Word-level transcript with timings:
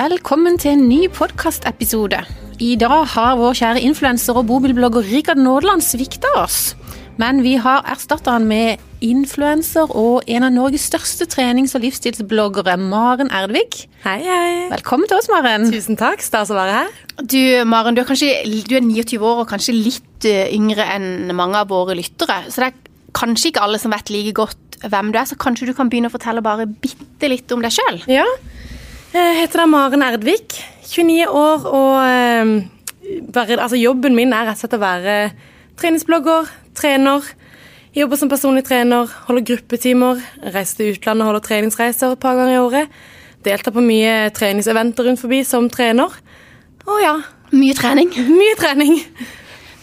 Velkommen 0.00 0.54
til 0.56 0.70
en 0.78 0.86
ny 0.88 0.98
podkastepisode. 1.12 2.22
I 2.62 2.68
dag 2.80 3.02
har 3.12 3.34
vår 3.36 3.56
kjære 3.58 3.80
influenser 3.84 4.38
og 4.38 4.46
bobilblogger 4.48 5.04
Rikard 5.04 5.36
Nådeland 5.36 5.82
svikta 5.84 6.30
oss. 6.40 6.70
Men 7.20 7.42
vi 7.44 7.58
har 7.60 7.84
erstatta 7.84 8.32
han 8.38 8.46
med 8.48 8.80
influenser 9.04 9.92
og 9.92 10.24
en 10.24 10.46
av 10.46 10.54
Norges 10.54 10.86
største 10.88 11.26
trenings- 11.28 11.74
og 11.76 11.84
livsstilsbloggere, 11.84 12.78
Maren 12.80 13.28
Erdvik. 13.28 13.82
Hei, 14.06 14.16
hei. 14.24 14.54
Velkommen 14.70 15.10
til 15.10 15.18
oss, 15.18 15.28
Maren. 15.28 15.68
Tusen 15.68 16.00
takk. 16.00 16.24
Stas 16.24 16.48
å 16.48 16.56
være 16.56 16.78
her. 16.78 16.96
Du, 17.20 17.42
Maren, 17.68 17.98
du 17.98 18.00
er 18.00 18.08
kanskje 18.08 18.32
du 18.70 18.78
er 18.78 18.86
29 18.86 19.20
år 19.20 19.42
og 19.44 19.50
kanskje 19.52 19.76
litt 19.76 20.30
eh, 20.30 20.48
yngre 20.56 20.86
enn 20.94 21.34
mange 21.36 21.60
av 21.60 21.68
våre 21.74 21.98
lyttere. 21.98 22.46
Så 22.48 22.64
det 22.64 22.70
er 22.70 23.12
kanskje 23.20 23.52
ikke 23.52 23.68
alle 23.68 23.82
som 23.82 23.92
vet 23.92 24.14
like 24.16 24.32
godt 24.40 24.80
hvem 24.80 25.12
du 25.12 25.20
er, 25.20 25.28
så 25.28 25.36
kanskje 25.36 25.68
du 25.68 25.74
kan 25.76 25.92
begynne 25.92 26.08
å 26.08 26.16
fortelle 26.16 26.40
bare 26.40 26.64
bitte 26.64 27.28
litt 27.28 27.52
om 27.52 27.60
deg 27.60 27.76
sjøl? 27.76 28.00
Ja. 28.08 28.24
Jeg 29.10 29.40
heter 29.40 29.58
da 29.58 29.66
Maren 29.66 30.04
Erdvik, 30.06 30.54
29 30.86 31.24
år, 31.34 31.64
og 31.66 31.94
eh, 32.06 33.22
bare, 33.34 33.56
altså, 33.56 33.74
jobben 33.74 34.14
min 34.14 34.30
er 34.30 34.46
rett 34.46 34.60
og 34.60 34.62
slett 34.62 34.76
å 34.76 34.82
være 34.82 35.14
treningsblogger, 35.80 36.50
trener. 36.78 37.26
Jobber 37.96 38.20
som 38.20 38.30
personlig 38.30 38.62
trener, 38.68 39.10
holder 39.26 39.42
gruppetimer, 39.48 40.20
reiser 40.54 40.78
til 40.78 40.92
utlandet, 40.94 41.26
holder 41.26 41.42
treningsreiser 41.42 42.14
et 42.14 42.22
par 42.22 42.38
ganger 42.38 42.54
i 42.54 42.60
året. 42.62 43.00
Deltar 43.42 43.74
på 43.74 43.82
mye 43.82 44.30
treningseventer 44.36 45.08
rundt 45.08 45.22
forbi 45.24 45.40
som 45.48 45.66
trener. 45.72 46.14
Å 46.86 46.98
ja, 47.02 47.16
Mye 47.50 47.74
trening. 47.74 48.12
mye 48.40 48.54
trening. 48.60 49.00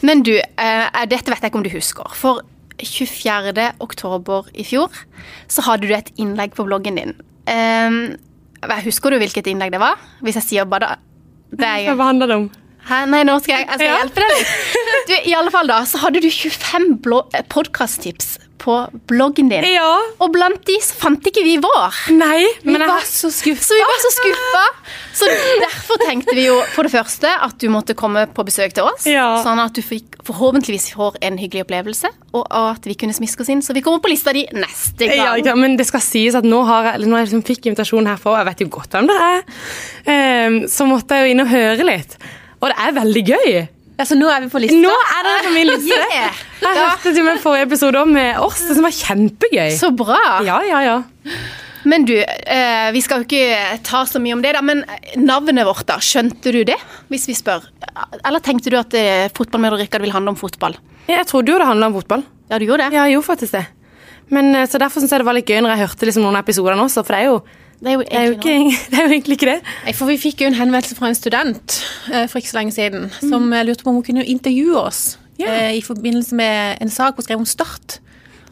Men 0.08 0.22
du, 0.24 0.38
eh, 0.40 1.02
dette 1.12 1.34
vet 1.34 1.42
jeg 1.44 1.52
ikke 1.52 1.60
om 1.60 1.66
du 1.68 1.74
husker. 1.74 2.14
For 2.16 2.46
24. 2.80 3.74
oktober 3.84 4.48
i 4.56 4.64
fjor 4.64 4.96
så 5.52 5.66
hadde 5.68 5.90
du 5.90 5.92
et 5.98 6.14
innlegg 6.16 6.56
på 6.56 6.64
bloggen 6.70 7.02
din. 7.02 7.12
Eh, 7.44 8.16
husker 8.84 9.12
du 9.14 9.18
hvilket 9.22 9.48
innlegg 9.48 9.72
det 9.72 9.80
var? 9.80 9.98
Hvis 10.22 10.36
jeg 10.42 10.44
sier 10.44 10.66
bare 10.66 10.98
det 11.52 11.66
er, 11.68 11.94
Hva 11.96 12.10
handler 12.10 12.28
det 12.28 12.36
om? 12.36 12.48
Hæ? 12.88 13.06
Nei, 13.12 13.24
nå 13.28 13.38
skal 13.44 13.60
jeg, 13.60 13.68
jeg 13.68 13.80
skal 13.80 13.88
Ja. 13.88 13.98
hjelpe 14.02 14.24
deg 14.24 14.32
litt. 14.38 14.48
Du, 15.08 15.14
I 15.30 15.34
alle 15.38 15.52
fall 15.52 15.68
da, 15.68 15.78
så 15.88 15.98
hadde 16.02 16.20
du 16.24 16.28
25 16.28 16.98
podkasttips 17.48 18.38
på 18.68 18.76
bloggen 19.08 19.50
din. 19.52 19.66
Ja. 19.72 19.92
Og 20.20 20.32
blant 20.36 20.64
de 20.68 20.76
så 20.84 20.96
fant 21.00 21.28
ikke 21.30 21.44
vi 21.46 21.56
vår. 21.64 22.02
Nei, 22.18 22.44
Vi 22.64 22.74
men 22.74 22.84
jeg 22.84 22.92
var 22.92 23.06
så 23.08 23.32
skuffa. 23.32 23.64
Så 23.64 23.78
vi 23.78 23.86
var 23.88 24.02
så 24.04 24.12
skuffa. 24.18 24.64
Så 25.18 25.30
derfor 25.64 26.02
tenkte 26.04 26.36
vi 26.38 26.48
jo 26.50 26.58
for 26.76 26.88
det 26.88 26.94
første 26.94 27.32
at 27.32 27.56
du 27.62 27.70
måtte 27.74 27.96
komme 27.98 28.26
på 28.30 28.46
besøk 28.48 28.76
til 28.78 28.88
oss. 28.88 29.08
Ja. 29.10 29.28
Sånn 29.46 29.62
at 29.64 29.78
du 29.78 29.82
fikk, 29.86 30.20
forhåpentligvis 30.28 30.92
får 30.98 31.20
en 31.26 31.40
hyggelig 31.40 31.66
opplevelse, 31.68 32.12
og 32.38 32.46
at 32.54 32.88
vi 32.88 32.98
kunne 33.00 33.16
smiske 33.16 33.46
oss 33.46 33.52
inn, 33.54 33.64
så 33.66 33.76
vi 33.78 33.84
kommer 33.86 34.04
på 34.04 34.12
lista 34.12 34.36
di 34.36 34.44
neste 34.58 35.08
gang. 35.08 35.18
Ja, 35.18 35.38
ja 35.52 35.56
men 35.58 35.78
det 35.80 35.88
skal 35.90 36.04
sies 36.04 36.38
at 36.38 36.48
nå 36.48 36.62
har 36.68 36.92
jeg, 36.92 37.00
eller 37.00 37.14
når 37.14 37.24
jeg 37.24 37.30
liksom 37.30 37.46
fikk 37.48 37.72
invitasjon 37.72 38.12
herfra, 38.12 38.36
og 38.36 38.42
jeg 38.42 38.50
vet 38.52 38.66
jo 38.66 38.70
godt 38.78 38.98
hvem 38.98 39.10
det 39.10 39.18
er, 39.30 39.48
um, 40.12 40.60
så 40.72 40.90
måtte 40.90 41.18
jeg 41.18 41.26
jo 41.26 41.34
inn 41.36 41.46
og 41.46 41.52
høre 41.56 41.88
litt. 41.88 42.20
Og 42.58 42.72
det 42.72 42.78
er 42.84 42.96
veldig 42.98 43.26
gøy. 43.32 43.58
Altså, 43.98 44.18
nå 44.18 44.28
er 44.30 44.44
vi 44.46 44.50
på 44.54 44.62
lista. 44.62 44.78
Nå 44.78 44.94
er 44.94 45.28
dere 45.28 45.46
på 45.48 45.54
min 45.56 45.72
liste. 45.72 46.02
Yeah. 46.18 46.42
Jeg 46.62 46.78
hørte 46.82 47.12
til 47.14 47.26
med 47.26 47.40
forrige 47.42 47.68
episode 47.68 48.00
om 48.02 48.16
oss, 48.42 48.64
det 48.66 48.76
som 48.78 48.86
var 48.86 48.94
kjempegøy. 48.96 49.72
Så 49.78 49.92
bra. 49.94 50.18
Ja, 50.46 50.58
ja, 50.66 50.80
ja. 50.86 50.96
Men 51.88 52.06
du, 52.08 52.16
eh, 52.18 52.88
vi 52.92 53.02
skal 53.04 53.22
jo 53.22 53.28
ikke 53.28 53.78
ta 53.86 54.02
så 54.10 54.20
mye 54.20 54.36
om 54.36 54.42
det, 54.44 54.56
da, 54.58 54.64
men 54.66 54.82
navnet 55.22 55.68
vårt, 55.68 55.86
da, 55.88 56.00
skjønte 56.04 56.52
du 56.56 56.64
det? 56.68 56.76
Hvis 57.12 57.28
vi 57.30 57.36
spør. 57.38 57.68
Eller 58.26 58.44
tenkte 58.44 58.74
du 58.74 58.78
at 58.80 58.96
eh, 58.98 59.30
Rikard 59.30 60.04
vil 60.04 60.16
handle 60.16 60.34
om 60.34 60.40
fotball? 60.40 60.76
Jeg 61.08 61.28
trodde 61.30 61.54
jo 61.54 61.60
det 61.62 61.70
handla 61.70 61.88
om 61.88 61.96
fotball. 61.96 62.26
Ja, 62.50 62.60
du 62.60 62.66
gjorde 62.66 62.88
det? 62.88 62.98
Ja, 62.98 63.06
jeg 63.06 63.18
gjorde 63.18 63.30
faktisk 63.30 63.56
det. 63.56 63.66
Men 64.30 64.54
eh, 64.56 64.68
Så 64.68 64.80
derfor 64.82 65.00
syns 65.00 65.14
jeg 65.14 65.24
det 65.24 65.30
var 65.30 65.38
litt 65.38 65.48
gøy 65.48 65.62
når 65.62 65.76
jeg 65.76 65.86
hørte 65.86 66.10
liksom 66.10 66.26
noen 66.28 66.40
episoder 66.42 66.76
nå, 66.76 66.90
også, 66.90 67.06
for 67.08 67.16
det 67.16 67.22
er 67.22 67.30
jo, 67.32 67.40
Det 67.80 67.92
er 67.92 67.94
jo 67.94 68.02
det 68.02 68.18
er 68.18 68.32
ikke, 68.34 68.56
det 68.92 68.98
er 68.98 69.06
jo 69.06 69.14
egentlig 69.14 69.38
ikke 69.38 69.52
det. 69.52 69.60
Nei, 69.86 69.94
For 69.94 70.10
vi 70.10 70.18
fikk 70.22 70.42
jo 70.42 70.50
en 70.50 70.58
henvendelse 70.58 70.98
fra 70.98 71.12
en 71.12 71.18
student 71.18 71.78
eh, 72.14 72.26
for 72.26 72.42
ikke 72.42 72.50
så 72.50 72.60
lenge 72.60 72.74
siden, 72.74 73.08
som 73.22 73.52
eh, 73.54 73.66
lurte 73.68 73.86
på 73.86 73.94
om 73.94 74.00
hun 74.00 74.08
kunne 74.08 74.26
intervjue 74.26 74.80
oss 74.82 75.20
yeah. 75.42 75.76
i 75.78 75.84
forbindelse 75.86 76.36
med 76.36 76.82
en 76.82 76.90
sak 76.90 77.20
hun 77.20 77.28
skrev 77.28 77.44
om 77.44 77.46
Start. 77.46 78.00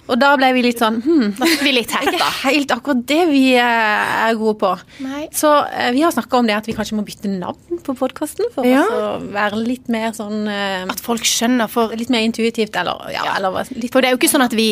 Og 0.06 0.20
da 0.22 0.32
ble 0.38 0.52
vi 0.54 0.62
litt 0.68 0.82
sånn 0.82 1.00
hm, 1.02 1.32
Da 1.40 1.48
fikk 1.50 1.64
vi 1.66 1.72
litt 1.74 1.90
ikke 1.96 2.28
helt 2.44 2.74
akkurat 2.76 3.00
det 3.10 3.22
vi 3.32 3.42
eh, 3.58 4.12
er 4.28 4.36
gode 4.38 4.54
på. 4.62 4.70
Nei. 5.02 5.24
Så 5.34 5.50
eh, 5.66 5.90
vi 5.96 6.04
har 6.06 6.14
snakka 6.14 6.38
om 6.44 6.50
det 6.50 6.54
at 6.60 6.68
vi 6.70 6.76
kanskje 6.78 6.98
må 7.00 7.06
bytte 7.08 7.32
navn 7.32 7.80
på 7.86 7.96
podkasten 7.98 8.52
for 8.54 8.68
Ja. 8.70 8.84
å 8.86 9.10
være 9.34 9.58
litt 9.66 9.90
mer 9.94 10.14
sånn 10.18 10.46
eh, 10.52 10.86
At 10.92 11.02
folk 11.04 11.26
skjønner, 11.26 11.70
for 11.72 11.94
Litt 11.98 12.12
mer 12.14 12.26
intuitivt, 12.28 12.76
eller 12.78 13.02
ja, 13.14 13.26
eller 13.38 13.66
litt 13.74 13.94
For 13.94 14.02
det 14.06 14.12
er 14.12 14.16
jo 14.16 14.22
ikke 14.22 14.32
sånn 14.32 14.46
at 14.46 14.54
vi 14.58 14.68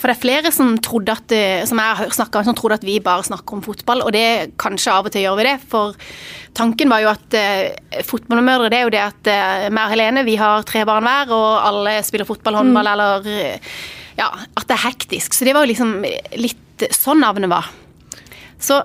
For 0.00 0.08
det 0.08 0.16
er 0.16 0.20
flere 0.22 0.52
som 0.54 0.72
trodde 0.84 1.14
at 1.18 1.36
Som 1.68 1.80
jeg 1.82 2.00
har 2.00 2.12
snakka 2.16 2.40
om, 2.40 2.48
som 2.50 2.56
trodde 2.58 2.80
at 2.80 2.86
vi 2.86 2.96
bare 3.04 3.26
snakker 3.26 3.58
om 3.58 3.64
fotball, 3.64 4.04
og 4.06 4.12
det 4.16 4.26
kanskje 4.60 4.92
av 4.94 5.08
og 5.08 5.12
til 5.14 5.24
gjør 5.26 5.36
vi 5.40 5.46
det. 5.50 5.56
For 5.70 5.96
tanken 6.56 6.90
var 6.92 7.02
jo 7.04 7.10
at 7.12 7.36
fotballmødre, 8.08 8.70
det 8.72 8.78
er 8.80 8.84
jo 8.86 8.92
det 8.94 9.02
at 9.04 9.30
meg 9.72 9.84
og 9.86 9.92
Helene, 9.94 10.24
vi 10.26 10.36
har 10.40 10.64
tre 10.68 10.84
barn 10.88 11.06
hver, 11.06 11.32
og 11.34 11.48
alle 11.68 11.98
spiller 12.06 12.28
fotball, 12.28 12.58
håndball 12.60 12.90
eller 12.92 13.28
eh, 13.30 13.72
Ja, 14.18 14.30
at 14.56 14.66
det 14.66 14.76
er 14.78 14.84
hektisk. 14.88 15.34
Så 15.36 15.44
det 15.46 15.54
var 15.54 15.66
jo 15.66 15.72
liksom 15.72 16.00
litt 16.40 16.88
sånn 16.96 17.20
navnet 17.22 17.50
var. 17.52 17.68
Så 18.60 18.82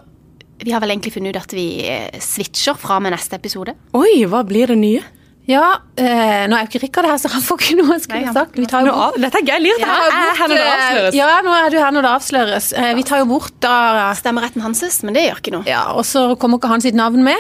vi 0.63 0.71
har 0.71 0.79
vel 0.83 0.93
egentlig 0.93 1.13
funnet 1.15 1.35
ut 1.35 1.41
at 1.41 1.51
vi 1.55 1.65
eh, 1.89 2.19
switcher 2.23 2.77
fra 2.79 2.99
med 3.03 3.11
neste 3.15 3.35
episode. 3.39 3.73
Oi, 3.97 4.23
hva 4.31 4.43
blir 4.47 4.67
det 4.71 4.77
nye? 4.79 5.03
Ja, 5.45 5.75
eh, 6.01 6.47
nå 6.49 6.55
er 6.57 6.63
jo 6.63 6.69
ikke 6.71 6.79
Rikard 6.87 7.05
her, 7.05 7.19
så 7.21 7.29
han 7.29 7.43
får 7.45 7.59
ikke 7.61 7.75
noe 7.77 7.91
han 7.91 7.99
skulle 8.01 8.21
Nei, 8.23 8.29
han 8.31 8.33
sagt. 8.33 8.55
Vi 8.57 8.65
tar 8.65 8.81
jo 8.87 8.93
bort 8.95 9.13
av- 9.13 9.21
dette 9.21 9.37
er 9.43 9.45
gøy. 9.45 9.59
Lirt. 9.61 9.83
Ja, 9.83 9.97
Jeg 10.07 10.15
er 10.31 10.39
her 10.39 10.47
når 10.49 10.55
det 10.57 10.69
avsløres. 10.71 11.17
Ja, 11.19 11.27
nå 11.45 11.51
er 11.59 11.69
du 11.69 11.77
her 11.77 11.91
når 11.93 12.01
det 12.07 12.13
avsløres. 12.15 12.69
Eh, 12.81 12.93
Vi 12.97 13.03
tar 13.03 13.19
jo 13.21 13.25
bort 13.29 13.51
da 13.61 14.13
Stemmeretten 14.17 14.61
hans, 14.65 14.81
men 15.03 15.13
det 15.13 15.27
gjør 15.27 15.41
ikke 15.43 15.53
noe. 15.53 15.67
Ja, 15.69 15.83
og 15.93 16.01
så 16.07 16.23
kommer 16.41 16.57
ikke 16.57 16.71
han 16.73 16.81
sitt 16.81 16.95
navn 16.97 17.21
med. 17.23 17.37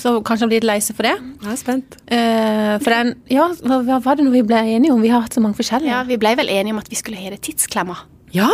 Så 0.00 0.14
kanskje 0.24 0.46
han 0.46 0.50
blir 0.52 0.62
litt 0.62 0.68
lei 0.70 0.78
seg 0.84 0.96
for 0.96 1.04
det. 1.08 1.12
Jeg 1.44 1.52
er 1.52 1.58
spent. 1.60 1.96
Uh, 2.08 2.76
for 2.80 2.94
den 2.94 3.10
Ja, 3.32 3.50
hva 3.60 3.80
hva 3.84 3.98
var 4.04 4.16
det 4.16 4.24
noe 4.24 4.32
vi 4.38 4.44
ble 4.48 4.60
enige 4.76 4.94
om? 4.94 5.02
Vi 5.04 5.10
har 5.12 5.20
hatt 5.26 5.36
så 5.36 5.42
mange 5.44 5.58
forskjellige. 5.58 5.92
Ja, 5.92 6.02
Vi 6.08 6.16
ble 6.20 6.32
vel 6.40 6.48
enige 6.52 6.72
om 6.76 6.80
at 6.80 6.88
vi 6.88 6.96
skulle 6.98 7.20
hete 7.20 7.36
Tidsklemma. 7.44 7.98
Ja, 8.32 8.48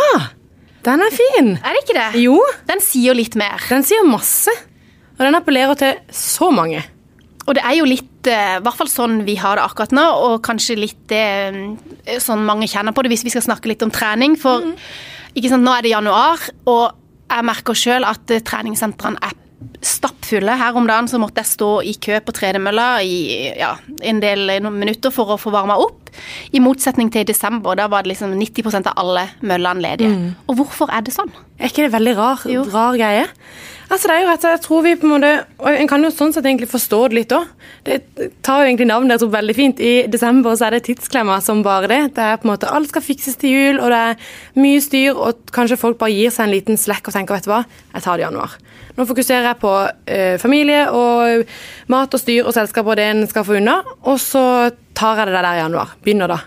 den 0.87 1.03
er 1.05 1.15
fin. 1.15 1.53
Er 1.63 1.75
det 1.77 1.85
ikke 1.85 1.97
det? 1.99 2.09
Jo, 2.25 2.41
Den 2.67 2.83
sier 2.83 3.13
jo 3.13 3.17
litt 3.19 3.37
mer. 3.39 3.63
den 3.69 3.83
sier 3.87 4.05
masse. 4.07 4.51
Og 5.17 5.25
den 5.25 5.35
appellerer 5.39 5.79
til 5.81 5.95
så 6.13 6.51
mange. 6.53 6.83
Og 7.47 7.55
det 7.55 7.63
er 7.65 7.77
jo 7.79 7.87
litt, 7.87 8.27
eh, 8.27 8.57
i 8.59 8.61
hvert 8.61 8.77
fall 8.77 8.89
sånn 8.91 9.21
vi 9.25 9.37
har 9.39 9.57
det 9.57 9.65
akkurat 9.65 9.93
nå, 9.95 10.03
og 10.03 10.43
kanskje 10.43 10.77
litt 10.77 11.07
det 11.09 11.23
eh, 12.07 12.19
sånn 12.19 12.43
mange 12.45 12.67
kjenner 12.67 12.93
på 12.93 13.03
det, 13.05 13.13
hvis 13.15 13.23
vi 13.25 13.31
skal 13.31 13.45
snakke 13.47 13.71
litt 13.71 13.83
om 13.87 13.91
trening. 13.95 14.35
For 14.37 14.67
ikke 15.35 15.53
sant, 15.53 15.63
nå 15.65 15.73
er 15.79 15.87
det 15.87 15.95
januar, 15.95 16.43
og 16.67 16.91
jeg 17.31 17.47
merker 17.47 17.75
sjøl 17.79 18.05
at 18.05 18.27
treningssentrene 18.27 19.19
er 19.23 19.35
stappfulle. 19.85 20.57
Her 20.59 20.77
om 20.79 20.87
dagen 20.89 21.09
så 21.11 21.21
måtte 21.23 21.43
jeg 21.43 21.51
stå 21.53 21.71
i 21.87 21.95
kø 22.03 22.19
på 22.25 22.35
tredemølla 22.37 22.89
i 23.07 23.53
ja, 23.59 23.75
en 24.03 24.21
del 24.23 24.49
noen 24.65 24.79
minutter 24.81 25.15
for 25.15 25.35
å 25.35 25.39
få 25.41 25.53
varma 25.55 25.77
opp. 25.83 26.11
I 26.57 26.63
motsetning 26.65 27.11
til 27.13 27.25
i 27.25 27.29
desember, 27.29 27.77
da 27.79 27.89
var 27.93 28.07
det 28.07 28.15
liksom 28.15 28.35
90% 28.41 28.89
av 28.91 28.99
alle 29.03 29.27
møllene 29.47 29.85
ledige. 29.85 30.35
Og 30.49 30.61
hvorfor 30.63 30.93
er 30.95 31.05
det 31.07 31.15
sånn? 31.17 31.33
Er 31.59 31.71
ikke 31.71 31.87
det 31.87 31.95
veldig 31.97 32.17
rar, 32.19 32.45
Jo. 32.51 32.65
rar 32.73 32.97
greie? 32.97 33.27
Altså, 33.87 34.09
det 34.09 34.15
er 34.17 34.25
jo 34.25 34.27
rett 34.27 34.41
og 34.41 34.43
slett, 34.43 34.57
jeg 34.57 34.63
tror 34.65 34.81
vi 34.83 34.93
på 34.99 35.07
en 35.07 35.13
måte, 35.13 35.33
og 35.63 35.77
En 35.77 35.89
kan 35.91 36.03
jo 36.03 36.11
sånn 36.11 36.33
sett 36.35 36.47
egentlig 36.49 36.67
forstå 36.71 36.99
det 37.07 37.17
litt 37.21 37.35
òg. 37.37 37.51
Det 37.87 37.99
tar 38.43 38.63
jo 38.63 38.67
egentlig 38.67 38.89
navnet 38.91 39.15
jeg 39.15 39.23
tror 39.23 39.31
veldig 39.37 39.55
fint. 39.55 39.81
I 39.81 39.93
desember 40.11 40.57
så 40.59 40.67
er 40.67 40.75
det 40.75 40.89
tidsklemma 40.89 41.37
som 41.45 41.63
bare 41.63 41.91
det. 41.93 42.01
Det 42.17 42.25
er 42.25 42.41
på 42.43 42.49
en 42.49 42.53
måte, 42.53 42.67
Alt 42.67 42.91
skal 42.91 43.05
fikses 43.07 43.39
til 43.39 43.55
jul, 43.55 43.79
og 43.79 43.95
det 43.95 44.01
er 44.09 44.33
mye 44.59 44.81
styr, 44.83 45.15
og 45.15 45.53
kanskje 45.55 45.79
folk 45.79 46.01
bare 46.03 46.17
gir 46.17 46.35
seg 46.35 46.49
en 46.49 46.55
liten 46.57 46.81
slekk 46.81 47.07
og 47.07 47.15
tenker 47.15 47.39
vet 47.39 47.47
du 47.47 47.53
hva, 47.53 47.63
jeg 47.95 48.03
tar 48.03 48.19
det 48.19 48.25
i 48.25 48.27
januar. 48.27 48.59
Nå 48.97 49.07
fokuserer 49.07 49.51
jeg 49.53 49.61
på 49.63 49.73
eh, 50.11 50.35
familie 50.43 50.83
og 50.91 51.47
mat 51.93 52.15
og 52.17 52.23
styr 52.23 52.49
og 52.49 52.57
selskap 52.57 52.89
og 52.91 52.99
det 52.99 53.07
en 53.13 53.27
skal 53.31 53.47
få 53.47 53.61
unna, 53.61 53.79
og 54.03 54.19
så 54.19 54.45
tar 54.99 55.23
jeg 55.23 55.31
det 55.31 55.39
der 55.39 55.53
i 55.53 55.63
januar. 55.63 55.95
Begynner 56.03 56.33
da. 56.33 56.41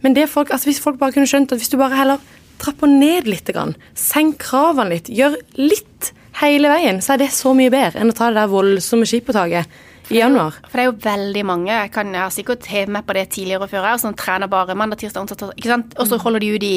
Men 0.00 0.14
det 0.16 0.30
folk, 0.32 0.54
altså 0.54 0.70
hvis 0.70 0.80
folk 0.80 0.96
bare 1.00 1.12
kunne 1.12 1.28
skjønt 1.28 1.52
at 1.52 1.60
hvis 1.60 1.72
du 1.74 1.76
bare 1.76 1.98
heller 1.98 2.22
trapper 2.62 2.88
ned 2.90 3.28
litt, 3.28 3.50
senk 3.98 4.38
kravene 4.46 4.96
litt, 4.96 5.10
gjør 5.12 5.36
litt 5.58 6.14
hele 6.42 6.70
veien, 6.72 7.02
så 7.04 7.14
er 7.14 7.24
det 7.24 7.30
så 7.34 7.52
mye 7.56 7.72
bedre 7.72 8.02
enn 8.02 8.12
å 8.12 8.16
ta 8.16 8.30
det 8.30 8.40
der 8.40 8.50
voldsomme 8.52 9.08
skippertaket 9.08 10.12
i 10.12 10.20
januar. 10.20 10.56
For 10.68 10.78
det 10.78 10.84
er 10.84 10.88
jo 10.88 10.96
veldig 11.04 11.44
mange, 11.48 11.72
jeg, 11.72 11.92
kan, 11.94 12.12
jeg 12.14 12.22
har 12.24 12.34
sikkert 12.34 12.68
hevet 12.72 12.94
meg 12.96 13.06
på 13.08 13.16
det 13.16 13.26
tidligere 13.34 13.68
før, 13.70 13.88
jeg, 13.90 14.02
som 14.04 14.16
trener 14.16 14.50
bare 14.50 14.76
mandag, 14.78 15.00
tirsdag, 15.02 15.24
onsdag, 15.26 15.52
ikke 15.58 15.72
sant? 15.72 15.98
Og 15.98 16.08
så 16.08 16.20
holder 16.22 16.44
de 16.44 16.52
ut 16.54 16.68
i 16.68 16.76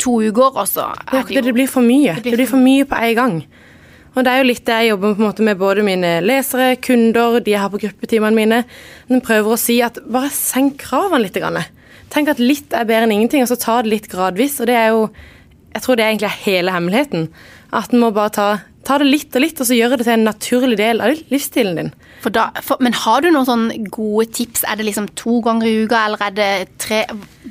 to 0.00 0.16
uker, 0.24 0.56
og 0.56 0.66
så 0.68 0.88
Det, 0.98 1.20
er 1.20 1.28
det 1.28 1.38
jo 1.38 1.46
det 1.50 1.54
blir 1.60 1.70
for 1.70 1.86
mye. 1.86 2.16
blir 2.18 2.32
Det 2.32 2.40
blir 2.40 2.50
for 2.50 2.62
mye 2.62 2.88
på 2.88 2.98
en 2.98 3.14
gang. 3.20 3.38
Og 4.14 4.22
det 4.22 4.30
er 4.30 4.42
jo 4.42 4.46
litt 4.46 4.66
det 4.66 4.74
jeg 4.78 4.90
jobber 4.92 5.14
på 5.14 5.22
en 5.22 5.26
måte 5.26 5.46
med 5.46 5.58
både 5.58 5.84
mine 5.86 6.10
lesere, 6.22 6.74
kunder, 6.82 7.40
de 7.42 7.54
jeg 7.54 7.62
har 7.62 7.70
på 7.72 7.80
gruppetimene 7.82 8.36
mine. 8.36 8.60
De 9.08 9.18
prøver 9.22 9.54
å 9.54 9.58
si 9.58 9.80
at 9.82 9.98
bare 10.06 10.30
senk 10.34 10.78
kravene 10.84 11.24
litt. 11.24 11.34
Grann. 11.34 11.58
Tenk 12.14 12.30
at 12.30 12.42
litt 12.42 12.74
er 12.74 12.86
bedre 12.86 13.08
enn 13.08 13.16
ingenting, 13.16 13.42
og 13.42 13.50
så 13.50 13.58
ta 13.58 13.80
det 13.82 13.90
litt 13.90 14.06
gradvis. 14.12 14.60
Og 14.62 14.70
det 14.70 14.78
er 14.78 14.92
jo 14.94 15.08
Jeg 15.74 15.82
tror 15.82 15.96
det 15.98 16.04
egentlig 16.06 16.28
er 16.28 16.42
hele 16.44 16.70
hemmeligheten. 16.70 17.24
At 17.74 17.90
en 17.90 17.98
må 17.98 18.12
bare 18.14 18.30
ta, 18.30 18.44
ta 18.86 18.98
det 19.00 19.08
litt 19.08 19.36
og 19.36 19.44
litt, 19.44 19.60
og 19.60 19.68
så 19.68 19.76
gjøre 19.76 19.98
det 19.98 20.06
til 20.06 20.16
en 20.16 20.26
naturlig 20.28 20.78
del 20.80 21.02
av 21.04 21.14
livsstilen 21.32 21.78
din. 21.78 21.92
For 22.24 22.32
da, 22.32 22.46
for, 22.64 22.80
men 22.84 22.94
har 22.96 23.20
du 23.20 23.28
noen 23.32 23.46
sånne 23.48 23.78
gode 23.92 24.30
tips? 24.36 24.64
Er 24.68 24.78
det 24.80 24.86
liksom 24.88 25.10
to 25.18 25.40
ganger 25.44 25.68
i 25.68 25.74
uka, 25.84 26.04
eller 26.06 26.22
er 26.24 26.36
det 26.36 26.50
tre 26.80 27.02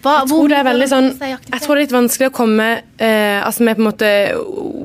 Hva, 0.03 0.24
Jeg 0.24 0.30
tror 0.31 0.50
det 0.50 0.57
er 0.57 0.65
veldig 0.65 0.88
sånn 0.89 1.09
Jeg 1.21 1.59
tror 1.62 1.75
det 1.75 1.75
er 1.75 1.81
litt 1.83 1.94
vanskelig 1.94 2.30
å 2.31 2.33
komme 2.33 2.65
eh, 2.97 3.38
altså 3.45 3.68
med 3.68 3.77
på 3.77 3.83
en 3.83 3.88
måte 3.88 4.09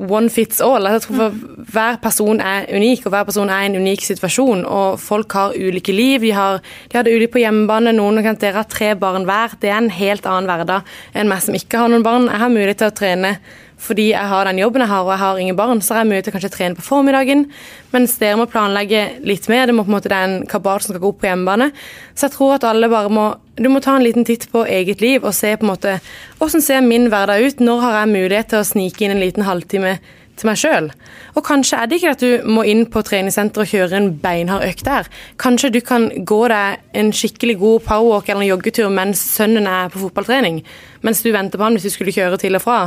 one 0.09 0.29
fits 0.29 0.61
all. 0.61 0.85
Altså, 0.85 0.99
jeg 0.99 1.05
tror 1.07 1.17
for 1.19 1.71
Hver 1.73 1.97
person 2.03 2.41
er 2.41 2.69
unik, 2.69 3.07
og 3.07 3.15
hver 3.15 3.25
person 3.27 3.49
er 3.53 3.63
i 3.63 3.69
en 3.69 3.79
unik 3.81 4.05
situasjon. 4.05 4.63
Og 4.65 4.99
folk 5.01 5.33
har 5.37 5.57
ulike 5.57 5.93
liv. 5.93 6.23
De 6.25 6.31
har, 6.33 6.61
de 6.89 6.97
har 6.97 7.05
det 7.05 7.13
ulikt 7.13 7.35
på 7.35 7.43
hjemmebane. 7.43 7.93
Noen 7.97 8.23
kan 8.25 8.39
dere 8.41 8.61
har 8.61 8.69
tre 8.69 8.95
barn 8.97 9.27
hver. 9.29 9.53
Det 9.61 9.69
er 9.69 9.77
en 9.77 9.91
helt 9.93 10.25
annen 10.25 10.49
hverdag 10.49 10.89
enn 11.13 11.29
meg 11.29 11.43
som 11.45 11.57
ikke 11.57 11.81
har 11.81 11.91
noen 11.93 12.05
barn. 12.05 12.29
Jeg 12.29 12.41
har 12.41 12.53
mulighet 12.53 12.81
til 12.81 12.89
å 12.89 12.97
trene 13.01 13.35
fordi 13.79 14.09
jeg 14.11 14.27
har 14.31 14.45
den 14.45 14.59
jobben 14.59 14.83
jeg 14.83 14.91
har, 14.91 15.05
og 15.05 15.13
jeg 15.13 15.21
har 15.23 15.39
ingen 15.39 15.55
barn, 15.55 15.81
så 15.81 15.95
er 15.95 16.01
jeg 16.01 16.09
mulighet 16.09 16.27
til 16.27 16.33
å 16.33 16.37
kanskje 16.37 16.51
trene 16.53 16.77
på 16.77 16.83
formiddagen. 16.83 17.45
Mens 17.93 18.17
dere 18.19 18.37
må 18.39 18.47
planlegge 18.51 19.05
litt 19.25 19.47
mer. 19.51 19.69
Det 19.69 19.75
må 19.77 19.85
på 19.87 19.93
en 19.93 19.95
måte 19.95 20.11
det 20.11 20.17
er 20.17 20.27
en 20.27 20.47
kabal 20.51 20.83
som 20.83 20.93
skal 20.93 21.03
gå 21.03 21.13
opp 21.13 21.21
på 21.23 21.29
hjemmebane. 21.29 21.69
Så 22.13 22.27
jeg 22.27 22.35
tror 22.35 22.57
at 22.57 22.67
alle 22.67 22.91
bare 22.91 23.13
må 23.13 23.29
Du 23.59 23.67
må 23.67 23.81
ta 23.83 23.97
en 23.97 24.03
liten 24.05 24.23
titt 24.23 24.45
på 24.53 24.61
eget 24.63 25.01
liv 25.03 25.19
og 25.19 25.33
se 25.35 25.49
på 25.59 25.65
en 25.65 25.71
måte 25.73 25.97
Hvordan 26.39 26.61
ser 26.63 26.79
min 26.79 27.09
hverdag 27.11 27.43
ut? 27.43 27.59
Når 27.59 27.81
har 27.83 27.97
jeg 27.97 28.13
mulighet 28.13 28.47
til 28.53 28.61
å 28.61 28.67
snike 28.69 29.03
inn 29.03 29.11
en 29.11 29.19
liten 29.19 29.43
halvtime 29.43 29.97
til 30.39 30.49
meg 30.49 30.59
sjøl. 30.59 30.89
Og 31.35 31.43
kanskje 31.45 31.79
er 31.79 31.89
det 31.89 31.99
ikke 31.99 32.13
at 32.15 32.23
du 32.23 32.47
må 32.49 32.63
inn 32.67 32.85
på 32.91 33.03
treningssenter 33.05 33.63
og 33.63 33.71
kjøre 33.71 33.97
en 33.99 34.09
beinhard 34.21 34.65
økt 34.67 34.85
der. 34.87 35.09
Kanskje 35.41 35.73
du 35.75 35.79
kan 35.85 36.07
gå 36.27 36.39
deg 36.51 36.99
en 37.01 37.11
skikkelig 37.15 37.57
god 37.59 37.87
powerwalk 37.87 38.29
eller 38.29 38.45
en 38.45 38.51
joggetur 38.53 38.91
mens 38.93 39.23
sønnen 39.35 39.67
er 39.69 39.91
på 39.91 40.03
fotballtrening. 40.05 40.61
Mens 41.05 41.23
du 41.23 41.31
venter 41.35 41.59
på 41.59 41.67
han 41.67 41.77
hvis 41.77 41.89
du 41.89 41.95
skulle 41.95 42.15
kjøre 42.15 42.39
til 42.41 42.59
og 42.59 42.63
fra. 42.63 42.79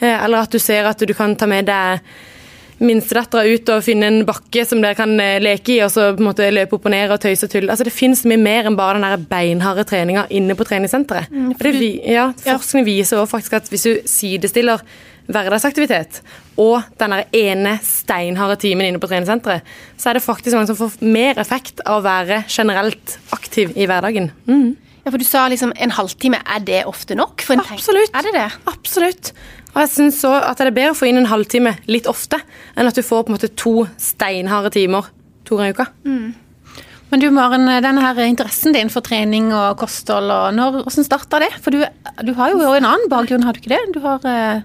Eh, 0.00 0.24
eller 0.24 0.44
at 0.44 0.54
du 0.54 0.58
ser 0.62 0.88
at 0.88 0.98
du 0.98 1.14
kan 1.16 1.36
ta 1.38 1.48
med 1.50 1.68
deg 1.68 2.02
minstedattera 2.78 3.42
ut 3.50 3.70
og 3.74 3.82
finne 3.82 4.06
en 4.06 4.20
bakke 4.26 4.62
som 4.66 4.80
dere 4.82 4.94
kan 4.98 5.10
eh, 5.22 5.40
leke 5.42 5.74
i, 5.74 5.80
og 5.82 5.90
så 5.90 6.12
på 6.14 6.22
en 6.22 6.28
måte 6.28 6.46
løpe 6.52 6.78
opp 6.78 6.86
og 6.86 6.94
ned 6.94 7.14
og 7.14 7.20
tøyse 7.22 7.48
og 7.48 7.52
tulle. 7.52 7.72
Altså, 7.74 7.86
det 7.88 7.94
finnes 7.94 8.22
mye 8.28 8.40
mer 8.40 8.70
enn 8.70 8.78
bare 8.78 8.98
den 8.98 9.06
der 9.06 9.26
beinharde 9.30 9.84
treninga 9.88 10.28
inne 10.30 10.54
på 10.58 10.66
treningssenteret. 10.68 11.30
Mm, 11.34 11.52
for 11.58 11.68
det, 11.74 11.92
ja, 12.06 12.30
forskning 12.46 12.86
viser 12.86 13.18
også 13.18 13.34
faktisk 13.34 13.58
at 13.58 13.70
hvis 13.72 13.86
du 13.88 13.94
sidestiller 14.08 14.84
hverdagsaktivitet 15.28 16.22
og 16.56 16.86
den 17.00 17.12
der 17.12 17.26
ene 17.36 17.74
steinharde 17.84 18.56
timen 18.62 18.86
inne 18.88 19.02
på 19.02 19.10
treningssenteret, 19.10 19.66
så 19.98 20.10
er 20.10 20.18
det 20.18 20.24
faktisk 20.24 20.56
mange 20.56 20.70
som 20.70 20.78
får 20.78 21.00
mer 21.04 21.40
effekt 21.42 21.82
av 21.84 21.98
å 21.98 22.06
være 22.06 22.44
generelt 22.48 23.18
aktiv 23.34 23.74
i 23.76 23.90
hverdagen. 23.90 24.30
Mm. 24.48 24.76
Ja, 25.04 25.12
for 25.12 25.18
Du 25.18 25.24
sa 25.24 25.46
liksom 25.48 25.72
en 25.72 25.92
halvtime. 25.96 26.40
Er 26.44 26.60
det 26.60 26.82
ofte 26.84 27.14
nok? 27.16 27.40
For 27.40 27.56
en 27.56 27.62
Absolutt. 27.64 28.12
Er 28.12 28.26
det 28.26 28.34
det? 28.34 28.48
Absolutt. 28.68 29.32
Og 29.74 29.80
jeg 29.84 29.90
synes 29.92 30.18
også 30.24 30.48
at 30.48 30.58
det 30.58 30.66
er 30.70 30.76
bedre 30.80 30.94
å 30.94 30.98
få 30.98 31.08
inn 31.10 31.20
en 31.20 31.28
halvtime 31.30 31.76
litt 31.90 32.08
ofte, 32.10 32.40
enn 32.74 32.88
at 32.88 32.96
du 32.96 33.04
får 33.04 33.24
på 33.26 33.32
en 33.32 33.36
måte 33.36 33.50
to 33.60 33.74
steinharde 34.00 34.72
timer 34.74 35.10
to 35.48 35.58
ganger 35.58 35.70
i 35.70 35.76
uka. 35.76 35.86
Men 37.08 37.22
du 37.22 37.30
Maren, 37.32 37.64
denne 37.84 38.02
her 38.04 38.18
interessen 38.26 38.74
din 38.76 38.90
for 38.92 39.00
trening 39.04 39.46
og 39.56 39.78
kosthold, 39.80 40.28
og 40.28 40.50
når, 40.56 40.82
hvordan 40.84 41.06
starta 41.06 41.40
det? 41.40 41.52
For 41.64 41.72
du, 41.72 41.80
du 42.26 42.34
har 42.36 42.52
jo 42.52 42.60
en 42.60 42.84
annen 42.84 43.08
bakgrunn, 43.12 43.46
har 43.46 43.56
du 43.56 43.62
ikke 43.62 43.72
det? 43.72 43.80
Du, 43.94 44.00
har, 44.04 44.20
eh, 44.28 44.60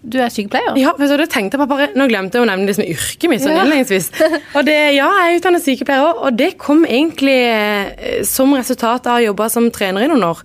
du 0.00 0.16
er 0.24 0.32
sykepleier. 0.32 0.78
Ja, 0.80 0.94
for 0.96 1.10
så 1.10 1.18
det 1.20 1.28
tenkte 1.34 1.60
jeg 1.60 1.68
bare, 1.68 1.90
Nå 1.92 2.06
glemte 2.08 2.38
jeg 2.40 2.46
å 2.46 2.48
nevne 2.48 2.70
liksom 2.70 2.86
yrket 2.88 3.28
mitt 3.28 3.44
sånn 3.44 3.52
Ja. 3.58 3.66
innledningsvis. 3.66 4.08
Og 4.56 4.64
det, 4.68 4.78
ja, 4.96 5.10
jeg 5.20 5.34
er 5.34 5.40
utdannet 5.42 5.66
sykepleier 5.66 6.06
òg, 6.08 6.24
og 6.30 6.38
det 6.40 6.54
kom 6.60 6.86
egentlig 6.88 7.38
eh, 7.52 8.20
som 8.28 8.56
resultat 8.56 9.10
av 9.10 9.20
å 9.20 9.26
jobbe 9.28 9.50
som 9.52 9.68
trener 9.74 10.06
i 10.06 10.12
noen 10.12 10.30
år. 10.32 10.40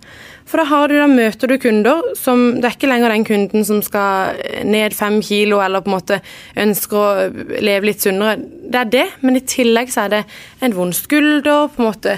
For 0.45 0.61
da, 0.61 0.79
du, 0.87 0.93
da 0.99 1.07
møter 1.09 1.49
du 1.49 1.55
kunder 1.57 2.03
som 2.19 2.59
Det 2.59 2.67
er 2.67 2.75
ikke 2.75 2.89
lenger 2.89 3.13
den 3.15 3.25
kunden 3.25 3.65
som 3.65 3.79
skal 3.85 4.37
ned 4.67 4.93
fem 4.93 5.17
kilo 5.25 5.57
eller 5.63 5.81
på 5.81 5.89
en 5.89 5.95
måte 5.95 6.19
ønsker 6.61 6.99
å 6.99 7.61
leve 7.65 7.89
litt 7.89 8.05
sunnere. 8.05 8.37
Det 8.37 8.81
er 8.81 8.91
det, 8.93 9.05
men 9.25 9.39
i 9.39 9.45
tillegg 9.45 9.89
så 9.93 10.05
er 10.05 10.13
det 10.13 10.21
en 10.65 10.75
vond 10.77 10.93
skulder, 10.95 11.71
på 11.73 11.81
en 11.81 11.89
måte 11.89 12.17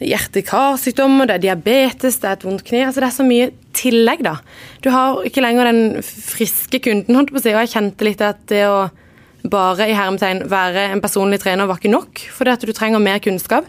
hjerte-karsykdommer, 0.00 1.28
det 1.28 1.36
er 1.36 1.44
diabetes, 1.46 2.18
det 2.20 2.28
er 2.28 2.36
et 2.36 2.44
vondt 2.44 2.64
kne. 2.68 2.84
altså 2.88 3.00
Det 3.00 3.08
er 3.08 3.16
så 3.16 3.26
mye 3.28 3.48
tillegg, 3.76 4.24
da. 4.24 4.36
Du 4.84 4.90
har 4.92 5.22
ikke 5.28 5.44
lenger 5.44 5.70
den 5.70 6.02
friske 6.04 6.80
kunden, 6.84 7.16
holdt 7.16 7.32
på 7.32 7.40
å 7.40 7.44
si, 7.44 7.54
og 7.54 7.62
jeg 7.64 7.74
kjente 7.76 8.08
litt 8.08 8.24
at 8.24 8.42
det 8.52 8.64
å 8.68 8.86
bare 9.50 9.88
i 9.88 9.96
hermetegn 9.96 10.44
være 10.50 10.88
en 10.92 11.02
personlig 11.04 11.40
trener 11.42 11.68
var 11.68 11.80
ikke 11.80 11.92
nok, 11.92 12.24
fordi 12.34 12.52
at 12.56 12.64
du 12.66 12.72
trenger 12.76 13.02
mer 13.02 13.22
kunnskap. 13.24 13.68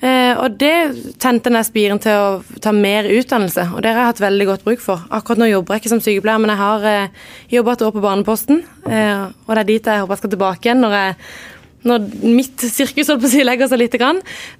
Eh, 0.00 0.32
og 0.40 0.54
det 0.56 1.16
tente 1.20 1.50
den 1.52 1.64
spiren 1.66 2.00
til 2.00 2.16
å 2.16 2.60
ta 2.64 2.72
mer 2.72 3.04
utdannelse, 3.04 3.66
og 3.74 3.82
det 3.84 3.92
har 3.92 4.00
jeg 4.00 4.12
hatt 4.14 4.22
veldig 4.24 4.46
godt 4.48 4.64
bruk 4.64 4.80
for. 4.80 5.02
Akkurat 5.12 5.42
nå 5.42 5.50
jobber 5.50 5.76
jeg 5.76 5.82
ikke 5.82 5.92
som 5.92 6.00
sykepleier, 6.04 6.40
men 6.40 6.54
jeg 6.54 6.60
har 6.62 6.86
eh, 6.88 7.26
jobba 7.52 7.74
et 7.76 7.84
år 7.84 7.92
på 7.96 8.04
Barneposten, 8.04 8.62
eh, 8.88 9.26
og 9.28 9.52
det 9.52 9.60
er 9.60 9.68
dit 9.68 9.90
jeg 9.92 10.00
håper 10.00 10.16
jeg 10.16 10.22
skal 10.22 10.32
tilbake 10.36 10.64
igjen 10.64 10.80
når 10.86 10.96
jeg 10.96 11.18
når 11.86 12.04
mitt 12.26 12.60
sirkus 12.60 13.08
holdt 13.08 13.22
på 13.22 13.28
å 13.28 13.32
si 13.32 13.44
legger 13.44 13.70
seg 13.70 13.80
litt, 13.80 13.96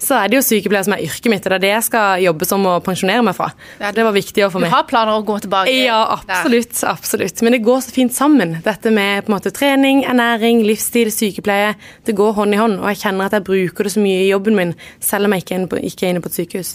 så 0.01 0.17
er 0.17 0.31
det 0.31 0.39
jo 0.39 0.45
sykepleier 0.47 0.87
som 0.87 0.95
er 0.97 1.05
yrket 1.05 1.29
mitt. 1.33 1.45
Det 1.45 1.57
er 1.59 1.63
det 1.63 1.73
jeg 1.75 1.87
skal 1.91 2.23
jobbe 2.25 2.49
som 2.49 2.65
og 2.71 2.81
pensjonere 2.87 3.25
meg 3.27 3.37
fra. 3.37 3.51
Så 3.79 3.93
Det 3.97 4.07
var 4.07 4.17
viktig 4.17 4.47
for 4.53 4.65
Du 4.65 4.73
har 4.73 4.87
planer 4.89 5.19
å 5.19 5.25
gå 5.27 5.39
tilbake? 5.45 5.75
Ja, 5.75 6.01
absolutt. 6.17 6.73
absolutt. 6.89 7.43
Men 7.43 7.57
det 7.57 7.63
går 7.67 7.85
så 7.85 7.95
fint 7.95 8.17
sammen. 8.17 8.57
Dette 8.65 8.91
med 8.95 9.27
på 9.27 9.33
en 9.33 9.37
måte 9.37 9.53
trening, 9.53 10.05
ernæring, 10.05 10.65
livsstil, 10.65 11.13
sykepleie. 11.13 11.77
Det 12.05 12.17
går 12.17 12.33
hånd 12.41 12.57
i 12.57 12.61
hånd. 12.61 12.81
Og 12.81 12.89
jeg 12.95 13.03
kjenner 13.05 13.29
at 13.29 13.39
jeg 13.39 13.49
bruker 13.49 13.85
det 13.85 13.93
så 13.93 14.01
mye 14.05 14.25
i 14.25 14.33
jobben 14.33 14.57
min, 14.57 14.75
selv 15.01 15.29
om 15.29 15.37
jeg 15.37 15.45
ikke 15.45 15.55
er 15.55 15.61
inne 15.61 15.73
på, 15.73 15.85
ikke 15.93 16.09
inne 16.11 16.25
på 16.25 16.33
et 16.33 16.41
sykehus. 16.41 16.75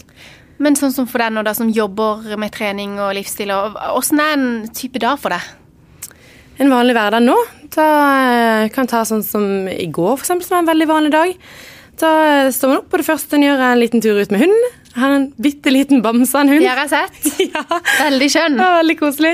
Men 0.62 0.78
sånn 0.80 0.94
som 0.96 1.08
for 1.10 1.20
deg 1.20 1.34
nå 1.36 1.44
da, 1.44 1.52
som 1.58 1.68
jobber 1.74 2.38
med 2.40 2.54
trening 2.56 2.96
og 3.04 3.16
livsstil, 3.18 3.52
åssen 3.52 4.22
er 4.24 4.38
en 4.38 4.50
type 4.72 5.02
dag 5.04 5.20
for 5.20 5.36
deg? 5.36 5.65
En 6.62 6.72
vanlig 6.72 6.96
hverdag 6.96 7.24
nå, 7.24 7.36
da 7.76 7.86
eh, 8.32 8.70
kan 8.72 8.88
ta 8.88 9.02
sånn 9.08 9.24
som 9.28 9.46
i 9.68 9.90
går, 9.92 10.22
eksempel, 10.22 10.46
som 10.48 10.56
var 10.56 10.64
en 10.64 10.70
veldig 10.70 10.88
vanlig 10.88 11.12
dag. 11.12 11.34
Da 12.00 12.12
eh, 12.30 12.52
står 12.56 12.72
man 12.72 12.82
opp, 12.82 12.92
og 12.94 13.02
det 13.02 13.08
første 13.08 13.36
en 13.36 13.44
gjør, 13.44 13.60
er 13.60 13.76
en 13.76 13.82
liten 13.82 14.04
tur 14.04 14.20
ut 14.20 14.32
med 14.32 14.46
hunden. 14.46 14.68
Jeg 14.96 15.02
har 15.02 15.16
en 15.18 15.26
bitte 15.44 15.72
liten 15.74 16.00
bamse 16.04 16.40
hund. 16.40 16.54
Det 16.56 16.70
har 16.72 16.86
jeg 16.86 16.94
sett. 16.94 17.42
Ja. 17.56 17.64
Veldig 18.06 18.30
skjønn. 18.32 18.56
Ja, 18.62 18.70
veldig 18.78 18.96
koselig. 19.02 19.34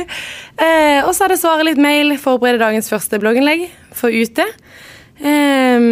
Eh, 0.58 1.02
og 1.06 1.14
så 1.14 1.28
er 1.28 1.34
det 1.36 1.42
svare 1.42 1.68
litt 1.68 1.82
mail, 1.82 2.16
forberede 2.22 2.64
dagens 2.64 2.90
første 2.90 3.22
blogginnlegg 3.22 3.68
for 3.98 4.10
ute. 4.10 4.48
Eh, 5.22 5.86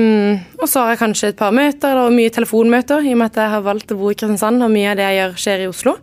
og 0.57 0.65
så 0.65 0.81
har 0.87 0.95
jeg 0.95 1.01
kanskje 1.03 1.29
et 1.35 1.37
par 1.37 1.53
møter 1.53 2.01
og 2.01 2.15
mye 2.15 2.33
telefonmøter, 2.33 3.05
i 3.05 3.13
og 3.13 3.21
med 3.21 3.29
at 3.29 3.43
jeg 3.43 3.53
har 3.53 3.67
valgt 3.69 3.93
å 3.93 3.99
bo 3.99 4.09
i 4.09 4.17
Kristiansand, 4.17 4.65
og 4.65 4.73
mye 4.73 4.95
av 4.95 4.97
det 4.97 5.05
jeg 5.05 5.21
gjør, 5.21 5.37
skjer 5.45 5.61
i 5.61 5.69
Oslo. 5.69 5.95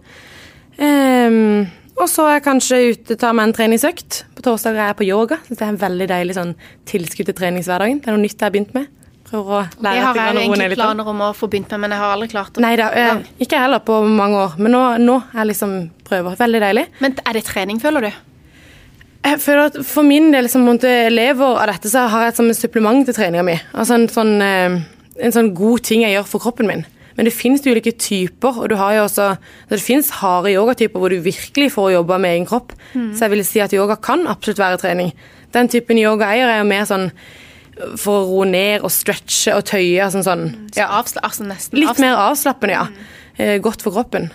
Ehm, 0.79 1.67
og 1.97 2.09
så 2.13 2.27
er 2.29 2.35
jeg 2.37 2.45
kanskje 2.45 2.79
ute 2.93 3.17
tar 3.21 3.33
meg 3.37 3.49
en 3.49 3.55
treningsøkt. 3.57 4.25
På 4.37 4.45
torsdager 4.45 4.83
er 4.83 4.91
jeg 4.91 4.99
på 4.99 5.07
yoga. 5.09 5.39
Så 5.47 5.55
det 5.55 5.65
er 5.65 5.73
en 5.73 5.81
veldig 5.81 6.09
deilig 6.11 6.37
sånn, 6.37 6.53
tilskudd 6.89 7.31
til 7.31 7.37
treningshverdagen. 7.39 8.03
Det 8.03 8.11
er 8.11 8.17
noe 8.17 8.25
nytt 8.25 8.37
jeg 8.37 8.45
har 8.45 8.53
begynt 8.53 8.77
med. 8.77 8.91
Prøver 9.27 9.57
å 9.57 9.63
Det 9.73 9.83
lære 9.83 10.03
har 10.05 10.19
jeg 10.21 10.43
egentlig 10.45 10.77
planer 10.77 11.09
om 11.11 11.23
å 11.25 11.31
få 11.35 11.49
begynt 11.51 11.73
med, 11.75 11.83
men 11.83 11.95
jeg 11.97 12.03
har 12.03 12.13
aldri 12.15 12.29
klart 12.31 12.53
det. 12.55 12.63
Nei 12.63 12.75
da, 12.79 12.91
eh, 12.95 13.23
ikke 13.43 13.59
heller 13.59 13.83
på 13.83 13.97
mange 14.07 14.39
år. 14.45 14.59
Men 14.61 14.77
nå, 14.77 14.83
nå 15.03 15.17
er 15.33 15.41
jeg 15.41 15.51
liksom 15.55 15.75
prøver. 16.07 16.37
Veldig 16.39 16.61
deilig. 16.63 16.87
Men 17.01 17.17
er 17.25 17.33
det 17.33 17.45
trening, 17.49 17.81
føler 17.83 18.07
du? 18.07 18.11
Jeg 19.27 19.41
føler 19.43 19.73
at 19.73 19.79
For 19.87 20.07
min 20.07 20.31
del 20.31 20.49
som 20.49 20.67
lever 20.69 21.43
av 21.43 21.67
dette, 21.73 21.91
så 21.91 22.07
har 22.07 22.27
jeg 22.27 22.35
et 22.35 22.37
som 22.37 22.51
et 22.51 22.57
supplement 22.61 23.05
til 23.05 23.17
treninga 23.17 23.43
mi. 23.43 23.57
Altså 23.75 23.95
en 23.97 24.07
sånn, 24.13 24.37
en 24.43 25.33
sånn 25.35 25.55
god 25.57 25.83
ting 25.83 26.05
jeg 26.05 26.15
gjør 26.15 26.29
for 26.29 26.45
kroppen 26.45 26.69
min. 26.71 26.85
Men 27.17 27.25
det 27.25 27.33
finnes 27.35 27.65
ulike 27.67 27.93
typer, 27.97 28.59
og 28.63 28.69
du 28.69 28.77
har 28.77 28.93
jo 28.99 29.05
også, 29.07 29.31
altså 29.37 29.77
det 29.77 29.81
finnes 29.85 30.11
harde 30.21 30.53
yogatyper 30.53 31.01
hvor 31.01 31.09
du 31.11 31.19
virkelig 31.25 31.71
får 31.73 31.93
jobbe 31.95 32.19
med 32.21 32.35
egen 32.37 32.47
kropp. 32.47 32.73
Så 32.93 33.25
jeg 33.27 33.31
vil 33.31 33.45
si 33.45 33.61
at 33.65 33.73
yoga 33.73 33.97
kan 33.97 34.27
absolutt 34.29 34.59
være 34.61 34.79
trening. 34.83 35.13
Den 35.53 35.69
typen 35.73 35.97
yoga 35.99 36.29
jeg 36.35 36.43
gjør, 36.45 36.53
er 36.55 36.59
jo 36.63 36.69
mer 36.69 36.85
sånn 36.85 37.11
for 38.01 38.23
å 38.23 38.27
roe 38.31 38.47
ned 38.49 38.85
og 38.85 38.91
stretche 38.93 39.53
og 39.57 39.65
tøye. 39.69 40.07
Sånn, 40.13 40.25
sånn. 40.25 40.47
Så 40.73 40.81
Ja. 40.81 40.89
avsla, 41.01 41.21
altså 41.23 41.45
nesten 41.45 41.79
Litt 41.81 41.99
mer 41.99 42.17
avslappende, 42.17 42.73
ja. 42.73 42.87
Eh, 43.39 43.59
godt 43.61 43.83
for 43.83 43.93
kroppen. 43.93 44.31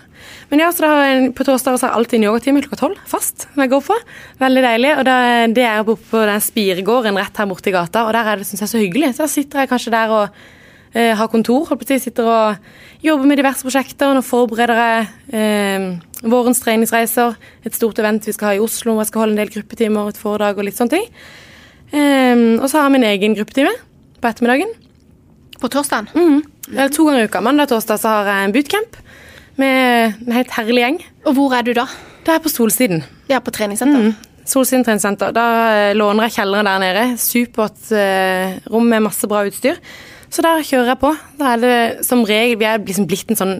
Men 0.51 0.59
ja, 0.59 0.69
så 0.69 0.81
da 0.81 0.87
har 0.89 1.03
jeg, 1.05 1.33
På 1.33 1.43
torsdag 1.43 1.79
har 1.79 1.89
jeg 1.89 1.97
alltid 1.97 2.13
en 2.19 2.27
yogatime 2.29 2.61
klokka 2.61 2.77
tolv 2.77 2.97
fast. 3.07 3.47
som 3.53 3.61
jeg 3.63 3.69
går 3.71 3.81
på. 3.81 3.95
Veldig 4.39 4.61
deilig. 4.63 4.97
og 4.99 5.05
da, 5.05 5.47
Det 5.47 5.63
er 5.65 5.83
på 5.83 6.25
den 6.25 6.39
spiregården 6.41 7.17
rett 7.17 7.37
her 7.37 7.45
borte 7.47 7.67
i 7.67 7.71
gata, 7.71 8.05
og 8.05 8.13
der 8.13 8.25
er 8.25 8.35
det 8.37 8.45
synes 8.45 8.59
jeg, 8.61 8.69
så 8.69 8.77
hyggelig. 8.81 9.13
Så 9.15 9.17
da 9.17 9.27
sitter 9.27 9.59
jeg 9.59 9.69
kanskje 9.69 9.91
der 9.91 10.09
og 10.09 10.29
eh, 10.93 11.11
har 11.17 11.31
kontor. 11.31 11.65
holdt 11.69 11.83
på 11.83 11.87
å 11.87 11.91
si, 11.91 11.99
Sitter 12.05 12.29
og 12.29 13.03
jobber 13.05 13.29
med 13.29 13.41
diverse 13.41 13.65
prosjekter. 13.65 14.13
Nå 14.15 14.23
forbereder 14.25 14.81
jeg 14.81 15.07
eh, 15.37 15.87
vårens 16.23 16.61
treningsreiser. 16.63 17.37
Et 17.65 17.75
stort 17.75 17.99
event 17.99 18.27
vi 18.27 18.35
skal 18.35 18.51
ha 18.51 18.57
i 18.57 18.63
Oslo. 18.63 18.97
Jeg 18.99 19.11
skal 19.11 19.25
holde 19.25 19.37
en 19.37 19.43
del 19.43 19.53
gruppetimer, 19.53 20.11
et 20.11 20.21
foredrag 20.21 20.59
og 20.59 20.67
litt 20.67 20.79
sånne 20.79 20.97
ting. 20.97 21.09
Eh, 21.91 22.57
og 22.59 22.67
så 22.67 22.79
har 22.79 22.89
jeg 22.89 22.97
min 22.97 23.09
egen 23.11 23.37
gruppetime 23.39 23.73
på 24.21 24.31
ettermiddagen. 24.31 24.73
På 25.61 25.69
torsdagen? 25.69 26.09
Mm. 26.15 26.41
Eller 26.71 26.93
to 26.93 27.05
ganger 27.05 27.25
i 27.25 27.29
uka. 27.29 27.41
Mandag 27.45 27.69
og 27.69 27.75
torsdag 27.75 28.01
så 28.01 28.15
har 28.15 28.29
jeg 28.31 28.47
en 28.47 28.55
bootcamp 28.55 29.01
med 29.61 30.21
en 30.25 30.35
helt 30.35 30.53
herlig 30.55 30.85
gjeng. 30.85 30.99
Og 31.27 31.37
hvor 31.37 31.55
er 31.57 31.65
du 31.65 31.73
da? 31.77 31.85
Det 32.25 32.33
er 32.33 32.41
på 32.41 32.49
Solsiden. 32.49 33.03
Ja, 33.29 33.41
på 33.41 33.53
treningssenter? 33.53 34.11
Mm. 34.11 34.45
Solsiden 34.47 34.85
treningssenter. 34.85 35.33
Da 35.35 35.45
eh, 35.73 35.91
låner 35.97 36.27
jeg 36.27 36.39
kjelleren 36.39 36.69
der 36.69 36.81
nede. 36.81 37.03
Supert 37.21 37.91
eh, 37.93 38.57
rom 38.71 38.89
med 38.89 39.05
masse 39.05 39.29
bra 39.29 39.43
utstyr. 39.47 39.77
Så 40.31 40.43
der 40.45 40.61
kjører 40.63 40.93
jeg 40.93 40.99
på. 41.01 41.09
Da 41.41 41.49
er 41.53 41.59
det 41.59 42.05
som 42.07 42.21
regel 42.23 42.55
Vi 42.61 42.67
er 42.69 42.79
liksom 42.79 43.07
blitt 43.09 43.33
en 43.33 43.39
sånn 43.39 43.55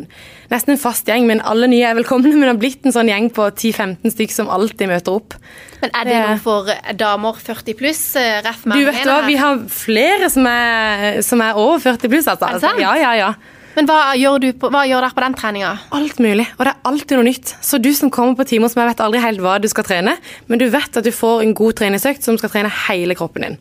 nesten 0.51 0.74
en 0.74 0.80
fast 0.80 1.08
gjeng, 1.08 1.25
men 1.28 1.42
alle 1.48 1.68
nye 1.72 1.90
er 1.90 1.98
velkomne. 2.00 2.32
Men 2.36 2.48
det 2.48 2.54
har 2.54 2.60
blitt 2.62 2.88
en 2.88 2.96
sånn 2.96 3.12
gjeng 3.12 3.30
på 3.36 3.46
10-15 3.51 4.13
stykker 4.16 4.36
som 4.36 4.51
alltid 4.51 4.92
møter 4.92 5.16
opp. 5.20 5.36
Men 5.82 5.94
er 5.96 6.08
det 6.08 6.20
noe 6.20 6.42
for 6.44 6.68
damer 7.00 7.40
40 7.40 7.78
pluss? 7.80 8.04
eh, 8.20 8.40
Ref 8.46 8.63
Du 8.68 8.84
vet 8.88 9.04
hva, 9.08 9.22
vi 9.28 9.40
har 9.40 9.63
flere 9.72 10.30
som 10.32 10.48
er, 10.48 11.22
som 11.25 11.44
er 11.44 11.60
over 11.60 11.80
40 11.84 12.12
pluss, 12.12 12.28
altså. 12.32 12.48
Er 12.51 12.60
det 12.60 12.63
sant? 12.66 12.84
Ja, 12.84 12.96
ja, 13.00 13.16
ja. 13.20 13.34
Men 13.75 13.88
hva 13.88 14.12
gjør, 14.20 14.40
du 14.44 14.50
på, 14.60 14.68
hva 14.72 14.84
gjør 14.88 15.06
dere 15.06 15.16
på 15.16 15.24
den 15.24 15.36
treninga? 15.40 15.72
Alt 15.96 16.20
mulig, 16.24 16.44
og 16.58 16.66
det 16.68 16.74
er 16.74 16.90
alltid 16.90 17.16
noe 17.16 17.28
nytt. 17.30 17.54
Så 17.63 17.80
du 17.80 17.88
som 17.96 18.12
kommer 18.12 18.36
på 18.40 18.48
timer 18.50 18.72
som 18.72 18.82
jeg 18.84 18.92
vet 18.92 19.04
aldri 19.04 19.22
helt 19.24 19.44
hva 19.44 19.56
du 19.63 19.70
skal 19.72 19.88
trene, 19.88 20.18
men 20.51 20.60
du 20.60 20.68
vet 20.72 21.00
at 21.00 21.08
du 21.08 21.12
får 21.16 21.46
en 21.46 21.54
god 21.56 21.80
treningsøkt 21.80 22.28
som 22.28 22.40
skal 22.40 22.51
trene 22.51 22.72
hele 22.90 23.16
kroppen 23.16 23.48
din. 23.48 23.58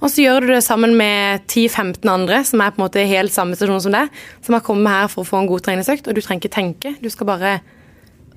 Og 0.00 0.08
så 0.08 0.22
gjør 0.24 0.46
du 0.46 0.52
det 0.54 0.62
sammen 0.64 0.94
med 0.96 1.42
10-15 1.50 2.08
andre 2.08 2.40
som 2.48 2.60
er 2.64 2.70
på 2.72 2.80
en 2.80 2.86
måte 2.86 3.02
helt 3.04 3.34
samme 3.34 3.52
situasjon 3.58 3.82
som 3.88 3.92
deg, 3.98 4.08
som 4.46 4.56
har 4.56 4.64
kommet 4.64 4.88
her 4.94 5.10
for 5.12 5.22
å 5.26 5.28
få 5.28 5.42
en 5.42 5.50
god 5.50 5.66
treningsøkt, 5.66 6.08
og 6.08 6.16
du 6.16 6.22
trenger 6.24 6.46
ikke 6.46 6.54
tenke, 6.56 6.94
du 7.02 7.10
skal 7.12 7.28
bare 7.28 7.58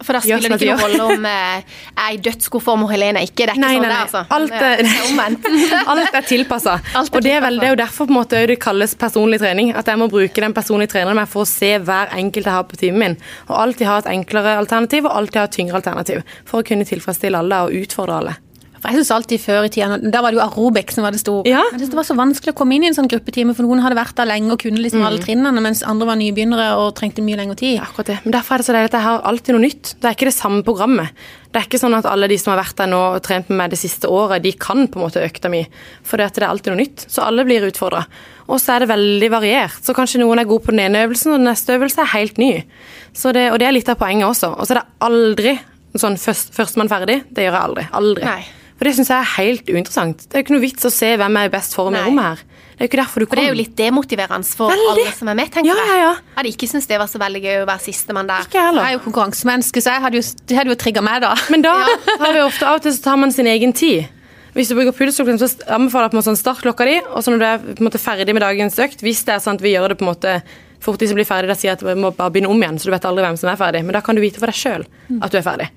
For 0.03 0.11
da 0.17 0.19
spiller 0.19 0.49
det 0.49 0.57
ikke 0.59 0.73
noen 0.73 0.81
rolle 0.83 1.03
om 1.15 1.25
eh, 1.29 1.61
jeg 1.63 2.01
er 2.03 2.15
i 2.17 2.17
dødsgod 2.25 2.63
form 2.65 2.81
og 2.83 2.89
Helene 2.91 3.21
er 3.21 3.27
ikke. 3.29 3.45
Det 3.45 3.53
er 3.53 3.59
ikke 3.59 3.61
Nei, 3.61 3.75
sånn 3.77 3.83
nei, 3.85 3.87
det 3.87 3.93
nei. 3.93 3.99
er, 3.99 4.07
altså. 4.09 4.21
Alt 4.35 4.51
Det 4.51 4.71
er- 4.71 4.81
er 4.83 5.05
omvendt. 5.07 5.45
Alt 5.93 6.17
er 6.19 6.25
tilpassa. 6.27 6.73
Er 6.91 6.99
Og 7.13 7.21
det 7.23 7.31
er, 7.37 7.41
vel, 7.45 7.59
det 7.61 7.67
er 7.69 7.71
jo 7.75 7.79
derfor 7.85 8.09
på 8.09 8.11
en 8.11 8.17
måte 8.17 8.41
det 8.49 8.57
kalles 8.59 8.95
personlig 8.99 9.39
trening. 9.39 9.71
At 9.79 9.87
jeg 9.87 10.01
må 10.01 10.09
bruke 10.11 10.43
den 10.43 10.53
personlige 10.57 10.91
treneren 10.97 11.15
min 11.21 11.29
for 11.29 11.45
å 11.45 11.47
se 11.47 11.69
hver 11.79 12.11
enkelt 12.19 12.49
jeg 12.49 12.57
har 12.57 12.65
på 12.67 12.81
timen 12.81 12.99
min. 13.05 13.15
Og 13.47 13.55
alltid 13.61 13.87
ha 13.87 13.99
et 14.01 14.09
enklere 14.17 14.57
alternativ 14.59 15.05
og 15.07 15.15
alltid 15.21 15.39
ha 15.39 15.45
et 15.47 15.55
tyngre 15.61 15.79
alternativ. 15.79 16.23
For 16.49 16.59
å 16.59 16.67
kunne 16.67 16.89
tilfredsstille 16.89 17.39
alle 17.39 17.61
og 17.69 17.77
utfordre 17.85 18.17
alle. 18.19 18.35
For 18.83 18.91
jeg 18.91 18.99
synes 18.99 19.11
alltid 19.15 19.39
før 19.39 19.63
i 19.63 19.69
tida, 19.71 19.95
Da 20.11 20.19
var 20.19 20.33
det 20.33 20.41
jo 20.41 20.43
aerobic 20.43 20.91
som 20.91 21.05
var 21.05 21.15
det 21.15 21.21
store. 21.21 21.47
Ja. 21.47 21.61
Synes 21.71 21.93
Det 21.93 21.95
var 21.95 22.03
så 22.03 22.17
vanskelig 22.19 22.51
å 22.51 22.57
komme 22.59 22.75
inn 22.75 22.83
i 22.83 22.89
en 22.91 22.97
sånn 22.97 23.07
gruppetime, 23.07 23.55
for 23.55 23.63
noen 23.63 23.79
hadde 23.79 23.95
vært 23.95 24.17
der 24.19 24.27
lenge 24.27 24.51
og 24.51 24.59
kunne 24.59 24.81
liksom 24.83 25.05
alle 25.07 25.23
trinnene, 25.23 25.63
mens 25.63 25.85
andre 25.87 26.09
var 26.09 26.19
nybegynnere 26.19 26.65
og 26.81 26.91
trengte 26.99 27.23
mye 27.23 27.39
lengre 27.39 27.55
tid. 27.55 27.79
Akkurat 27.79 28.11
det. 28.11 28.17
Men 28.25 28.35
Derfor 28.35 28.55
er 28.55 28.59
det 28.59 28.67
så 28.67 28.75
deilig 28.75 28.91
at 28.91 28.97
jeg 28.99 29.07
har 29.07 29.23
alltid 29.31 29.55
noe 29.55 29.63
nytt. 29.63 29.93
Det 30.03 30.09
er 30.09 30.17
ikke 30.17 30.27
det 30.27 30.35
samme 30.35 30.63
programmet. 30.67 31.23
Det 31.53 31.61
er 31.61 31.67
ikke 31.69 31.79
sånn 31.79 31.95
at 31.95 32.07
alle 32.09 32.27
de 32.27 32.37
som 32.41 32.51
har 32.51 32.59
vært 32.59 32.75
der 32.81 32.89
nå 32.91 32.99
og 33.13 33.23
trent 33.23 33.47
med 33.51 33.59
meg 33.61 33.69
det 33.71 33.79
siste 33.79 34.09
året, 34.09 34.43
de 34.43 34.51
kan 34.57 34.87
på 34.89 34.99
en 34.99 35.05
måte 35.05 35.23
økta 35.23 35.51
mi. 35.53 35.61
For 36.03 36.17
det 36.17 36.31
er 36.41 36.49
alltid 36.49 36.73
noe 36.73 36.81
nytt. 36.81 37.05
Så 37.07 37.23
alle 37.23 37.45
blir 37.47 37.63
utfordra. 37.69 38.03
Og 38.49 38.59
så 38.59 38.73
er 38.75 38.83
det 38.83 38.89
veldig 38.91 39.29
variert. 39.31 39.77
Så 39.85 39.95
kanskje 39.95 40.19
noen 40.19 40.41
er 40.41 40.49
gode 40.49 40.65
på 40.65 40.73
den 40.73 40.81
ene 40.83 41.05
øvelsen, 41.05 41.31
og 41.31 41.39
den 41.39 41.47
neste 41.47 41.77
øvelse 41.77 42.01
er 42.01 42.11
helt 42.17 42.41
ny. 42.41 42.51
Så 43.13 43.31
det, 43.31 43.51
og 43.53 43.61
det 43.61 43.69
er 43.69 43.77
litt 43.77 43.93
av 43.93 44.01
poenget 44.01 44.27
også. 44.27 44.49
Og 44.57 44.65
så 44.67 44.73
er 44.75 44.81
det 44.81 44.89
aldri 45.07 45.55
sånn 45.93 46.17
først, 46.17 46.51
førstemann 46.57 46.89
ferdig. 46.91 47.21
Det 47.29 47.45
gjør 47.45 47.53
jeg 47.53 47.67
aldri. 47.69 47.87
Aldri. 48.01 48.27
Nei. 48.27 48.62
For 48.83 48.89
det 48.89 48.97
syns 48.97 49.07
jeg 49.13 49.15
er 49.23 49.29
helt 49.37 49.69
uinteressant. 49.71 50.23
Det 50.27 50.35
er 50.35 50.41
jo 50.41 50.43
ikke 50.43 50.53
noe 50.57 50.63
vits 50.65 50.83
å 50.83 50.89
se 50.91 51.13
hvem 51.15 51.37
er 51.39 51.47
i 51.47 51.51
best 51.53 51.71
form 51.77 51.95
i 51.95 52.01
rommet 52.03 52.25
her. 52.25 52.41
Det 52.73 52.81
er 52.81 52.83
jo 52.83 52.89
ikke 52.89 52.99
derfor 52.99 53.23
du 53.23 53.25
For 53.29 53.39
det 53.39 53.43
er 53.45 53.53
jo 53.53 53.55
litt 53.61 53.75
demotiverende 53.79 54.49
for 54.59 54.73
Veldig. 54.73 54.87
alle 54.91 55.13
som 55.15 55.29
er 55.31 55.37
med, 55.39 55.51
tenker 55.53 55.69
Ja, 55.71 55.75
ja, 55.87 55.93
ja. 56.01 56.09
jeg. 56.09 56.33
Hadde 56.35 56.49
ikke 56.51 56.67
syntes 56.67 56.89
det 56.89 56.97
var 56.99 57.07
så 57.07 57.21
veldig 57.21 57.41
gøy 57.45 57.61
å 57.61 57.67
være 57.69 57.83
sistemann 57.85 58.27
der. 58.27 58.43
Ikke 58.49 58.59
heller. 58.65 58.83
Jeg 58.83 58.97
er 58.97 58.97
jo 58.97 59.03
konkurransemenneske, 59.05 59.83
så 59.85 59.93
jeg 59.95 60.03
hadde 60.03 60.19
jo, 60.19 60.25
det 60.51 60.57
hadde 60.59 60.73
jo 60.73 60.77
trigga 60.83 61.05
meg, 61.05 61.21
da. 61.23 61.31
Men 61.53 61.63
da 61.63 61.77
har 62.25 62.35
vi 62.35 62.43
ofte 62.43 62.67
av 62.67 62.81
og 62.81 62.83
til 62.83 62.95
så 62.97 63.05
tar 63.07 63.21
man 63.23 63.31
sin 63.31 63.47
egen 63.47 63.71
tid. 63.77 64.09
Hvis 64.57 64.67
du 64.67 64.75
bruker 64.75 64.91
pulsklokken, 64.99 65.39
så 65.39 65.47
anbefaler 65.71 66.09
jeg 66.09 66.11
på 66.11 66.17
en 66.17 66.19
måte 66.19 66.29
sånn 66.33 66.41
startklokka 66.43 66.89
di, 66.91 66.97
og 67.07 67.23
så 67.23 67.31
når 67.31 67.39
du 67.39 67.47
er 67.53 67.63
på 67.63 67.79
en 67.79 67.87
måte 67.87 68.03
ferdig 68.03 68.35
med 68.35 68.43
dagens 68.43 68.75
økt, 68.83 69.05
hvis 69.05 69.23
det 69.29 69.37
er 69.37 69.45
sånn 69.47 69.61
at 69.61 69.63
vi 69.63 69.77
gjør 69.77 69.93
det 69.95 70.01
på 70.01 70.05
en 70.05 70.11
måte 70.11 70.35
fort 70.83 70.99
de 71.01 71.09
som 71.09 71.17
blir 71.17 71.27
ferdig, 71.27 71.49
da 71.51 71.57
sier 71.57 71.77
at 71.77 71.83
vi 71.85 71.95
må 71.99 72.11
bare 72.15 72.33
begynne 72.33 72.51
om 72.51 72.59
igjen, 72.61 72.79
så 72.79 72.89
du 72.89 72.93
vet 72.93 73.07
aldri 73.07 73.25
hvem 73.25 73.39
som 73.39 73.51
er 73.51 73.59
ferdig. 73.59 73.83
Men 73.87 73.97
da 73.97 74.03
kan 74.05 74.17
du 74.17 74.23
vite 74.23 74.41
for 74.41 74.51
deg 74.51 74.59
sjøl 74.59 74.85
at 75.23 75.33
du 75.33 75.39
er 75.39 75.45
ferdig. 75.45 75.69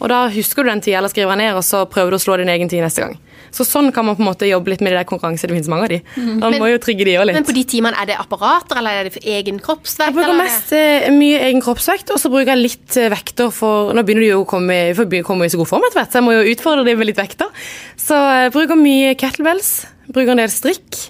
Og 0.00 0.10
da 0.12 0.24
husker 0.32 0.64
du 0.64 0.70
den 0.70 0.82
tida, 0.84 0.98
eller 1.00 1.12
skriver 1.12 1.38
ned, 1.38 1.54
og 1.58 1.64
så 1.66 1.84
prøver 1.90 2.14
du 2.14 2.18
å 2.18 2.22
slå 2.22 2.38
din 2.40 2.50
egen 2.52 2.70
tid 2.72 2.84
neste 2.84 3.04
gang. 3.04 3.16
Så 3.54 3.66
sånn 3.66 3.92
kan 3.94 4.06
man 4.06 4.16
på 4.18 4.24
en 4.24 4.28
måte 4.28 4.48
jobbe 4.48 4.72
litt 4.72 4.82
med 4.82 4.92
de 4.92 4.98
der 4.98 5.06
konkurransene. 5.06 5.52
Det 5.52 5.58
finnes 5.60 5.70
mange 5.70 5.86
av 5.86 5.92
de. 5.92 6.00
Man 6.42 6.56
må 6.58 6.70
jo 6.72 6.80
trigge 6.82 7.06
de 7.06 7.14
òg 7.20 7.28
litt. 7.28 7.38
Men 7.38 7.46
på 7.46 7.54
de 7.54 7.64
timene, 7.70 8.00
er 8.00 8.10
det 8.10 8.18
apparater, 8.18 8.80
eller 8.80 8.98
er 8.98 9.08
det 9.08 9.14
for 9.14 9.28
egen 9.36 9.60
kroppsvekt? 9.62 10.10
Jeg 10.10 10.16
bruker 10.16 10.34
er 10.34 10.40
mest 10.40 10.74
eh, 10.74 11.08
mye 11.14 11.40
egen 11.48 11.62
kroppsvekt, 11.64 12.10
og 12.14 12.20
så 12.22 12.32
bruker 12.32 12.54
jeg 12.54 12.62
litt 12.64 12.98
eh, 12.98 13.10
vekter 13.14 13.52
for 13.54 13.94
Nå 13.94 14.02
begynner 14.06 14.26
du 14.26 14.30
jo 14.32 14.42
å 14.42 14.48
komme, 14.48 14.78
for 14.98 15.18
komme 15.26 15.46
i 15.46 15.52
så 15.52 15.60
god 15.60 15.70
form 15.70 15.86
etter 15.86 16.00
hvert, 16.00 16.10
så 16.10 16.20
jeg 16.20 16.26
må 16.26 16.34
jo 16.34 16.54
utfordre 16.54 16.86
dem 16.88 16.98
med 16.98 17.10
litt 17.12 17.20
vekter. 17.20 17.66
Så 18.00 18.18
jeg 18.18 18.54
bruker 18.56 18.80
mye 18.80 19.14
kettlebells, 19.20 19.72
bruker 20.10 20.34
en 20.34 20.42
del 20.42 20.52
strikk. 20.52 21.04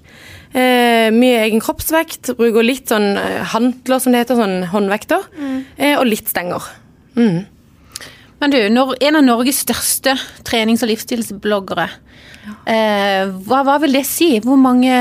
Eh, 0.54 1.08
mye 1.11 1.40
egen 1.49 1.62
kroppsvekt, 1.62 2.30
bruker 2.38 2.62
litt 2.62 2.92
sånn 2.92 3.16
eh, 3.18 3.40
hantler, 3.50 3.99
som 3.99 4.14
det 4.14 4.23
heter, 4.23 4.38
sånn 4.38 4.68
håndvekter. 4.70 5.26
Eh, 5.76 5.96
og 5.99 6.06
litt 6.06 6.30
stenger. 6.30 6.68
Men 7.14 8.52
du, 8.52 8.58
når 8.70 8.94
en 9.08 9.18
av 9.18 9.26
Norges 9.26 9.62
største 9.64 10.14
trenings- 10.46 10.84
og 10.84 10.92
livsstilsbloggere, 10.92 11.88
eh, 12.70 13.26
hva, 13.49 13.64
hva 13.66 13.76
vil 13.82 13.99
det 13.99 14.04
si? 14.06 14.37
Hvor 14.44 14.58
mange 14.61 14.94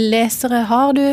lesere 0.00 0.64
har 0.70 0.94
du? 0.96 1.06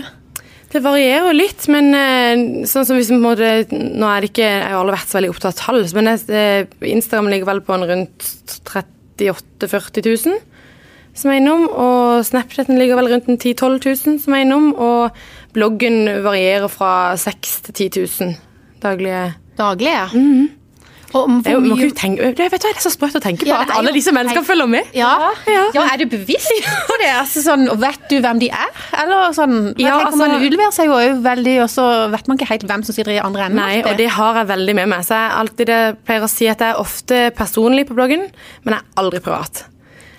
Det 0.73 0.81
varierer 0.81 1.35
litt, 1.37 1.67
men 1.69 1.93
eh, 1.93 2.65
sånn 2.65 2.87
som 2.87 2.97
hvis 2.97 3.11
vi 3.13 3.19
måte 3.21 3.49
Nå 3.69 4.07
er 4.09 4.23
det 4.23 4.31
ikke 4.31 4.47
Jeg 4.47 4.71
har 4.71 4.79
aldri 4.79 4.95
vært 4.95 5.11
så 5.11 5.19
veldig 5.19 5.29
opptatt 5.29 5.51
av 5.51 5.59
tall, 5.59 5.83
men 5.93 6.09
jeg, 6.09 6.23
eh, 6.33 6.87
Instagram 6.95 7.29
ligger 7.29 7.51
vel 7.51 7.61
på 7.67 7.75
en 7.75 7.85
rundt 7.91 8.31
38 8.65 8.89
000-40 9.21 10.07
000 10.31 10.39
som 11.13 11.31
er 11.31 11.39
innom. 11.41 11.67
Og 11.69 12.23
Snapchaten 12.25 12.77
ligger 12.79 12.95
vel 13.01 13.11
rundt 13.13 13.29
10 13.39 13.53
000-12 13.53 14.07
000 14.07 14.19
som 14.25 14.33
er 14.33 14.45
innom. 14.45 14.71
Og 14.73 15.11
bloggen 15.53 16.03
varierer 16.25 16.69
fra 16.73 17.13
6000 17.17 17.71
til 17.73 17.89
10 17.89 18.07
000 18.25 18.35
daglige 18.83 19.33
Daglige, 19.57 19.93
ja. 19.93 20.07
Mhm. 20.13 20.49
Og 21.13 21.27
om 21.29 21.33
det 21.45 21.51
er, 21.53 21.59
jo- 21.61 21.89
tenke, 21.93 22.31
det, 22.33 22.47
vet 22.49 22.61
du, 22.63 22.67
det 22.67 22.69
er 22.73 22.79
så 22.81 22.89
sprøtt 22.89 23.13
å 23.13 23.19
tenke 23.21 23.45
på 23.45 23.47
Ja, 23.51 23.59
at 23.61 23.69
alle 23.77 23.91
disse 23.93 24.09
menneskene 24.09 24.41
helt- 24.41 24.47
følger 24.47 24.65
med. 24.65 24.87
Ja. 24.97 25.11
Ja, 25.45 25.83
Er 25.93 25.97
du 26.01 26.07
bevisst 26.09 26.49
på 26.89 26.95
det? 26.97 27.11
Altså, 27.19 27.43
sånn, 27.45 27.67
vet 27.77 28.07
du 28.09 28.15
hvem 28.19 28.39
de 28.41 28.49
er? 28.49 28.71
Eller 28.97 29.29
sånn, 29.37 29.75
Ja, 29.77 29.99
altså- 30.07 30.17
Man 30.17 30.41
utleverer 30.41 30.73
seg 30.73 30.89
jo 30.89 30.97
veldig, 31.21 31.53
og 31.61 31.69
så 31.69 32.09
vet 32.09 32.27
man 32.27 32.37
ikke 32.39 32.49
helt 32.49 32.63
hvem 32.65 32.83
som 32.83 32.95
sitter 32.97 33.11
i 33.13 33.19
andre 33.21 33.45
enden. 33.45 33.61
Nei, 33.61 33.83
og 33.85 33.95
det 34.01 34.09
har 34.09 34.33
jeg 34.41 34.47
veldig 34.55 34.75
med 34.81 34.89
meg. 34.89 35.05
Så 35.05 35.13
jeg, 35.13 35.31
alltid, 35.37 35.67
pleier 36.03 36.23
å 36.25 36.29
si 36.33 36.47
at 36.49 36.57
jeg 36.65 36.73
er 36.73 36.81
ofte 36.81 37.21
personlig 37.37 37.85
på 37.85 37.93
bloggen, 37.93 38.31
men 38.65 38.73
jeg 38.73 38.81
er 38.81 39.03
aldri 39.03 39.19
privat. 39.21 39.65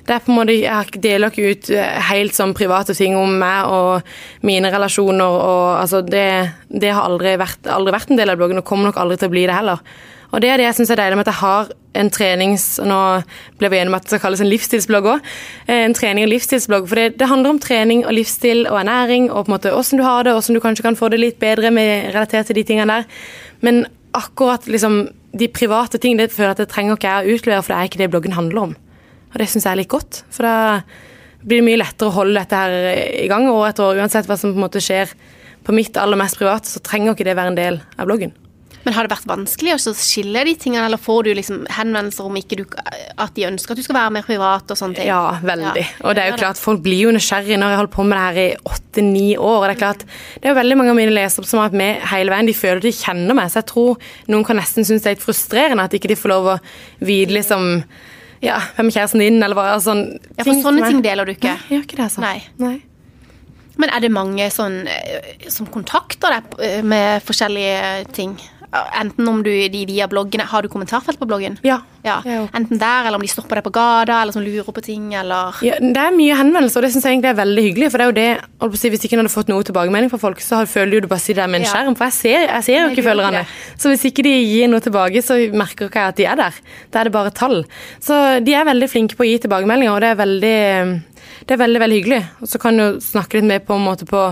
Det 0.04 0.12
er 0.12 0.25
på 0.25 0.32
en 0.32 0.37
måte, 0.37 0.52
Jeg 0.61 1.00
deler 1.00 1.32
ikke 1.32 1.50
ut 1.50 1.70
eh, 1.73 2.00
helt 2.11 2.37
sånn 2.37 2.52
private 2.56 2.94
ting 2.96 3.16
om 3.16 3.38
meg 3.40 3.70
og 3.73 4.02
mine 4.44 4.73
relasjoner. 4.73 5.25
og 5.25 5.80
altså 5.80 6.02
Det, 6.04 6.26
det 6.68 6.92
har 6.92 7.08
aldri 7.08 7.38
vært, 7.40 7.64
aldri 7.66 7.94
vært 7.94 8.11
en 8.11 8.20
del 8.20 8.30
av 8.30 8.37
bloggen, 8.37 8.61
og 8.61 8.68
kommer 8.68 8.90
nok 8.90 9.00
aldri 9.00 9.16
til 9.16 9.32
å 9.32 9.34
bli 9.34 9.46
det 9.49 9.56
heller. 9.56 9.80
Og 10.34 10.40
Det 10.42 10.50
er 10.50 10.58
det 10.58 10.66
jeg 10.66 10.76
syns 10.80 10.90
er 10.90 10.99
deilig 10.99 11.16
med 11.16 11.28
at 11.28 11.32
jeg 11.32 11.40
har 11.40 11.73
en 11.94 12.11
trenings... 12.11 12.66
Nå 12.82 13.00
ble 13.61 13.70
vi 13.70 13.78
enige 13.78 13.92
om 13.92 13.96
at 13.96 14.04
det 14.04 14.12
skal 14.12 14.23
kalles 14.26 14.42
en 14.42 14.50
livsstilsblogg 14.50 15.08
òg. 15.12 15.32
En 15.70 15.94
trening- 15.94 16.26
og 16.26 16.32
livsstilsblogg. 16.32 16.88
For 16.90 17.00
det, 17.00 17.18
det 17.20 17.30
handler 17.30 17.54
om 17.54 17.61
trening 17.62 18.02
og 18.04 18.16
livsstil 18.16 18.64
og 18.66 18.80
ernæring 18.82 19.30
og 19.30 19.46
på 19.46 19.52
en 19.52 19.56
måte 19.56 19.73
åssen 19.73 20.02
du 20.02 20.04
har 20.04 20.26
det, 20.26 20.34
åssen 20.34 20.58
du 20.58 20.61
kanskje 20.64 20.88
kan 20.88 20.99
få 20.99 21.12
det 21.14 21.23
litt 21.23 21.38
bedre 21.40 21.70
med 21.70 22.11
relatert 22.16 22.50
til 22.50 22.58
de 22.58 22.66
tingene 22.66 22.99
der. 22.99 23.06
Men 23.64 23.84
akkurat 24.14 24.66
liksom 24.66 25.04
de 25.34 25.49
private 25.49 26.02
ting 26.02 26.18
det 26.18 26.32
føler 26.34 26.50
jeg 26.50 26.58
at 26.58 26.64
det 26.64 26.73
trenger 26.75 26.99
ikke 26.99 27.14
jeg 27.14 27.23
å 27.23 27.38
utlevere, 27.38 27.62
for 27.62 27.73
det 27.73 27.78
er 27.78 27.92
ikke 27.92 28.02
det 28.02 28.11
bloggen 28.11 28.37
handler 28.37 28.66
om. 28.68 28.75
Og 29.34 29.42
det 29.42 29.50
syns 29.50 29.66
jeg 29.66 29.74
er 29.74 29.82
litt 29.82 29.92
godt. 29.92 30.22
For 30.32 30.46
da 30.46 30.56
blir 31.44 31.60
det 31.60 31.66
mye 31.66 31.82
lettere 31.82 32.08
å 32.08 32.16
holde 32.16 32.38
dette 32.38 32.62
her 32.62 32.76
i 33.24 33.28
gang 33.28 33.48
år 33.50 33.72
etter 33.72 33.88
år. 33.88 34.00
Uansett 34.04 34.30
hva 34.30 34.38
som 34.40 34.54
på 34.54 34.60
en 34.60 34.64
måte 34.64 34.82
skjer 34.82 35.12
på 35.64 35.74
mitt 35.74 35.98
aller 36.00 36.20
mest 36.20 36.38
private, 36.38 36.70
så 36.70 36.82
trenger 36.84 37.12
ikke 37.12 37.26
det 37.26 37.36
være 37.36 37.54
en 37.54 37.60
del 37.60 37.82
av 37.98 38.08
bloggen. 38.08 38.32
Men 38.84 38.92
har 38.92 39.06
det 39.06 39.14
vært 39.14 39.28
vanskelig 39.28 39.72
å 39.78 39.94
skille 39.96 40.42
de 40.44 40.52
tingene, 40.60 40.84
eller 40.84 41.00
får 41.00 41.24
du 41.24 41.30
liksom 41.38 41.62
henvendelser 41.72 42.26
om 42.28 42.34
ikke 42.36 42.58
du, 42.60 42.64
at 43.16 43.32
de 43.36 43.46
ønsker 43.48 43.72
at 43.72 43.80
du 43.80 43.84
skal 43.86 43.96
være 43.96 44.12
mer 44.18 44.26
privat 44.26 44.74
og 44.74 44.76
sånne 44.76 44.98
ting? 44.98 45.08
Ja, 45.08 45.38
veldig. 45.40 45.84
Ja. 45.86 46.02
Og 46.04 46.16
det 46.16 46.24
er 46.24 46.32
jo 46.32 46.40
klart, 46.42 46.60
folk 46.60 46.82
blir 46.84 47.06
jo 47.06 47.14
nysgjerrige 47.16 47.56
når 47.60 47.72
jeg 47.72 47.80
holder 47.80 47.94
på 47.94 48.04
med 48.04 48.18
det 48.18 48.24
her 48.26 48.40
i 48.42 48.74
åtte-ni 48.74 49.28
år. 49.38 49.56
Og 49.56 49.64
det 49.64 49.72
er 49.72 49.80
klart, 49.80 50.04
det 50.04 50.44
er 50.44 50.52
jo 50.52 50.58
veldig 50.60 50.78
mange 50.80 50.92
av 50.92 50.98
mine 51.00 51.14
lesere 51.16 51.48
som 51.48 51.62
har 51.62 51.70
vært 51.70 51.80
med 51.80 52.04
hele 52.12 52.34
veien. 52.34 52.50
De 52.50 52.56
føler 52.58 52.84
de 52.84 52.92
kjenner 52.98 53.40
meg, 53.40 53.48
så 53.48 53.62
jeg 53.62 53.70
tror 53.72 54.10
noen 54.34 54.44
kan 54.44 54.60
nesten 54.60 54.84
synes 54.84 55.06
det 55.06 55.14
er 55.14 55.16
litt 55.16 55.24
frustrerende 55.24 55.88
at 55.88 55.96
ikke 55.96 56.12
de 56.12 56.20
får 56.20 56.34
lov 56.34 56.50
å 56.52 56.58
vite 57.08 57.38
liksom 57.38 57.80
ja, 58.44 58.58
hvem 58.76 58.90
er 58.90 58.96
kjæresten 58.98 59.22
din, 59.24 59.42
eller 59.42 59.58
hva. 59.58 59.66
sånn, 59.82 60.02
Ja, 60.36 60.44
for 60.44 60.60
sånne 60.64 60.88
ting 60.90 61.02
deler 61.04 61.28
du 61.28 61.32
ikke. 61.34 61.48
Nei, 61.50 61.60
jeg 61.70 61.78
gjør 61.78 61.86
ikke 61.88 61.96
det, 61.96 62.04
altså. 62.08 62.24
Nei. 62.24 62.36
Nei. 62.62 62.74
Men 63.78 63.90
er 63.90 64.00
det 64.00 64.10
mange 64.14 64.50
sånn, 64.54 64.86
eh, 64.86 65.48
som 65.50 65.66
kontakter 65.66 66.30
deg 66.38 66.58
eh, 66.62 66.82
med 66.82 67.22
forskjellige 67.26 68.12
ting? 68.12 68.36
Enten 68.74 69.28
om 69.30 69.36
du 69.44 69.52
de 69.70 69.84
via 69.86 70.08
bloggene 70.10 70.42
Har 70.50 70.64
du 70.64 70.68
kommentarfelt 70.68 71.20
på 71.20 71.28
bloggen? 71.30 71.60
Ja. 71.62 71.76
Ja. 72.02 72.16
Enten 72.26 72.76
der, 72.80 73.06
eller 73.06 73.20
om 73.20 73.22
de 73.22 73.28
stopper 73.30 73.60
deg 73.60 73.64
på 73.68 73.70
gata, 73.72 74.16
eller 74.24 74.34
som 74.34 74.42
lurer 74.42 74.66
på 74.74 74.82
ting, 74.82 75.12
eller 75.14 75.54
Ja, 75.62 75.76
det 75.78 75.94
er 75.96 76.10
mye 76.16 76.34
henvendelser, 76.34 76.80
og 76.80 76.82
det 76.82 76.90
synes 76.90 77.06
jeg 77.06 77.14
egentlig 77.14 77.30
er 77.30 77.38
veldig 77.38 77.62
hyggelig. 77.68 77.90
For 77.92 78.02
det 78.02 78.04
er 78.04 78.10
jo 78.10 78.16
det, 78.18 78.80
si, 78.80 78.90
Hvis 78.90 79.04
ikke 79.06 79.14
en 79.14 79.22
hadde 79.22 79.32
fått 79.32 79.52
noe 79.52 79.62
tilbakemelding 79.62 80.10
fra 80.10 80.18
folk, 80.24 80.42
så 80.42 80.64
føler 80.66 81.00
du 81.00 81.06
bare 81.06 81.22
sitter 81.22 81.44
der 81.44 81.52
med 81.54 81.60
en 81.62 81.68
Ja. 81.68 81.70
skjerm. 81.70 81.94
For 81.96 82.04
jeg 82.10 82.16
ser, 82.18 82.40
jeg 82.50 82.64
ser 82.66 82.80
jo 82.80 82.90
ikke 82.90 83.06
følgerne. 83.06 83.44
Så 83.78 83.88
hvis 83.94 84.04
ikke 84.10 84.26
de 84.26 84.34
gir 84.42 84.68
noe 84.68 84.80
tilbake, 84.80 85.22
så 85.22 85.38
merker 85.54 85.86
ikke 85.88 86.02
jeg 86.02 86.08
at 86.08 86.16
de 86.16 86.26
er 86.26 86.36
der. 86.42 86.54
Da 86.90 87.00
er 87.00 87.04
det 87.04 87.12
bare 87.14 87.30
tall. 87.30 87.64
Så 88.02 88.44
de 88.44 88.54
er 88.58 88.64
veldig 88.66 88.90
flinke 88.90 89.14
på 89.14 89.22
å 89.22 89.30
gi 89.30 89.38
tilbakemeldinger, 89.46 89.94
og 89.94 90.00
det 90.02 90.10
er 90.10 90.20
veldig, 90.24 91.04
det 91.44 91.56
er 91.56 91.60
veldig, 91.60 91.80
veldig 91.82 92.00
hyggelig. 92.00 92.20
Og 92.40 92.50
så 92.50 92.60
kan 92.62 92.78
du 92.80 93.00
snakke 93.04 93.38
litt 93.38 93.48
mer 93.48 93.62
på 93.64 93.76
en 93.76 94.06
på, 94.08 94.22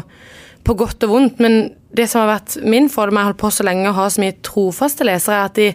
på 0.65 0.77
godt 0.79 1.07
og 1.07 1.13
vondt, 1.13 1.41
men 1.43 1.63
det 1.93 2.07
som 2.09 2.23
har 2.23 2.39
vært 2.39 2.57
min 2.65 2.89
fordel 2.93 3.15
med 3.15 3.23
å 3.23 3.29
holde 3.31 3.41
på 3.43 3.51
så 3.53 3.67
lenge 3.69 3.89
og 3.91 3.99
ha 3.99 4.07
så 4.11 4.23
mye 4.23 4.39
trofaste 4.45 5.05
lesere, 5.05 5.41
er 5.43 5.51
at 5.51 5.59
de, 5.59 5.67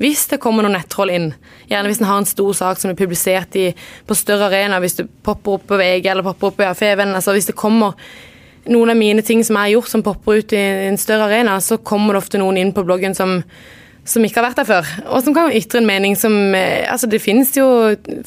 hvis 0.00 0.24
det 0.30 0.40
kommer 0.40 0.64
noen 0.64 0.78
nettroll 0.78 1.12
inn, 1.12 1.26
gjerne 1.68 1.90
hvis 1.90 2.00
en 2.00 2.08
har 2.08 2.22
en 2.22 2.28
stor 2.28 2.56
sak 2.56 2.80
som 2.80 2.92
er 2.92 2.98
publisert 2.98 3.58
i, 3.60 3.66
på 4.08 4.16
større 4.16 4.48
arena, 4.48 4.80
hvis 4.80 4.96
det 5.02 5.08
popper 5.26 5.58
opp 5.58 5.66
på 5.68 5.80
VG 5.80 6.08
eller 6.12 6.24
popper 6.24 6.52
opp 6.52 6.64
i 6.64 6.72
Feven, 6.78 7.12
altså 7.18 7.36
hvis 7.36 7.50
det 7.50 7.58
kommer 7.58 7.98
noen 8.66 8.94
av 8.94 8.98
mine 8.98 9.22
ting 9.22 9.44
som 9.46 9.58
jeg 9.58 9.68
har 9.68 9.74
gjort 9.76 9.92
som 9.92 10.04
popper 10.06 10.40
ut 10.40 10.54
i 10.56 10.62
en 10.88 10.98
større 10.98 11.28
arena, 11.28 11.58
så 11.60 11.78
kommer 11.78 12.16
det 12.16 12.24
ofte 12.24 12.40
noen 12.40 12.58
inn 12.62 12.72
på 12.74 12.84
bloggen 12.86 13.14
som 13.14 13.42
som 14.06 14.22
ikke 14.22 14.38
har 14.38 14.46
vært 14.48 14.60
der 14.60 14.66
før, 14.68 14.90
og 15.10 15.22
som 15.26 15.34
kan 15.34 15.50
ytre 15.50 15.80
en 15.80 15.88
mening 15.88 16.14
som 16.18 16.32
eh, 16.54 16.86
Altså, 16.86 17.08
det 17.10 17.18
finnes 17.22 17.50
jo 17.56 17.66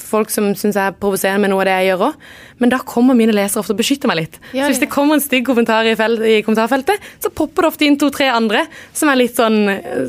folk 0.01 0.31
som 0.33 0.49
syns 0.59 0.75
jeg 0.75 0.91
er 0.91 0.97
provoserende 0.99 1.45
med 1.45 1.53
noe 1.53 1.63
av 1.63 1.69
det 1.69 1.75
jeg 1.77 1.87
gjør 1.93 2.03
òg, 2.09 2.25
men 2.59 2.73
da 2.73 2.79
kommer 2.83 3.15
mine 3.15 3.31
lesere 3.35 3.61
ofte 3.63 3.71
og 3.71 3.79
beskytter 3.79 4.11
meg 4.11 4.19
litt. 4.19 4.35
Ja, 4.51 4.65
så 4.65 4.73
hvis 4.73 4.81
det 4.83 4.89
kommer 4.91 5.15
en 5.15 5.23
stygg 5.23 5.45
kommentar 5.47 5.87
i, 5.87 5.93
i 5.95 6.41
kommentarfeltet, 6.43 7.05
så 7.23 7.31
popper 7.31 7.63
det 7.63 7.71
ofte 7.71 7.87
inn 7.87 7.95
to-tre 8.01 8.27
andre 8.33 8.65
som 8.91 9.11
er 9.11 9.21
litt 9.21 9.39
sånn 9.39 9.59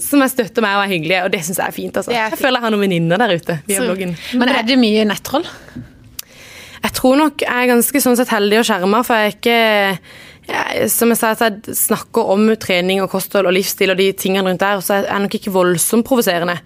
Som 0.03 0.25
jeg 0.25 0.35
støtter 0.35 0.65
meg 0.65 0.75
og 0.79 0.83
er 0.85 0.93
hyggelige, 0.97 1.23
og 1.29 1.31
det 1.37 1.45
syns 1.47 1.63
jeg 1.63 1.71
er 1.71 1.77
fint, 1.77 2.01
altså. 2.03 2.11
Er 2.11 2.27
fint. 2.27 2.35
Jeg 2.35 2.43
føler 2.43 2.59
jeg 2.59 2.67
har 2.67 2.75
noen 2.75 2.85
venninner 2.89 3.23
der 3.23 3.37
ute 3.39 3.61
via 3.69 3.79
Så- 3.79 3.87
bloggen. 3.87 4.17
Men 4.43 4.49
er 4.57 4.67
det 4.67 4.79
mye 4.81 5.07
nettroll? 5.07 5.47
Jeg 6.81 6.93
tror 6.97 7.17
nok 7.21 7.43
jeg 7.45 7.53
er 7.53 7.69
ganske 7.69 8.01
sånn 8.01 8.17
sett 8.17 8.31
heldig 8.33 8.63
og 8.63 8.67
skjerma, 8.67 9.03
for 9.05 9.21
jeg 9.21 9.31
er 9.31 9.37
ikke 9.37 9.99
Som 10.91 11.13
jeg 11.13 11.19
sa, 11.21 11.35
jeg 11.39 11.75
snakker 11.77 12.31
om 12.33 12.49
trening 12.59 13.03
og 13.05 13.11
kosthold 13.13 13.47
og 13.47 13.55
livsstil 13.55 13.93
og 13.93 14.01
de 14.01 14.11
tingene 14.19 14.49
rundt 14.49 14.63
der, 14.63 14.81
så 14.83 14.97
er 14.97 15.11
jeg 15.11 15.25
nok 15.27 15.37
ikke 15.39 15.53
voldsomt 15.55 16.07
provoserende. 16.07 16.57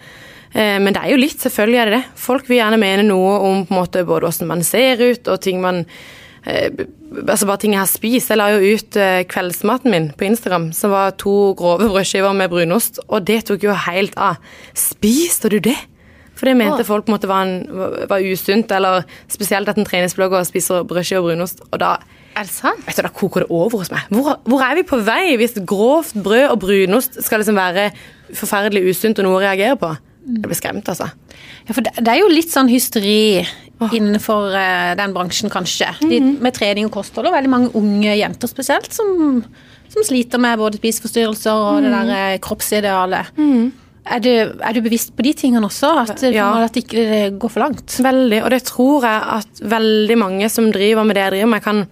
Eh, 0.55 0.79
Men 0.81 0.95
det 0.95 1.03
er 1.03 1.11
jo 1.11 1.21
litt, 1.21 1.41
selvfølgelig 1.43 1.81
er 1.81 1.91
det 1.91 1.97
det. 1.99 2.05
Folk 2.17 2.49
vil 2.49 2.61
gjerne 2.61 2.81
mene 2.81 3.07
noe 3.07 3.39
om 3.43 3.65
på 3.67 3.75
en 3.75 3.81
måte 3.81 4.05
både 4.07 4.29
hvordan 4.29 4.53
man 4.53 4.63
ser 4.63 5.03
ut 5.03 5.29
og 5.29 5.41
ting 5.41 5.61
man 5.61 5.85
eh, 6.47 6.71
Altså 7.15 7.47
bare 7.47 7.61
ting 7.63 7.77
jeg 7.77 7.79
har 7.79 7.87
spist. 7.87 8.31
Jeg 8.33 8.39
la 8.41 8.49
jo 8.51 8.75
ut 8.75 8.97
eh, 8.99 9.23
kveldsmaten 9.31 9.93
min 9.93 10.09
på 10.19 10.27
Instagram, 10.27 10.73
som 10.75 10.91
var 10.91 11.13
to 11.15 11.53
grove 11.55 11.87
brødskiver 11.87 12.35
med 12.35 12.51
brunost, 12.51 12.99
og 13.07 13.23
det 13.29 13.45
tok 13.47 13.63
jo 13.63 13.77
helt 13.85 14.17
av. 14.19 14.41
Spiste 14.75 15.47
du 15.53 15.61
det? 15.63 15.77
For 16.35 16.51
det 16.51 16.57
mente 16.59 16.83
folk 16.83 17.07
på 17.07 17.13
en 17.13 17.15
måte 17.15 17.31
var, 17.31 17.47
en, 17.47 17.69
var, 17.71 17.95
var 18.11 18.27
usunt, 18.27 18.75
eller 18.75 19.07
spesielt 19.31 19.71
at 19.71 19.79
en 19.79 19.87
treningsblogger 19.87 20.43
spiser 20.49 20.83
brødskive 20.91 21.23
og 21.23 21.29
brunost. 21.29 21.63
Og 21.71 21.79
da, 21.79 21.93
Er 22.35 22.47
det 22.49 22.51
sant? 22.51 22.81
vet 22.87 22.97
du, 22.99 23.03
da 23.07 23.13
koker 23.15 23.45
det 23.45 23.51
over 23.55 23.79
hos 23.83 23.91
meg. 23.95 24.09
Hvor, 24.11 24.41
hvor 24.51 24.63
er 24.67 24.75
vi 24.81 24.83
på 24.89 24.99
vei 25.07 25.37
hvis 25.39 25.55
grovt 25.67 26.17
brød 26.25 26.49
og 26.51 26.59
brunost 26.65 27.21
skal 27.23 27.39
liksom 27.43 27.59
være 27.59 27.91
forferdelig 28.35 28.83
usunt 28.91 29.21
og 29.23 29.29
noe 29.29 29.39
å 29.39 29.45
reagere 29.45 29.77
på? 29.79 29.93
Jeg 30.25 30.41
blir 30.41 30.57
skremt, 30.57 30.89
altså. 30.89 31.11
Ja, 31.69 31.75
for 31.77 31.85
det, 31.85 31.93
det 32.01 32.11
er 32.15 32.19
jo 32.23 32.31
litt 32.33 32.51
sånn 32.51 32.71
hysteri 32.73 33.45
innenfor 33.93 34.55
uh, 34.57 34.95
den 34.97 35.13
bransjen, 35.13 35.51
kanskje. 35.53 35.91
De, 36.01 36.19
med 36.41 36.55
trening 36.57 36.87
og 36.89 36.95
kosthold, 36.97 37.29
og 37.29 37.35
veldig 37.37 37.51
mange 37.53 37.71
unge 37.77 38.15
jenter 38.17 38.49
spesielt 38.49 38.89
som, 38.97 39.43
som 39.93 40.07
sliter 40.07 40.41
med 40.41 40.57
både 40.63 40.81
spiseforstyrrelser 40.81 41.65
og 41.69 41.83
det 41.85 41.91
der 41.93 42.13
eh, 42.17 42.37
kroppsidealet. 42.45 43.35
Er, 44.05 44.21
du, 44.25 44.31
er 44.61 44.77
du 44.77 44.81
bevisst 44.85 45.13
på 45.17 45.25
de 45.27 45.33
tingene 45.37 45.69
også? 45.69 45.91
At, 46.07 46.15
det- 46.21 46.33
Ja. 46.37 46.49
at 46.65 46.77
ikke 46.81 47.31
går 47.41 47.53
for 47.53 47.65
langt? 47.67 47.99
Veldig, 48.05 48.41
og 48.45 48.51
det 48.57 48.63
tror 48.69 49.05
jeg 49.05 49.29
at 49.39 49.63
veldig 49.77 50.19
mange 50.25 50.49
som 50.53 50.71
driver 50.73 51.05
med 51.09 51.17
det 51.21 51.27
jeg 51.27 51.37
driver 51.37 51.53
med, 51.55 51.63
kan 51.69 51.85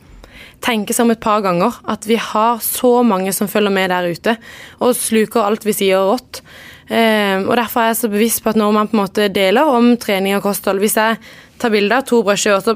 tenke 0.62 0.95
seg 0.95 1.07
om 1.07 1.14
et 1.14 1.23
par 1.23 1.42
ganger. 1.45 1.78
At 1.90 2.07
vi 2.09 2.19
har 2.21 2.61
så 2.64 3.00
mange 3.07 3.33
som 3.37 3.50
følger 3.50 3.75
med 3.75 3.90
der 3.92 4.11
ute, 4.12 4.37
og 4.83 4.97
sluker 4.99 5.45
alt 5.45 5.66
vi 5.66 5.76
sier 5.76 6.04
rått. 6.12 6.42
Eh, 6.88 7.38
og 7.42 7.54
Derfor 7.59 7.83
er 7.83 7.92
jeg 7.92 8.00
så 8.02 8.12
bevisst 8.12 8.42
på 8.45 8.52
at 8.52 8.59
når 8.59 8.73
man 8.75 8.90
på 8.90 8.97
en 8.97 9.04
måte 9.04 9.28
deler 9.33 9.69
om 9.71 9.95
trening 9.97 10.35
og 10.37 10.42
kosthold 10.45 10.83
Hvis 10.83 10.97
jeg 10.99 11.14
tar 11.62 11.71
bilde 11.73 11.95
av 11.95 12.02
to 12.04 12.19
brødskiver, 12.26 12.61
så, 12.61 12.75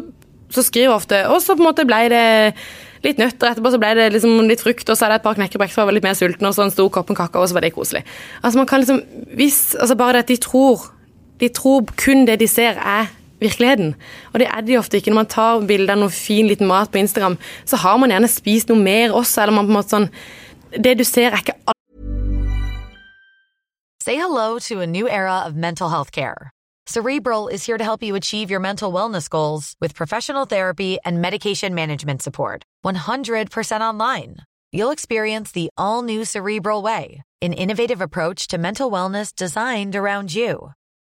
så 0.48 0.62
skriver 0.62 0.86
jeg 0.86 0.94
ofte 0.94 1.18
Og 1.34 1.40
så 1.42 1.56
på 1.56 1.64
en 1.64 1.66
måte 1.66 1.84
ble 1.88 1.98
det 2.14 2.26
litt 3.04 3.18
nøtter, 3.20 3.50
etterpå 3.50 3.74
så 3.74 3.80
ble 3.82 3.90
det 3.98 4.06
liksom 4.14 4.38
litt 4.48 4.62
frukt, 4.62 4.88
og 4.88 4.96
så 4.96 5.06
er 5.06 5.12
det 5.12 5.18
et 5.20 5.26
par 5.26 5.36
knekkebrek 5.36 5.70
for 5.74 5.82
jeg 5.82 5.90
var 5.90 5.94
litt 5.98 6.06
mer 6.06 6.16
sulten, 6.18 6.46
og 6.48 6.54
så 6.56 6.64
en 6.64 6.72
stor 6.74 6.88
kopp 6.94 7.10
med 7.12 7.18
kakao, 7.18 7.42
og 7.44 7.50
så 7.50 7.54
var 7.54 7.66
det 7.66 7.74
koselig. 7.74 8.02
Altså 8.40 8.62
man 8.62 8.70
kan 8.70 8.82
liksom, 8.82 9.02
hvis, 9.36 9.60
altså 9.78 9.98
Bare 9.98 10.16
det 10.16 10.24
at 10.24 10.32
de 10.32 10.38
tror 10.42 10.88
de 11.40 11.48
tror 11.52 11.84
kun 12.00 12.24
det 12.26 12.38
de 12.40 12.48
ser 12.48 12.78
er 12.80 13.10
virkeligheten. 13.40 13.94
Og 14.32 14.40
det 14.40 14.48
er 14.48 14.78
ofte 14.78 14.96
ikke. 14.96 15.10
Når 15.10 15.20
man 15.20 15.30
tar 15.32 15.66
bilder 15.66 15.94
av 15.94 16.00
noe 16.00 16.10
fin 16.10 16.48
liten 16.48 16.66
mat 16.66 16.90
på 16.90 16.98
Instagram, 16.98 17.38
så 17.64 17.76
har 17.76 17.96
man 17.96 18.10
gjerne 18.10 18.28
spist 18.28 18.68
noe 18.68 18.80
mer 18.82 19.12
også, 19.12 19.42
eller 19.42 19.58
man 19.58 19.66
på 19.66 19.74
en 19.74 19.80
måte 19.80 19.96
sånn 19.96 20.10
Det 20.76 20.98
du 20.98 21.04
ser, 21.04 21.32
er 21.32 21.40
ikke 21.40 21.54
Say 24.02 24.14
hello 24.14 24.58
to 24.60 24.80
a 24.80 24.86
new 24.86 25.08
era 25.08 25.40
of 25.46 25.56
mental 25.56 25.88
health 25.88 26.12
care. 26.12 26.50
Cerebral 26.86 27.48
is 27.48 27.66
here 27.66 27.78
to 27.78 27.82
help 27.82 28.04
you 28.04 28.14
achieve 28.14 28.50
your 28.50 28.60
mental 28.60 28.92
wellness 28.92 29.28
goals 29.28 29.74
with 29.80 29.96
professional 29.96 30.46
therapy 30.46 30.98
and 31.04 31.20
medication 31.20 31.74
management 31.74 32.22
support. 32.22 32.62
100% 32.84 33.80
online. 33.80 34.36
You'll 34.70 34.92
experience 34.92 35.50
the 35.50 35.68
all 35.76 36.02
new 36.02 36.24
Cerebral 36.24 36.82
Way, 36.82 37.22
an 37.42 37.52
innovative 37.52 38.00
approach 38.00 38.46
to 38.48 38.58
mental 38.58 38.88
wellness 38.88 39.34
designed 39.34 39.96
around 39.96 40.32
you. 40.32 40.70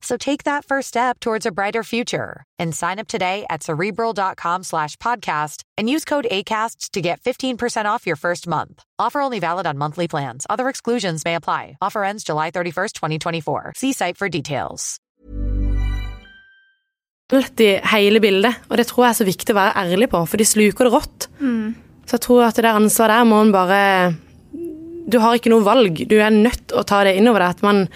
So 0.00 0.16
take 0.16 0.44
that 0.44 0.64
first 0.64 0.88
step 0.88 1.20
towards 1.20 1.44
a 1.46 1.50
brighter 1.50 1.82
future 1.82 2.44
and 2.58 2.74
sign 2.74 2.98
up 2.98 3.08
today 3.08 3.44
at 3.50 3.62
cerebral.com 3.62 4.62
slash 4.62 4.96
podcast 4.96 5.62
and 5.76 5.90
use 5.90 6.04
code 6.04 6.26
ACAST 6.30 6.90
to 6.92 7.00
get 7.00 7.20
15% 7.20 7.86
off 7.86 8.06
your 8.06 8.16
first 8.16 8.46
month. 8.46 8.82
Offer 8.98 9.20
only 9.20 9.40
valid 9.40 9.66
on 9.66 9.76
monthly 9.78 10.08
plans. 10.08 10.46
Other 10.48 10.68
exclusions 10.68 11.24
may 11.24 11.34
apply. 11.34 11.76
Offer 11.82 12.04
ends 12.04 12.24
July 12.24 12.50
31st, 12.50 12.92
2024. 12.92 13.72
See 13.76 13.92
site 13.92 14.16
for 14.16 14.28
details. 14.28 15.00
alltid 17.32 17.84
hele 17.92 18.20
bildet, 18.24 18.56
og 18.70 18.78
det 18.80 18.86
tror 18.88 19.04
jeg 19.04 19.12
er 19.12 19.18
så 19.18 19.26
viktig 19.28 19.52
å 19.52 19.58
være 19.58 19.76
ærlig 19.82 20.08
på, 20.12 20.22
for 20.24 20.40
de 20.40 20.46
sluker 20.48 20.88
det 20.88 20.92
rått. 20.94 21.26
Så 22.08 22.16
jeg 22.16 22.24
tror 22.24 22.46
at 22.46 22.56
det 22.56 22.64
der 22.64 22.78
ansvaret 22.78 23.18
der 23.18 23.28
må 23.28 23.42
man 23.42 23.52
bare 23.52 24.14
Du 25.08 25.18
har 25.20 25.36
ikke 25.36 25.52
noe 25.52 25.64
valg. 25.64 26.02
Du 26.08 26.18
er 26.20 26.32
nødt 26.32 26.72
å 26.76 26.84
ta 26.84 27.02
det 27.04 27.14
innover 27.16 27.40
deg. 27.40 27.56
At 27.56 27.62
man, 27.64 27.86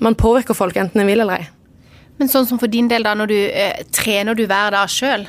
man 0.00 0.16
påvirker 0.18 0.56
folk 0.56 0.76
enten 0.80 1.02
en 1.02 1.10
vil 1.10 1.20
eller 1.20 1.42
ei. 1.42 1.48
Men 2.20 2.28
sånn 2.28 2.48
som 2.48 2.60
for 2.60 2.68
din 2.68 2.88
del, 2.90 3.04
da, 3.06 3.14
når 3.16 3.30
du 3.30 3.36
eh, 3.36 3.84
trener 3.96 4.36
du 4.36 4.42
hver 4.46 4.74
dag 4.74 4.88
sjøl? 4.92 5.26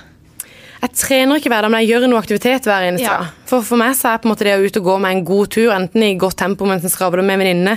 Jeg 0.82 0.96
trener 0.98 1.38
ikke 1.38 1.50
hver 1.52 1.62
dag, 1.62 1.70
men 1.70 1.84
jeg 1.84 1.92
gjør 1.92 2.08
noe 2.10 2.20
aktivitet 2.24 2.66
hver 2.66 2.88
eneste 2.88 3.06
Ja. 3.06 3.18
dag. 3.22 3.36
For, 3.46 3.62
for 3.62 3.78
meg 3.78 3.94
så 4.00 4.10
er 4.10 4.18
på 4.18 4.26
en 4.26 4.32
måte 4.32 4.48
det 4.48 4.56
å 4.58 4.64
ut 4.66 4.80
og 4.80 4.88
gå 4.88 4.96
med 5.04 5.14
en 5.14 5.22
god 5.28 5.52
tur, 5.54 5.70
enten 5.76 6.04
i 6.08 6.16
godt 6.18 6.40
tempo 6.42 6.66
mens 6.66 6.88
en 6.88 6.90
skravler 6.90 7.22
med 7.28 7.38
venninnene, 7.38 7.76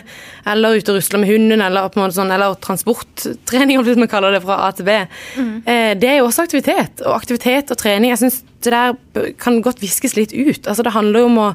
eller 0.48 0.78
ute 0.78 0.94
og 0.94 0.96
rusler 0.96 1.20
med 1.20 1.28
hunden, 1.28 1.60
eller, 1.66 1.90
på 1.92 2.00
en 2.00 2.06
måte 2.06 2.16
sånn, 2.16 2.32
eller 2.32 2.56
transporttrening, 2.64 3.76
om 3.82 3.90
man 4.00 4.08
kaller 4.08 4.32
det 4.32 4.40
fra 4.46 4.56
A 4.64 4.70
til 4.72 4.88
B. 4.88 4.96
Eh, 4.96 5.92
det 6.00 6.10
er 6.14 6.18
jo 6.22 6.30
også 6.30 6.46
aktivitet. 6.48 7.04
Og 7.04 7.12
aktivitet 7.18 7.74
og 7.74 7.82
trening, 7.82 8.14
jeg 8.14 8.22
syns 8.24 8.40
det 8.64 8.72
der 8.72 9.28
kan 9.36 9.60
godt 9.60 9.84
viskes 9.84 10.16
litt 10.16 10.32
ut. 10.32 10.64
Altså 10.64 10.82
Det 10.86 10.94
handler 10.96 11.20
jo 11.26 11.28
om 11.28 11.38
å 11.44 11.50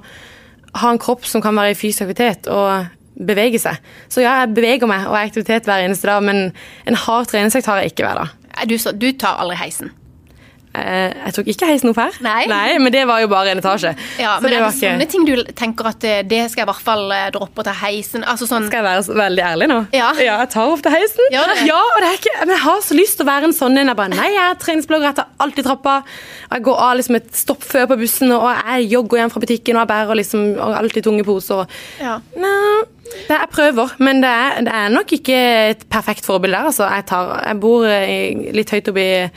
ha 0.84 0.94
en 0.94 1.02
kropp 1.02 1.26
som 1.26 1.42
kan 1.42 1.58
være 1.58 1.74
i 1.74 1.80
fysisk 1.80 2.06
aktivitet 2.06 2.46
og 2.54 2.92
bevege 3.20 3.60
seg. 3.62 3.80
Så 4.12 4.24
ja, 4.24 4.40
jeg 4.44 4.56
beveger 4.58 4.90
meg 4.90 5.08
og 5.10 5.18
er 5.18 5.28
aktivitet 5.28 5.68
hver 5.70 5.86
eneste 5.86 6.10
dag, 6.10 6.24
men 6.24 6.52
en 6.88 7.00
hard 7.06 7.32
treningsøkt 7.32 7.70
har 7.70 7.82
jeg 7.82 7.94
ikke 7.94 8.08
hver 8.08 8.24
dag. 8.24 8.36
Du, 8.70 8.76
du 8.76 9.10
tar 9.16 9.40
aldri 9.40 9.60
heisen? 9.60 9.94
Eh, 10.80 11.14
jeg 11.26 11.34
tok 11.36 11.48
ikke 11.54 11.68
heisen 11.70 11.90
opp 11.92 11.98
her, 12.02 12.12
Nei. 12.24 12.78
men 12.80 12.92
det 12.92 13.06
var 13.08 13.20
jo 13.22 13.28
bare 13.32 13.52
en 13.54 13.60
etasje. 13.62 13.96
Ja, 14.20 14.38
Så 14.38 14.42
men 14.44 14.52
det 14.52 14.60
er 14.60 14.66
det 14.66 14.74
ikke- 14.76 14.92
sånne 14.94 15.10
ting 15.10 15.26
du 15.26 15.44
tenker 15.54 15.88
at 15.88 16.04
eh, 16.04 16.22
det 16.24 16.50
skal 16.52 16.62
jeg 16.64 16.68
i 16.68 16.72
hvert 16.72 16.86
fall 16.86 17.12
eh, 17.12 17.30
droppe 17.32 17.62
å 17.62 17.64
ta 17.68 17.74
heisen? 17.74 18.24
Altså 18.24 18.48
sånn 18.48 18.68
Skal 18.68 18.84
jeg 18.84 18.88
være 18.90 19.18
veldig 19.20 19.44
ærlig 19.44 19.68
nå? 19.70 19.80
Ja. 19.94 20.12
jeg 20.14 20.50
tar 20.50 20.68
ofte 20.72 20.90
heisen. 20.90 21.26
Ja? 21.32 21.46
Ja, 21.66 21.78
og 21.80 22.02
er 22.04 22.18
ikke, 22.18 22.34
men 22.42 22.56
jeg 22.56 22.64
har 22.64 22.80
så 22.82 22.94
lyst 22.98 23.18
til 23.18 23.26
å 23.26 23.30
være 23.30 23.44
en 23.50 23.54
sånn 23.54 23.78
en. 23.78 23.88
Jeg 23.88 23.96
bare, 23.96 24.10
nei, 24.10 24.30
jeg 24.34 24.44
er 24.52 24.56
treningsblogger, 24.56 25.10
jeg 25.12 25.16
tar 25.16 25.28
alltid 25.40 25.66
trappa. 25.66 25.98
Og 26.50 26.54
jeg 26.58 26.64
går 26.64 26.78
av 26.80 26.96
liksom 26.98 27.16
et 27.16 27.32
stopp 27.36 27.62
før 27.64 27.86
på 27.92 27.98
bussen, 28.00 28.32
og 28.32 28.48
jeg 28.66 28.90
jogger 28.92 29.18
hjem 29.24 29.32
fra 29.34 29.40
butikken, 29.44 29.76
og 29.78 29.84
jeg 29.86 29.92
bærer 29.94 30.16
liksom 30.22 30.46
og 30.60 30.76
alltid 30.80 31.04
tunge 31.04 31.24
poser. 31.28 31.66
ja. 32.00 32.20
Nei, 32.38 32.84
det 33.28 33.38
jeg 33.40 33.50
prøver, 33.50 33.92
men 34.00 34.22
det 34.22 34.30
er, 34.30 34.60
det 34.66 34.74
er 34.74 34.90
nok 34.94 35.12
ikke 35.18 35.38
et 35.72 35.90
perfekt 35.90 36.26
forbilde 36.26 36.56
der. 36.58 36.66
Altså. 36.70 36.86
Jeg, 36.94 37.06
tar, 37.10 37.44
jeg 37.48 37.60
bor 37.60 37.86
litt 38.54 38.70
høyt 38.70 38.88
oppe 38.92 39.02
i 39.02 39.30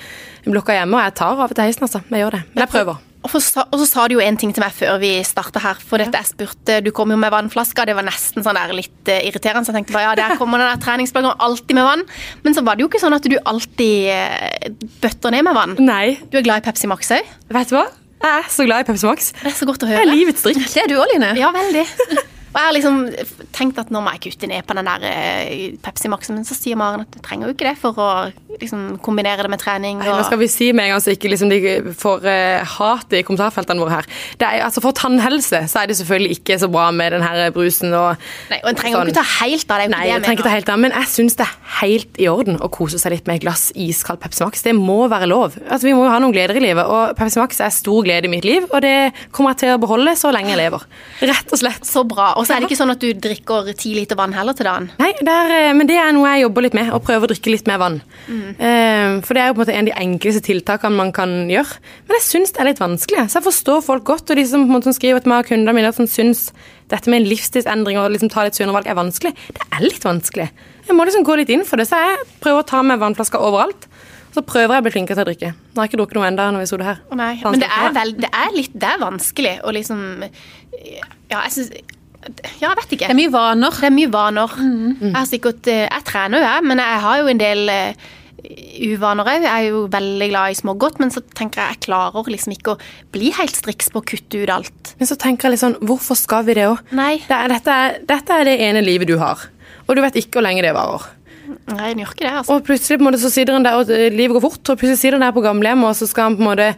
blokka 0.44 0.74
hjemme, 0.76 0.98
og 0.98 1.04
jeg 1.06 1.14
tar 1.20 1.32
av 1.36 1.46
og 1.50 1.54
til 1.56 1.64
heisen, 1.68 1.86
altså. 1.86 2.02
Jeg 2.10 2.24
gjør 2.24 2.36
det. 2.38 2.42
Men 2.54 2.64
jeg 2.66 2.72
prøver. 2.72 3.00
Og, 3.22 3.30
for, 3.30 3.38
og 3.70 3.76
så 3.78 3.86
sa 3.86 4.04
du 4.10 4.16
jo 4.16 4.22
en 4.24 4.34
ting 4.40 4.50
til 4.50 4.64
meg 4.64 4.72
før 4.74 4.96
vi 4.98 5.12
starta 5.22 5.60
her. 5.62 5.78
For 5.78 6.02
dette 6.02 6.18
jeg 6.18 6.26
spurte, 6.32 6.80
Du 6.82 6.90
kom 6.90 7.12
jo 7.14 7.18
med 7.22 7.30
vannflaska, 7.30 7.84
det 7.86 7.94
var 7.94 8.02
nesten 8.02 8.42
sånn 8.42 8.58
der 8.58 8.72
litt 8.74 9.06
eh, 9.12 9.20
irriterende. 9.28 9.62
Så 9.62 9.70
jeg 9.70 9.78
tenkte 9.78 9.94
bare, 9.94 10.08
ja, 10.10 10.16
der 10.18 10.34
kommer 10.40 10.58
den 10.58 10.66
der 10.72 10.82
treningsbloggeren 10.82 11.38
alltid 11.38 11.78
med 11.78 11.86
vann. 11.86 12.02
Men 12.42 12.56
så 12.58 12.64
var 12.66 12.74
det 12.74 12.82
jo 12.82 12.90
ikke 12.90 12.98
sånn 13.04 13.14
at 13.14 13.28
du 13.30 13.36
alltid 13.38 14.10
eh, 14.10 14.66
bøtter 15.04 15.36
ned 15.36 15.46
med 15.46 15.54
vann. 15.54 15.76
Nei, 15.78 16.18
Du 16.32 16.40
er 16.40 16.48
glad 16.48 16.64
i 16.64 16.66
Pepsi 16.66 16.90
Max 16.90 17.14
òg? 17.14 17.30
vet 17.54 17.70
du 17.70 17.78
hva? 17.78 17.86
Jeg 18.22 18.42
er 18.42 18.50
så 18.54 18.66
glad 18.66 18.82
i 18.82 18.90
Pepsi 18.90 19.06
Max. 19.06 19.30
Det 19.38 19.50
er 19.54 19.58
så 19.62 19.70
godt 19.70 19.86
å 19.86 19.86
Det 19.86 19.94
Jeg 20.00 20.02
er 20.08 20.10
livets 20.16 20.42
drikk. 20.42 20.58
Det 20.66 20.82
er 20.82 20.90
du 20.90 20.98
òg, 20.98 21.06
Line. 21.14 21.30
Ja, 21.38 21.54
veldig. 21.54 21.86
Og 22.52 22.58
jeg 22.60 22.66
har 22.68 22.74
liksom 22.76 22.96
tenkt 23.56 23.78
at 23.80 23.88
nå 23.94 24.02
må 24.04 24.10
jeg 24.12 24.26
kutte 24.26 24.50
ned 24.50 24.66
på 24.68 24.74
den 24.76 24.84
der 24.90 25.06
eh, 25.08 25.78
Pepsi 25.80 26.10
Max, 26.12 26.28
men 26.34 26.42
så 26.44 26.52
sier 26.58 26.76
Maren 26.76 27.06
at 27.06 27.14
du 27.14 27.22
trenger 27.24 27.48
jo 27.48 27.54
ikke 27.54 27.70
det 27.70 27.78
for 27.80 27.96
å 27.96 28.08
liksom 28.62 28.84
kombinere 29.04 29.44
det 29.44 29.50
med 29.52 29.60
trening. 29.62 30.00
Nei, 30.00 30.08
nå 30.08 30.24
skal 30.26 30.40
vi 30.40 30.48
si 30.50 30.70
med 30.72 30.86
en 30.88 30.94
gang 30.94 31.02
så 31.04 31.14
ikke 31.14 31.30
liksom 31.32 31.52
de 31.52 31.60
får 31.98 32.24
uh, 32.26 32.76
hat 32.78 33.14
i 33.16 33.22
kommentarfeltene 33.26 33.82
våre 33.82 34.00
her. 34.00 34.08
Det 34.40 34.48
er, 34.48 34.62
altså 34.66 34.82
For 34.84 34.96
tannhelse 34.96 35.64
så 35.70 35.82
er 35.82 35.90
det 35.90 35.98
selvfølgelig 36.00 36.38
ikke 36.38 36.58
så 36.62 36.70
bra 36.72 36.88
med 36.94 37.12
den 37.16 37.24
her 37.26 37.50
brusen 37.54 37.92
og 37.92 38.16
Nei, 38.50 38.58
og 38.62 38.70
En 38.72 38.78
trenger 38.78 38.98
sånn. 38.98 39.12
ikke 39.12 39.20
ta 39.20 39.26
helt 39.42 39.74
av 39.74 39.82
det. 39.82 39.88
Nei, 39.92 40.02
jeg 40.08 40.24
trenger 40.24 40.40
ikke 40.40 40.48
ta 40.48 40.54
helt 40.56 40.72
av, 40.72 40.80
men 40.82 40.96
jeg 40.96 41.10
syns 41.12 41.38
det 41.38 41.46
er 41.46 41.54
helt 41.82 42.20
i 42.22 42.28
orden 42.30 42.58
å 42.62 42.70
kose 42.72 43.00
seg 43.02 43.14
litt 43.16 43.28
med 43.30 43.40
et 43.40 43.46
glass 43.46 43.68
iskald 43.78 44.20
Pepsi 44.22 44.44
Max. 44.46 44.64
Det 44.64 44.74
må 44.76 45.00
være 45.12 45.28
lov. 45.30 45.56
Altså, 45.68 45.86
Vi 45.88 45.94
må 45.96 46.06
jo 46.06 46.12
ha 46.12 46.18
noen 46.22 46.34
gleder 46.34 46.58
i 46.58 46.64
livet, 46.64 46.86
og 46.86 47.16
Pepsi 47.18 47.40
Max 47.42 47.60
er 47.64 47.72
stor 47.74 48.02
glede 48.06 48.28
i 48.28 48.32
mitt 48.32 48.46
liv, 48.48 48.66
og 48.70 48.82
det 48.84 49.12
kommer 49.34 49.54
jeg 49.54 49.64
til 49.64 49.74
å 49.76 49.80
beholde 49.82 50.14
så 50.18 50.32
lenge 50.34 50.52
jeg 50.54 50.60
lever. 50.62 50.86
Rett 51.32 51.52
og 51.54 51.60
slett. 51.62 51.86
Så 51.88 52.04
bra. 52.08 52.32
Og 52.38 52.46
så 52.46 52.56
er 52.56 52.62
det 52.62 52.70
ikke 52.70 52.80
sånn 52.80 52.94
at 52.94 53.02
du 53.02 53.10
drikker 53.12 53.72
ti 53.78 53.94
liter 53.96 54.18
vann 54.18 54.34
heller 54.36 54.56
til 54.56 54.68
dagen. 54.68 54.90
Nei, 55.00 55.12
det 55.18 55.32
er, 55.32 55.52
eh, 55.58 55.72
men 55.76 55.88
det 55.88 55.98
er 56.00 56.12
noe 56.14 56.30
jeg 56.34 56.44
jobber 56.46 56.66
litt 56.66 56.76
med, 56.78 56.92
å 56.92 57.00
prøve 57.02 57.26
å 57.26 57.32
drikke 57.32 57.52
litt 57.54 57.66
mer 57.70 57.80
vann. 57.82 58.00
Eh, 58.58 59.18
for 59.24 59.36
det 59.36 59.42
er 59.42 59.50
jo 59.50 59.56
på 59.56 59.62
en 59.62 59.64
måte 59.64 59.76
en 59.76 59.86
av 59.86 59.90
de 59.90 59.96
enkleste 60.04 60.44
tiltakene 60.46 60.98
man 60.98 61.12
kan 61.14 61.32
gjøre. 61.50 61.80
Men 62.08 62.18
jeg 62.18 62.26
syns 62.26 62.54
det 62.54 62.62
er 62.62 62.70
litt 62.70 62.82
vanskelig. 62.82 63.26
Så 63.30 63.40
jeg 63.40 63.48
forstår 63.48 63.84
folk 63.86 64.06
godt, 64.08 64.30
og 64.30 64.38
de 64.40 64.46
som, 64.48 64.66
på 64.66 64.70
en 64.72 64.76
måte, 64.76 64.90
som 64.90 64.96
skriver 64.96 65.24
til 65.24 65.32
meg 65.32 65.44
og 65.44 65.52
kundene 65.52 65.76
mine 65.76 65.92
som 65.96 66.08
syns 66.10 66.48
dette 66.92 67.08
med 67.08 67.22
en 67.22 67.30
livsstilsendring 67.30 68.00
og 68.00 68.10
liksom 68.12 68.30
ta 68.32 68.44
litt 68.46 68.58
sunnere 68.58 68.76
valg 68.80 68.90
er 68.90 68.98
vanskelig. 68.98 69.32
Det 69.56 69.68
er 69.68 69.86
litt 69.86 70.04
vanskelig. 70.04 70.50
Jeg 70.88 70.98
må 70.98 71.06
liksom 71.08 71.24
gå 71.24 71.38
litt 71.40 71.52
inn 71.54 71.64
for 71.68 71.80
det, 71.80 71.88
så 71.88 72.00
jeg 72.00 72.26
prøver 72.42 72.64
å 72.64 72.68
ta 72.68 72.82
med 72.84 73.00
vannflasker 73.00 73.40
overalt. 73.40 73.88
Og 74.32 74.38
så 74.38 74.44
prøver 74.48 74.72
jeg 74.72 74.80
å 74.80 74.84
bli 74.86 74.92
flinkere 74.94 75.18
til 75.18 75.26
å 75.26 75.28
drikke. 75.28 75.48
Nå 75.52 75.76
har 75.76 75.86
jeg 75.86 75.92
ikke 75.92 75.98
drukket 76.00 76.16
noe 76.16 76.28
ennå 76.30 76.44
når 76.54 76.62
vi 76.64 76.78
det 76.80 76.86
her. 76.88 77.00
Å 77.04 77.16
nei, 77.20 77.32
Men 77.44 77.60
det 77.60 77.68
er, 77.68 77.90
vel, 77.92 78.12
det 78.16 78.30
er 78.32 78.54
litt 78.56 78.76
Det 78.80 78.88
er 78.88 79.02
vanskelig 79.02 79.52
å 79.60 79.74
liksom 79.76 80.00
Ja, 81.28 81.42
jeg 81.42 81.52
syns 81.52 81.74
Ja, 81.74 82.70
jeg 82.70 82.78
vet 82.78 82.94
ikke. 82.96 83.10
Det 83.10 83.12
er 83.12 83.18
mye 83.18 83.32
vaner. 83.34 83.76
Det 83.76 83.90
er 83.90 83.94
mye 83.98 84.12
vaner. 84.12 84.56
Jeg 85.02 85.12
har 85.18 85.28
sikkert 85.28 85.68
eh, 85.68 85.84
Jeg 85.84 86.06
trener 86.08 86.40
jo, 86.40 86.46
jeg, 86.48 86.66
men 86.70 86.80
jeg 86.80 87.02
har 87.04 87.20
jo 87.20 87.28
en 87.34 87.42
del 87.42 87.72
eh, 87.74 88.08
uvaner 88.42 89.28
òg. 89.28 89.44
Jeg 89.46 89.52
er 89.52 89.68
jo 89.70 89.84
veldig 89.92 90.28
glad 90.32 90.52
i 90.52 90.58
smågodt, 90.58 91.00
men 91.02 91.12
så 91.14 91.22
tenker 91.22 91.62
jeg 91.62 91.76
jeg 91.76 91.84
klarer 91.88 92.30
liksom 92.32 92.54
ikke 92.56 92.74
å 92.74 92.80
bli 93.14 93.32
helt 93.36 93.56
striks 93.56 93.90
på 93.92 94.02
å 94.02 94.06
kutte 94.12 94.42
ut 94.42 94.52
alt. 94.52 94.94
Men 94.98 95.10
så 95.10 95.18
tenker 95.20 95.48
jeg 95.48 95.56
litt 95.56 95.64
sånn, 95.64 95.78
hvorfor 95.86 96.18
skal 96.18 96.46
vi 96.48 96.58
det 96.58 96.68
òg? 96.70 96.82
Det 96.92 97.40
dette, 97.54 97.80
dette 98.08 98.38
er 98.38 98.48
det 98.48 98.58
ene 98.68 98.84
livet 98.84 99.10
du 99.10 99.16
har. 99.22 99.46
Og 99.86 99.96
du 99.96 100.02
vet 100.04 100.18
ikke 100.20 100.38
hvor 100.40 100.46
lenge 100.48 100.64
det 100.64 100.74
varer. 100.76 101.08
Nei, 101.72 101.92
den 101.92 102.02
gjør 102.02 102.12
ikke 102.14 102.26
det, 102.26 102.34
altså. 102.40 102.56
Og 102.56 102.66
plutselig 102.66 102.98
på 102.98 103.02
en 103.02 103.08
måte, 103.10 103.22
så 103.22 103.30
sitter 103.32 103.56
han 103.56 103.66
der, 103.66 103.78
og 103.78 103.90
livet 104.14 104.36
går 104.36 104.44
fort, 104.44 104.62
og 104.62 104.78
plutselig 104.78 105.00
sitter 105.00 105.18
han 105.18 105.26
der 105.26 105.34
på 105.36 105.44
gamlehjemmet, 105.44 105.88
og 105.90 105.98
så 105.98 106.08
skal 106.10 106.30
han 106.30 106.38
på 106.38 106.44
en 106.44 106.48
måte 106.48 106.68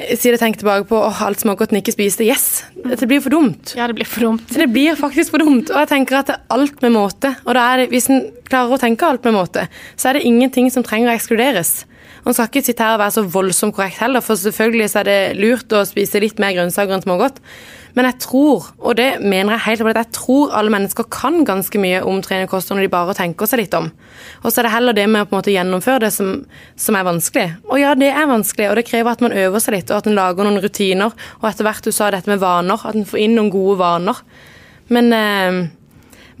eh, 0.00 0.16
si 0.18 0.32
det 0.32 0.40
tenke 0.40 0.60
tilbake 0.62 0.88
på 0.88 0.98
åh, 0.98 1.20
alt 1.26 1.42
smågodt 1.42 1.74
den 1.74 1.80
ikke 1.82 1.94
spiste. 1.94 2.24
Yes! 2.26 2.64
Dette 2.80 3.08
blir 3.10 3.22
for 3.22 3.34
dumt. 3.34 3.74
Ja, 3.78 3.86
det 3.90 3.98
blir 4.00 4.08
for 4.08 4.24
dumt. 4.26 4.48
Det 4.50 4.68
blir 4.72 4.98
faktisk 4.98 5.34
for 5.36 5.44
dumt. 5.44 5.70
Og 5.70 5.78
jeg 5.82 5.92
tenker 5.92 6.20
at 6.20 6.32
det 6.32 6.38
er 6.38 6.56
alt 6.56 6.82
med 6.84 6.96
måte. 6.96 7.34
Og 7.44 7.54
da 7.56 7.66
er 7.74 7.82
det, 7.82 7.90
hvis 7.92 8.10
en 8.10 8.24
klarer 8.48 8.74
å 8.74 8.80
tenke 8.80 9.06
alt 9.06 9.28
med 9.28 9.36
måte, 9.36 9.68
så 9.94 10.10
er 10.10 10.18
det 10.18 10.26
ingenting 10.28 10.72
som 10.72 10.86
trenger 10.86 11.12
å 11.12 11.16
ekskluderes. 11.16 11.84
Og 12.20 12.32
En 12.32 12.36
skal 12.36 12.50
ikke 12.50 12.64
sitte 12.66 12.84
her 12.84 12.96
og 12.98 13.02
være 13.04 13.16
så 13.16 13.24
voldsomt 13.36 13.76
korrekt 13.76 14.00
heller, 14.02 14.24
for 14.24 14.36
selvfølgelig 14.36 14.88
så 14.92 15.00
er 15.00 15.08
det 15.08 15.20
lurt 15.40 15.72
å 15.72 15.86
spise 15.88 16.20
litt 16.20 16.40
mer 16.42 16.52
grønnsaker 16.56 16.96
enn 16.96 17.04
smågodt. 17.04 17.40
Men 17.96 18.06
jeg 18.06 18.18
tror, 18.22 18.68
og 18.78 18.96
det 18.98 19.08
mener 19.22 19.56
jeg 19.56 19.64
helt 19.64 19.82
oppriktig, 19.82 20.04
jeg 20.04 20.16
tror 20.16 20.52
alle 20.58 20.72
mennesker 20.74 21.08
kan 21.10 21.40
ganske 21.48 21.80
mye 21.82 22.02
om 22.06 22.20
trening 22.22 22.50
når 22.50 22.84
de 22.84 22.90
bare 22.92 23.16
tenker 23.18 23.50
seg 23.50 23.62
litt 23.62 23.74
om. 23.74 23.90
Og 24.42 24.50
så 24.50 24.60
er 24.60 24.68
det 24.68 24.74
heller 24.74 24.96
det 24.96 25.08
med 25.10 25.24
å 25.24 25.28
på 25.28 25.34
en 25.34 25.40
måte 25.40 25.54
gjennomføre 25.54 26.04
det 26.06 26.12
som, 26.14 26.30
som 26.78 26.98
er 26.98 27.08
vanskelig. 27.08 27.48
Og 27.70 27.82
ja, 27.82 27.96
det 27.98 28.12
er 28.12 28.30
vanskelig, 28.30 28.70
og 28.70 28.78
det 28.78 28.86
krever 28.88 29.12
at 29.12 29.24
man 29.24 29.34
øver 29.34 29.62
seg 29.62 29.76
litt, 29.76 29.90
og 29.90 30.00
at 30.00 30.08
en 30.10 30.18
lager 30.18 30.46
noen 30.46 30.62
rutiner. 30.62 31.14
Og 31.40 31.50
etter 31.50 31.66
hvert 31.66 31.86
du 31.86 31.92
sa 31.94 32.12
dette 32.14 32.30
med 32.30 32.42
vaner, 32.42 32.80
at 32.86 32.96
en 32.96 33.08
får 33.08 33.24
inn 33.24 33.36
noen 33.38 33.52
gode 33.52 33.76
vaner. 33.82 34.22
Men, 34.90 35.12
eh, 35.14 35.60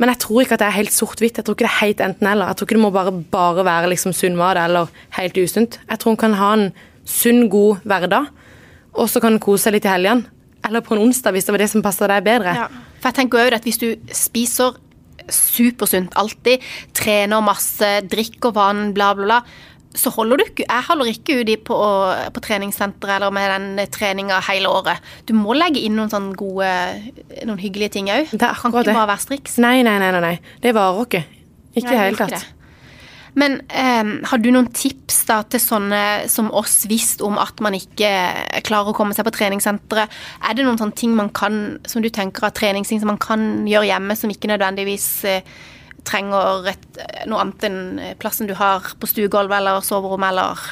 men 0.00 0.12
jeg 0.14 0.22
tror 0.22 0.42
ikke 0.42 0.56
at 0.56 0.62
det 0.62 0.68
er 0.70 0.78
helt 0.78 0.94
sort-hvitt. 0.96 1.38
Jeg 1.38 1.46
tror 1.46 1.58
ikke 1.58 1.66
det 1.66 1.72
er 1.72 1.82
helt 1.84 2.04
enten-eller. 2.06 2.50
Jeg 2.50 2.56
tror 2.56 2.68
ikke 2.68 2.78
det 2.78 2.84
må 2.86 2.94
bare, 2.94 3.12
bare 3.34 3.66
være 3.66 3.90
liksom 3.92 4.14
sunn 4.16 4.38
mat 4.38 4.58
eller 4.60 4.90
helt 5.18 5.36
usunt. 5.36 5.80
Jeg 5.90 6.00
tror 6.00 6.14
en 6.14 6.22
kan 6.24 6.38
ha 6.40 6.52
en 6.56 6.70
sunn, 7.04 7.48
god 7.50 7.82
hverdag, 7.84 8.30
og 8.94 9.08
så 9.10 9.20
kan 9.22 9.36
en 9.36 9.42
kose 9.42 9.66
seg 9.66 9.76
litt 9.76 9.88
i 9.88 9.92
helgene. 9.92 10.39
Eller 10.70 10.84
på 10.86 10.94
en 10.94 11.02
onsdag, 11.08 11.34
hvis 11.34 11.48
det 11.48 11.54
var 11.56 11.64
det 11.64 11.70
som 11.72 11.82
passa 11.82 12.06
deg 12.10 12.22
bedre. 12.28 12.54
Ja. 12.54 12.68
For 13.00 13.10
jeg 13.10 13.18
tenker 13.18 13.42
jo 13.42 13.56
at 13.58 13.66
hvis 13.66 13.80
du 13.82 13.88
spiser 14.14 14.78
supersunt 15.30 16.14
alltid, 16.18 16.62
trener 16.96 17.42
masse, 17.44 17.88
drikker 18.10 18.54
vann, 18.56 18.92
bla, 18.96 19.10
bla, 19.18 19.26
bla, 19.26 19.40
så 19.98 20.06
holder 20.14 20.38
du 20.38 20.44
ikke 20.44 20.64
Jeg 20.68 20.84
holder 20.86 21.08
ikke 21.10 21.36
ut 21.40 21.48
på, 21.66 21.76
på 22.36 22.42
treningssenteret 22.46 23.16
eller 23.16 23.32
med 23.34 23.50
den 23.50 23.90
treninga 23.90 24.38
hele 24.46 24.70
året. 24.70 25.02
Du 25.26 25.34
må 25.34 25.56
legge 25.58 25.82
inn 25.82 25.96
noen 25.98 26.12
sånne 26.12 26.36
gode, 26.38 26.70
noen 27.42 27.58
hyggelige 27.58 27.96
ting 27.98 28.10
òg. 28.14 28.30
Det 28.30 28.38
er 28.46 28.54
Kan 28.60 28.70
ikke 28.70 28.86
det. 28.86 28.94
bare 28.94 29.10
være 29.10 29.24
striks. 29.26 29.58
Nei, 29.58 29.80
nei, 29.82 29.96
nei, 29.98 30.12
nei, 30.14 30.22
nei. 30.22 30.36
Det 30.62 30.74
varer 30.78 31.02
ikke. 31.08 31.24
Ikke 31.74 31.88
i 31.88 31.90
det 31.90 31.98
hele 32.04 32.20
tatt. 32.22 32.36
ikke 32.38 32.44
det. 32.46 32.56
Men 33.38 33.60
eh, 33.68 34.12
har 34.26 34.38
du 34.42 34.50
noen 34.50 34.70
tips 34.74 35.24
da 35.28 35.40
til 35.46 35.62
sånne 35.62 36.02
som 36.32 36.50
oss 36.56 36.84
visst 36.90 37.22
om 37.22 37.38
at 37.38 37.60
man 37.62 37.76
ikke 37.78 38.10
klarer 38.66 38.90
å 38.90 38.96
komme 38.96 39.14
seg 39.14 39.26
på 39.28 39.34
treningssenteret? 39.36 40.10
Er 40.48 40.56
det 40.56 40.66
noen 40.66 40.80
sånne 40.80 40.96
ting 40.98 41.14
man 41.16 41.30
kan, 41.34 41.78
som 41.86 42.02
du 42.02 42.10
tenker 42.10 42.48
at 42.48 42.58
treningsting 42.58 43.00
som 43.02 43.12
man 43.12 43.20
kan 43.22 43.66
gjøre 43.70 43.90
hjemme, 43.92 44.16
som 44.18 44.32
ikke 44.32 44.50
nødvendigvis 44.50 45.08
eh, 45.30 45.42
trenger 46.08 46.70
et, 46.72 46.86
noe 47.28 47.42
annet 47.42 47.66
enn 47.68 47.80
plassen 48.20 48.48
du 48.48 48.54
har 48.58 48.94
på 49.00 49.08
stuegulvet 49.10 49.58
eller 49.60 49.82
soverommet, 49.84 50.32
eller 50.32 50.70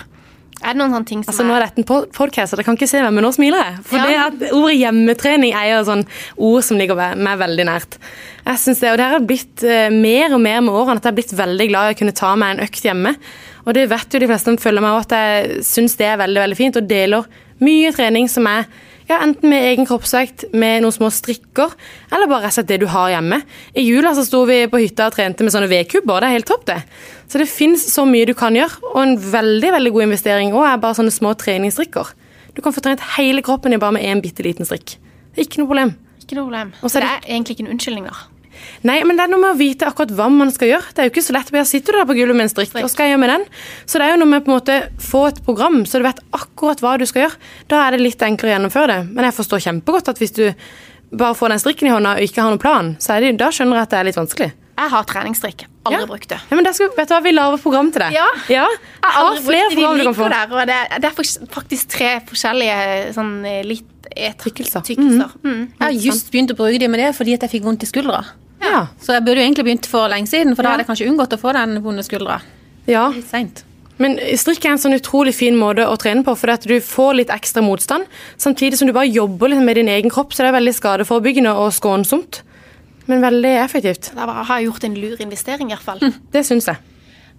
Er 0.59 0.73
det 0.75 0.81
noen 0.81 0.95
sånne 0.97 1.07
ting 1.07 1.21
som 1.23 1.31
Altså, 1.31 1.45
nå 1.47 1.55
er 1.55 1.67
dette 1.69 1.83
en 1.85 2.09
podkast, 2.17 2.51
så 2.51 2.57
dere 2.59 2.65
kan 2.67 2.79
ikke 2.79 2.89
se 2.91 3.03
meg, 3.05 3.13
men 3.15 3.23
nå 3.23 3.31
smiler 3.37 3.61
jeg. 3.63 3.75
For 3.87 4.01
Ja. 4.01 4.07
det 4.09 4.17
at 4.25 4.55
ordet 4.57 4.79
hjemmetrening 4.81 5.53
er 5.55 5.69
jo 5.77 5.85
sånn 5.87 6.03
ord 6.35 6.65
som 6.67 6.81
ligger 6.81 6.99
meg 7.15 7.39
veldig 7.39 7.67
nært. 7.69 7.99
Jeg 8.49 8.61
synes 8.63 8.81
det, 8.81 8.91
Og 8.93 8.99
det 8.99 9.07
har 9.13 9.25
blitt 9.29 9.63
eh, 9.67 9.93
mer 9.93 10.33
og 10.33 10.41
mer 10.41 10.63
med 10.65 10.73
årene 10.73 10.97
at 10.97 11.05
jeg 11.05 11.13
har 11.13 11.19
blitt 11.19 11.37
veldig 11.37 11.69
glad 11.69 11.91
i 11.91 11.97
å 11.97 11.99
kunne 12.01 12.17
ta 12.17 12.33
meg 12.41 12.55
en 12.55 12.65
økt 12.65 12.87
hjemme. 12.87 13.13
Og 13.67 13.75
det 13.77 13.89
vet 13.91 14.15
jo 14.15 14.21
de 14.23 14.29
fleste 14.31 14.49
som 14.49 14.61
følger 14.61 14.85
meg 14.85 15.03
at 15.03 15.13
jeg 15.13 15.65
syns 15.69 15.99
det 16.01 16.07
er 16.09 16.21
veldig 16.23 16.41
veldig 16.47 16.57
fint, 16.57 16.79
og 16.81 16.87
deler 16.89 17.27
mye 17.61 17.91
trening 17.93 18.31
som 18.33 18.47
er 18.49 18.65
ja, 19.09 19.19
enten 19.25 19.49
med 19.49 19.65
egen 19.71 19.89
kroppsvekt, 19.89 20.47
med 20.53 20.83
noen 20.85 20.95
små 20.95 21.09
strikker, 21.13 21.75
eller 22.13 22.29
bare 22.29 22.45
rett 22.45 22.53
og 22.53 22.57
slett 22.59 22.71
det 22.71 22.81
du 22.83 22.87
har 22.93 23.11
hjemme. 23.13 23.41
I 23.73 23.85
jula 23.85 24.13
så 24.17 24.25
sto 24.25 24.43
vi 24.49 24.63
på 24.69 24.81
hytta 24.83 25.09
og 25.09 25.17
trente 25.17 25.45
med 25.45 25.55
sånne 25.55 25.71
vedkubber, 25.71 26.21
det 26.21 26.29
er 26.29 26.37
helt 26.37 26.49
topp 26.49 26.67
det. 26.69 26.79
Så 27.29 27.41
det 27.41 27.49
fins 27.53 27.85
så 27.93 28.05
mye 28.09 28.29
du 28.29 28.35
kan 28.37 28.57
gjøre, 28.57 28.81
og 28.93 29.01
en 29.03 29.17
veldig 29.33 29.75
veldig 29.77 29.95
god 29.97 30.09
investering 30.09 30.57
òg 30.57 30.69
er 30.71 30.83
bare 30.85 31.01
sånne 31.01 31.15
små 31.15 31.33
treningsstrikker. 31.41 32.13
Du 32.57 32.65
kan 32.65 32.77
få 32.77 32.85
trent 32.85 33.05
hele 33.17 33.45
kroppen 33.45 33.77
i 33.77 33.81
bare 33.81 33.97
med 33.97 34.09
én 34.09 34.25
bitte 34.25 34.45
liten 34.45 34.69
strikk. 34.69 34.97
Det 35.33 35.41
er 35.41 35.49
ikke 35.49 35.63
noe 35.63 35.73
problem. 35.73 35.95
Ikke 36.21 36.37
noe 36.37 36.49
problem. 36.51 36.75
Er 36.85 36.99
det 37.01 37.13
er 37.15 37.31
egentlig 37.31 37.57
ikke 37.57 37.69
en 37.69 37.73
unnskyldning, 37.77 38.11
da. 38.11 38.38
Nei, 38.89 38.99
men 39.05 39.17
det 39.19 39.25
er 39.27 39.33
noe 39.33 39.41
med 39.43 39.51
å 39.55 39.59
vite 39.59 39.87
akkurat 39.89 40.13
hva 40.15 40.29
man 40.31 40.51
skal 40.55 40.69
gjøre. 40.73 40.93
Det 40.95 41.03
er 41.03 41.09
jo 41.09 41.13
ikke 41.15 41.25
så 41.29 41.35
lett. 41.37 41.51
Jeg 41.59 41.67
sitter 41.71 41.93
du 41.93 41.99
der 41.99 42.09
på 42.11 42.17
gulvet 42.19 42.37
med 42.39 42.47
en 42.49 42.53
strikk, 42.53 42.73
hva 42.77 42.89
skal 42.91 43.07
jeg 43.09 43.15
gjøre 43.17 43.23
med 43.25 43.33
den? 43.35 43.47
Så 43.87 43.99
det 43.99 44.07
er 44.09 44.15
jo 44.15 44.21
noe 44.23 44.33
med 44.35 44.45
på 44.47 44.53
en 44.53 44.59
måte 44.59 44.79
få 45.11 45.25
et 45.33 45.41
program, 45.47 45.81
så 45.89 45.99
du 46.03 46.07
vet 46.07 46.21
akkurat 46.37 46.81
hva 46.85 46.97
du 47.01 47.07
skal 47.11 47.27
gjøre. 47.27 47.41
Da 47.73 47.83
er 47.87 47.97
det 47.97 48.05
litt 48.05 48.23
enklere 48.23 48.53
å 48.53 48.57
gjennomføre 48.59 48.93
det. 48.95 49.01
Men 49.15 49.29
jeg 49.31 49.39
forstår 49.41 49.65
kjempegodt 49.67 50.09
at 50.15 50.19
hvis 50.23 50.37
du 50.39 50.47
bare 51.19 51.35
får 51.35 51.55
den 51.55 51.61
strikken 51.63 51.89
i 51.89 51.93
hånda 51.95 52.17
og 52.19 52.25
ikke 52.27 52.43
har 52.45 52.51
noen 52.53 52.61
plan, 52.63 52.95
så 53.01 53.15
er 53.17 53.25
det, 53.25 53.37
da 53.41 53.49
skjønner 53.55 53.79
jeg 53.81 53.89
at 53.89 53.95
det 53.95 53.99
er 54.03 54.09
litt 54.11 54.19
vanskelig. 54.21 54.51
Jeg 54.79 54.91
har 54.93 55.07
treningsstrikk. 55.11 55.63
Aldri 55.89 56.01
Ja. 56.03 56.07
brukt 56.07 56.29
det. 56.31 56.37
Ja, 56.51 56.55
men 56.55 56.63
det 56.69 56.75
skal, 56.77 56.91
vet 56.95 57.09
du 57.09 57.15
hva, 57.15 57.23
Vi 57.25 57.33
lager 57.33 57.59
program 57.59 57.89
til 57.91 58.03
deg. 58.05 58.13
Ja. 58.15 58.27
ja. 58.53 58.67
Jeg 58.69 59.11
har 59.11 59.25
aldri 59.25 59.43
flere 59.43 59.71
brukt 59.73 59.75
det. 59.75 59.79
program 59.81 59.97
De 59.97 59.99
du 59.99 60.07
kan 60.07 60.15
få. 60.15 60.29
der, 60.31 60.53
og 60.55 60.67
det 60.69 60.77
er, 60.79 61.01
det 61.03 61.09
er 61.09 61.49
faktisk 61.57 61.89
tre 61.97 62.11
forskjellige 62.29 63.15
sånn 63.17 63.33
eh, 63.45 63.63
litt 63.67 63.89
Tykkelser. 64.39 64.81
tykkelser. 64.87 65.33
Mm. 65.45 65.65
Jeg 65.75 65.83
har 65.83 65.97
just 65.99 66.31
begynt 66.33 66.53
å 66.55 66.57
bruke 66.57 66.79
det 66.81 66.89
med 66.91 67.01
det 67.03 67.11
fordi 67.17 67.35
at 67.35 67.43
jeg 67.45 67.51
fikk 67.57 67.67
vondt 67.67 67.83
i 67.83 67.89
skuldra. 67.91 68.23
Ja. 68.61 68.87
Så 69.01 69.15
jeg 69.15 69.25
burde 69.25 69.39
jo 69.41 69.47
egentlig 69.47 69.65
begynt 69.69 69.87
for 69.87 70.09
lenge 70.11 70.27
siden, 70.31 70.57
for 70.57 70.63
da 70.63 70.69
Ja. 70.71 70.77
hadde 70.77 70.87
jeg 70.87 70.91
kanskje 70.91 71.09
unngått 71.13 71.33
å 71.37 71.41
få 71.41 71.53
den 71.53 71.83
vonde 71.83 72.03
skuldra. 72.03 72.41
ja. 72.87 73.09
Litt. 73.11 73.65
Men 73.99 74.17
strikk 74.39 74.65
er 74.65 74.71
en 74.71 74.79
sånn 74.79 74.95
utrolig 74.95 75.35
fin 75.35 75.57
måte 75.59 75.83
å 75.85 75.97
trene 75.99 76.23
på, 76.25 76.37
for 76.39 76.51
at 76.51 76.63
du 76.63 76.79
får 76.81 77.17
litt 77.17 77.29
ekstra 77.35 77.61
motstand, 77.63 78.05
samtidig 78.39 78.79
som 78.79 78.87
du 78.87 78.93
bare 78.93 79.11
jobber 79.11 79.49
litt 79.49 79.63
med 79.63 79.75
din 79.75 79.89
egen 79.89 80.09
kropp, 80.11 80.31
så 80.33 80.45
det 80.45 80.53
er 80.55 80.61
veldig 80.61 80.75
skadeforebyggende 80.75 81.51
og 81.51 81.73
skånsomt. 81.73 82.43
Men 83.09 83.21
veldig 83.23 83.57
effektivt. 83.65 84.13
Da 84.15 84.27
har 84.27 84.61
jeg 84.61 84.69
gjort 84.69 84.85
en 84.85 84.95
lur 84.95 85.17
investering, 85.21 85.73
i 85.73 85.75
hvert 85.75 85.83
fall. 85.83 85.99
Det 86.31 86.45
syns 86.47 86.67
jeg. 86.67 86.77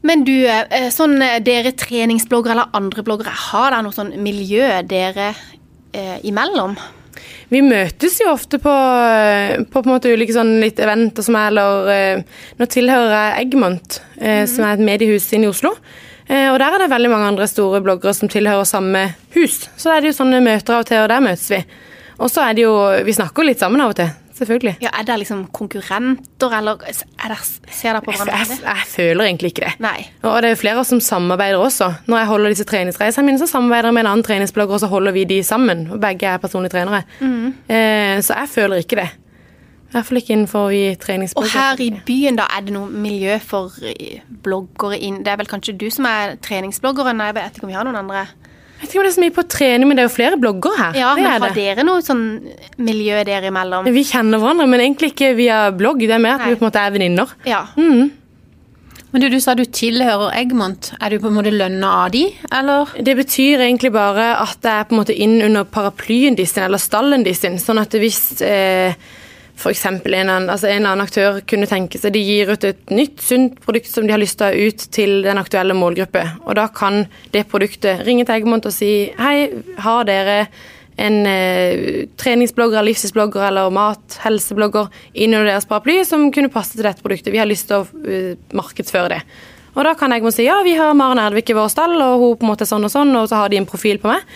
Men 0.01 0.23
du, 0.23 0.45
eh, 0.47 0.89
sånn 0.89 1.21
eh, 1.21 1.39
dere 1.39 1.71
treningsbloggere 1.71 2.51
eller 2.51 2.69
andre 2.73 3.03
bloggere, 3.03 3.32
har 3.51 3.71
dere 3.71 3.84
noe 3.84 3.91
sånn 3.95 4.13
miljø 4.21 4.82
dere 4.88 5.36
eh, 5.93 6.19
imellom? 6.23 6.77
Vi 7.49 7.63
møtes 7.65 8.19
jo 8.21 8.29
ofte 8.34 8.60
på, 8.62 8.73
på, 9.71 9.82
på 9.82 9.89
måte 9.89 10.12
ulike 10.13 10.36
sånn 10.36 10.58
litt 10.63 10.79
eventer 10.82 11.25
som 11.25 11.38
er, 11.39 11.49
eller 11.53 11.89
eh, 11.93 12.38
Nå 12.60 12.67
tilhører 12.69 13.15
jeg 13.15 13.47
Eggmont, 13.47 13.99
mm. 14.19 14.45
som 14.51 14.67
er 14.67 14.77
et 14.77 14.86
mediehus 14.91 15.27
inne 15.34 15.49
i 15.49 15.51
Oslo. 15.53 15.73
Eh, 16.29 16.47
og 16.51 16.60
der 16.62 16.75
er 16.75 16.84
det 16.84 16.91
veldig 16.91 17.10
mange 17.10 17.29
andre 17.32 17.47
store 17.49 17.82
bloggere 17.82 18.13
som 18.13 18.29
tilhører 18.29 18.67
samme 18.69 19.05
hus. 19.34 19.63
Så 19.79 19.93
er 19.93 20.01
det 20.03 20.12
jo 20.12 20.19
sånne 20.19 20.43
møter 20.45 20.75
av 20.75 20.84
og 20.84 20.89
til, 20.91 21.01
og 21.01 21.10
der 21.10 21.23
møtes 21.25 21.47
vi. 21.49 21.63
Og 22.19 22.29
så 22.29 22.43
er 22.45 22.58
det 22.58 22.65
jo 22.65 22.73
Vi 23.08 23.15
snakker 23.15 23.47
litt 23.47 23.62
sammen 23.63 23.82
av 23.82 23.95
og 23.95 24.01
til. 24.01 24.12
Selvfølgelig. 24.39 24.78
Ja, 24.82 24.89
Er 24.99 25.04
dere 25.08 25.19
liksom 25.21 25.45
konkurrenter, 25.56 26.54
eller 26.58 26.80
er 26.88 27.28
dere, 27.28 27.38
ser 27.69 27.93
dere 27.93 28.02
på 28.06 28.12
hverandre? 28.15 28.38
jeg, 28.47 28.60
jeg 28.63 28.88
føler 28.88 29.23
egentlig 29.28 29.52
ikke 29.54 29.65
det. 29.67 29.73
Nei. 29.84 30.08
Og 30.23 30.38
det 30.41 30.49
er 30.49 30.56
jo 30.56 30.62
flere 30.63 30.84
som 30.88 30.99
samarbeider 31.04 31.60
også. 31.60 31.91
Når 32.08 32.17
jeg 32.23 32.28
holder 32.34 32.49
disse 32.56 32.67
treningsreisene 32.69 33.25
mine, 33.28 33.39
så 33.41 33.47
samarbeider 33.52 33.89
jeg 33.91 33.97
med 33.99 34.06
en 34.06 34.12
annen 34.13 34.23
treningsblogger, 34.23 34.73
og 34.80 34.84
så 34.84 34.88
holder 34.91 35.12
vi 35.17 35.23
de 35.30 35.41
sammen. 35.43 35.89
Og 35.91 35.99
begge 36.02 36.28
er 36.32 36.38
personlige 36.39 36.71
trenere. 36.78 37.04
Eh, 37.21 38.21
så 38.23 38.34
jeg 38.39 38.49
føler 38.56 38.75
ikke 38.86 38.95
det. 39.04 39.10
I 39.89 39.91
hvert 39.95 40.06
fall 40.06 40.17
ikke 40.21 40.34
innenfor 40.36 40.69
i 40.69 40.82
Og 40.91 40.99
treningsblogger. 41.02 41.49
her 41.49 41.80
i 41.82 41.89
byen, 42.06 42.36
da, 42.38 42.43
er 42.58 42.62
det 42.62 42.73
noe 42.75 42.89
miljø 42.93 43.39
for 43.41 43.71
eh, 43.82 44.19
bloggere 44.45 44.99
inn 45.02 45.23
Det 45.25 45.32
er 45.34 45.39
vel 45.41 45.47
kanskje 45.49 45.73
du 45.82 45.88
som 45.89 46.06
er 46.06 46.36
treningsbloggeren? 46.45 47.19
Jeg 47.25 47.36
vet 47.36 47.56
ikke 47.58 47.65
om 47.65 47.71
vi 47.73 47.78
har 47.80 47.88
noen 47.88 47.97
andre. 48.04 48.28
Jeg 48.79 48.87
vet 48.87 48.93
ikke 48.93 48.99
om 49.01 49.03
det 49.03 49.09
er 49.11 49.15
så 49.17 49.23
mye 49.25 49.35
på 49.35 49.43
trening, 49.51 49.87
men 49.89 49.97
det 49.99 50.03
er 50.05 50.07
jo 50.07 50.13
flere 50.15 50.37
blogger 50.39 50.77
her. 50.79 50.93
Ja, 50.95 51.09
det 51.15 51.23
men 51.25 51.33
Har 51.43 51.49
det. 51.49 51.55
dere 51.59 51.83
noe 51.83 51.99
sånn 52.05 52.21
miljø 52.79 53.17
dere 53.27 53.49
imellom? 53.51 53.89
Vi 53.91 54.03
kjenner 54.07 54.39
hverandre, 54.39 54.67
men 54.71 54.79
egentlig 54.85 55.09
ikke 55.11 55.33
via 55.35 55.57
blogg. 55.75 55.99
Det 55.99 56.15
er 56.15 56.23
mer 56.23 56.37
at 56.37 56.45
Nei. 56.45 56.53
vi 56.53 56.59
på 56.61 56.63
en 56.63 56.69
måte 56.69 56.79
er 56.85 56.95
venninner. 56.95 57.33
Ja. 57.49 57.65
Men 57.75 59.23
du, 59.23 59.27
du 59.33 59.39
sa 59.41 59.55
du 59.57 59.65
tilhører 59.65 60.31
Egmont. 60.37 60.91
Er 61.01 61.11
du 61.11 61.19
på 61.19 61.27
en 61.31 61.35
måte 61.39 61.51
lønna 61.51 61.91
av 62.05 62.11
de, 62.13 62.27
eller? 62.55 62.91
Det 63.03 63.15
betyr 63.17 63.65
egentlig 63.65 63.91
bare 63.95 64.29
at 64.45 64.63
jeg 64.63 64.71
er 64.75 64.87
på 64.87 64.95
en 64.95 65.01
måte 65.01 65.15
inn 65.17 65.39
under 65.47 65.65
paraplyen 65.67 66.37
de 66.37 66.45
sin, 66.47 66.63
eller 66.67 66.79
stallen 66.81 67.25
de 67.25 67.33
sin. 67.35 67.57
Sånn 67.59 67.81
at 67.81 67.97
hvis 67.99 68.21
eh, 68.45 68.93
f.eks. 69.60 69.86
En, 69.86 70.32
altså 70.50 70.69
en 70.69 70.80
eller 70.80 70.93
annen 70.93 71.06
aktør 71.06 71.41
kunne 71.50 71.67
tenke 71.69 72.00
seg 72.00 72.15
de 72.15 72.24
gir 72.24 72.54
ut 72.54 72.65
et 72.67 72.93
nytt, 72.93 73.19
sunt 73.24 73.60
produkt 73.63 73.91
som 73.91 74.08
de 74.08 74.15
har 74.15 74.22
lyst 74.22 74.39
til 74.39 74.48
å 74.48 74.69
ut 74.69 74.88
til 74.95 75.19
den 75.26 75.41
aktuelle 75.41 75.76
målgruppe. 75.78 76.24
Og 76.48 76.56
da 76.60 76.69
kan 76.74 77.04
det 77.36 77.48
produktet 77.52 78.06
ringe 78.08 78.26
til 78.26 78.39
Egmont 78.39 78.67
og 78.69 78.76
si 78.76 78.93
hei, 79.19 79.50
har 79.84 80.08
dere 80.08 80.41
en 81.00 81.22
eh, 81.28 82.08
treningsblogger, 82.19 82.84
livsstilsblogger 82.84 83.45
eller 83.48 83.72
mat, 83.72 84.19
helseblogger 84.26 84.89
innunder 85.13 85.54
deres 85.54 85.67
paraply 85.69 86.02
som 86.08 86.28
kunne 86.36 86.52
passe 86.52 86.76
til 86.76 86.88
dette 86.88 87.04
produktet. 87.04 87.32
Vi 87.36 87.39
har 87.39 87.48
lyst 87.48 87.69
til 87.69 87.80
å 87.80 87.86
uh, 87.88 88.36
markedsføre 88.58 89.13
det. 89.13 89.22
Og 89.78 89.86
da 89.88 89.93
kan 89.95 90.12
Egmont 90.12 90.36
si 90.36 90.48
ja, 90.48 90.58
vi 90.65 90.76
har 90.76 90.98
Maren 90.98 91.22
Erdvik 91.24 91.54
i 91.54 91.56
vår 91.56 91.72
stall, 91.72 91.95
og 92.04 92.19
hun 92.19 92.38
på 92.39 92.48
en 92.48 92.52
måte 92.52 92.65
er 92.67 92.72
sånn 92.74 92.88
og 92.88 92.91
sånn, 92.91 93.15
og 93.15 93.30
så 93.32 93.39
har 93.39 93.52
de 93.52 93.62
en 93.62 93.69
profil 93.69 94.02
på 94.02 94.12
meg. 94.12 94.28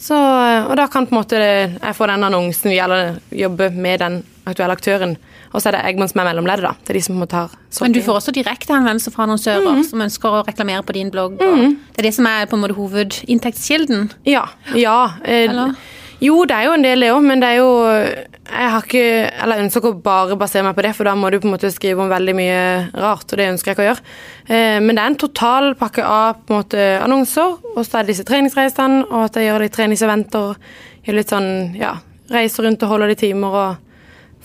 Så, 0.00 0.16
og 0.16 0.72
da 0.80 0.86
kan 0.88 1.04
på 1.06 1.12
en 1.12 1.20
måte 1.20 1.38
jeg 1.38 1.96
få 1.96 2.08
den 2.08 2.24
annonsen 2.24 2.72
via, 2.72 2.86
eller 2.88 3.18
jobbe 3.36 3.68
med 3.76 4.00
den 4.00 4.22
aktuelle 4.48 4.76
aktøren. 4.76 5.16
Og 5.52 5.60
så 5.60 5.70
er 5.70 5.76
det 5.76 5.84
Eggman 5.90 6.10
som 6.10 6.22
er 6.22 6.30
mellomleddet, 6.30 6.66
da. 6.66 6.72
Det 6.80 6.94
er 6.94 7.00
de 7.00 7.04
som 7.04 7.20
måte 7.20 7.36
har 7.36 7.54
Men 7.80 7.94
du 7.94 8.00
får 8.04 8.20
også 8.20 8.34
direkte 8.34 8.74
henvendelser 8.74 9.14
fra 9.14 9.26
annonsører 9.26 9.82
som 9.88 10.04
ønsker 10.06 10.40
å 10.40 10.42
reklamere 10.46 10.84
på 10.86 10.96
din 10.96 11.10
blogg. 11.12 11.40
Og 11.40 11.64
det 11.94 12.02
er 12.02 12.10
det 12.10 12.14
som 12.16 12.28
er 12.30 12.46
på 12.50 12.58
en 12.58 12.64
måte 12.64 12.78
hovedinntektskilden. 12.78 14.12
Ja. 14.28 14.46
ja 14.74 14.98
eh, 15.24 15.48
Eller? 15.50 15.74
Jo, 16.20 16.42
det 16.44 16.52
er 16.52 16.66
jo 16.68 16.74
en 16.76 16.84
del, 16.84 17.00
det 17.00 17.14
òg, 17.14 17.22
men 17.24 17.40
det 17.40 17.48
er 17.48 17.58
jo 17.62 17.70
Jeg 17.80 18.70
har 18.74 18.84
ikke 18.84 19.04
Eller 19.40 19.62
ønsker 19.62 19.80
ikke 19.80 19.92
å 19.94 20.02
bare 20.04 20.36
basere 20.36 20.66
meg 20.66 20.74
på 20.76 20.84
det, 20.84 20.92
for 20.98 21.08
da 21.08 21.14
må 21.16 21.30
du 21.32 21.38
på 21.40 21.48
en 21.48 21.54
måte 21.54 21.70
skrive 21.72 22.04
om 22.04 22.12
veldig 22.12 22.34
mye 22.36 22.60
rart, 22.92 23.24
og 23.24 23.40
det 23.40 23.48
ønsker 23.54 23.70
jeg 23.70 23.78
ikke 23.78 23.86
å 23.86 23.88
gjøre. 23.88 24.04
Eh, 24.46 24.78
Men 24.84 24.94
det 24.94 25.02
er 25.02 25.12
en 25.14 25.20
total 25.24 25.72
pakke 25.80 26.04
av 26.04 26.42
på 26.44 26.54
en 26.54 26.60
måte 26.60 26.88
annonser, 27.00 27.56
og 27.72 27.80
så 27.86 28.00
er 28.00 28.04
det 28.04 28.14
disse 28.14 28.28
treningsreisene, 28.28 29.06
og 29.08 29.30
at 29.30 29.38
jeg 29.40 29.48
gjør 29.48 29.64
litt 29.64 29.76
treningseventer, 29.78 30.58
gjør 31.06 31.16
litt 31.16 31.32
sånn 31.32 31.50
ja, 31.80 31.94
reiser 32.30 32.68
rundt 32.68 32.84
og 32.84 32.92
holder 32.92 33.14
de 33.14 33.20
timer 33.24 33.56
og 33.62 33.89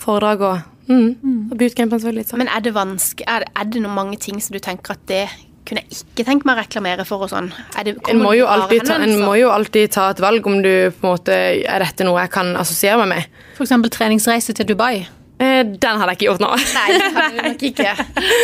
foredrag 0.00 0.44
og 0.46 0.60
mm, 0.90 1.50
og 1.50 1.58
bootcampen 1.58 2.00
selvfølgelig 2.00 2.24
litt 2.24 2.32
sånn. 2.32 2.42
Men 2.44 2.52
er 2.52 2.64
det 2.64 2.72
vanskelig 2.76 3.26
Er, 3.32 3.46
er 3.56 3.68
det 3.70 3.82
noen 3.82 3.96
mange 3.96 4.20
ting 4.22 4.40
som 4.42 4.56
du 4.56 4.62
tenker 4.62 4.96
at 4.96 5.04
det 5.10 5.26
kunne 5.66 5.82
jeg 5.82 5.98
ikke 5.98 6.26
tenke 6.28 6.46
meg 6.46 6.54
å 6.54 6.62
reklamere 6.62 7.04
for 7.08 7.26
og 7.26 7.32
sånn? 7.32 7.50
Er 7.74 7.88
det, 7.88 7.96
En 8.10 8.22
må, 8.22 8.36
jo 8.38 8.46
alltid 8.46 8.86
ta, 8.86 9.00
en 9.02 9.16
må 9.18 9.34
jo 9.40 9.50
alltid 9.50 9.90
ta 9.96 10.10
et 10.12 10.22
valg 10.22 10.46
om 10.46 10.60
du 10.62 10.70
på 10.94 11.08
en 11.08 11.16
måte 11.16 11.38
Er 11.66 11.82
dette 11.82 12.06
noe 12.06 12.22
jeg 12.22 12.32
kan 12.36 12.52
assosiere 12.60 13.00
meg 13.02 13.12
med? 13.16 13.42
F.eks. 13.56 13.74
treningsreise 13.96 14.54
til 14.54 14.68
Dubai. 14.68 15.06
Eh, 15.38 15.62
Den 15.68 15.98
hadde 16.00 16.14
jeg 16.14 16.16
ikke 16.16 16.28
gjort 16.30 16.44
nå. 16.44 16.48
Nei, 16.56 16.86
det 16.96 17.44
nok 17.44 17.64
ikke. 17.68 17.90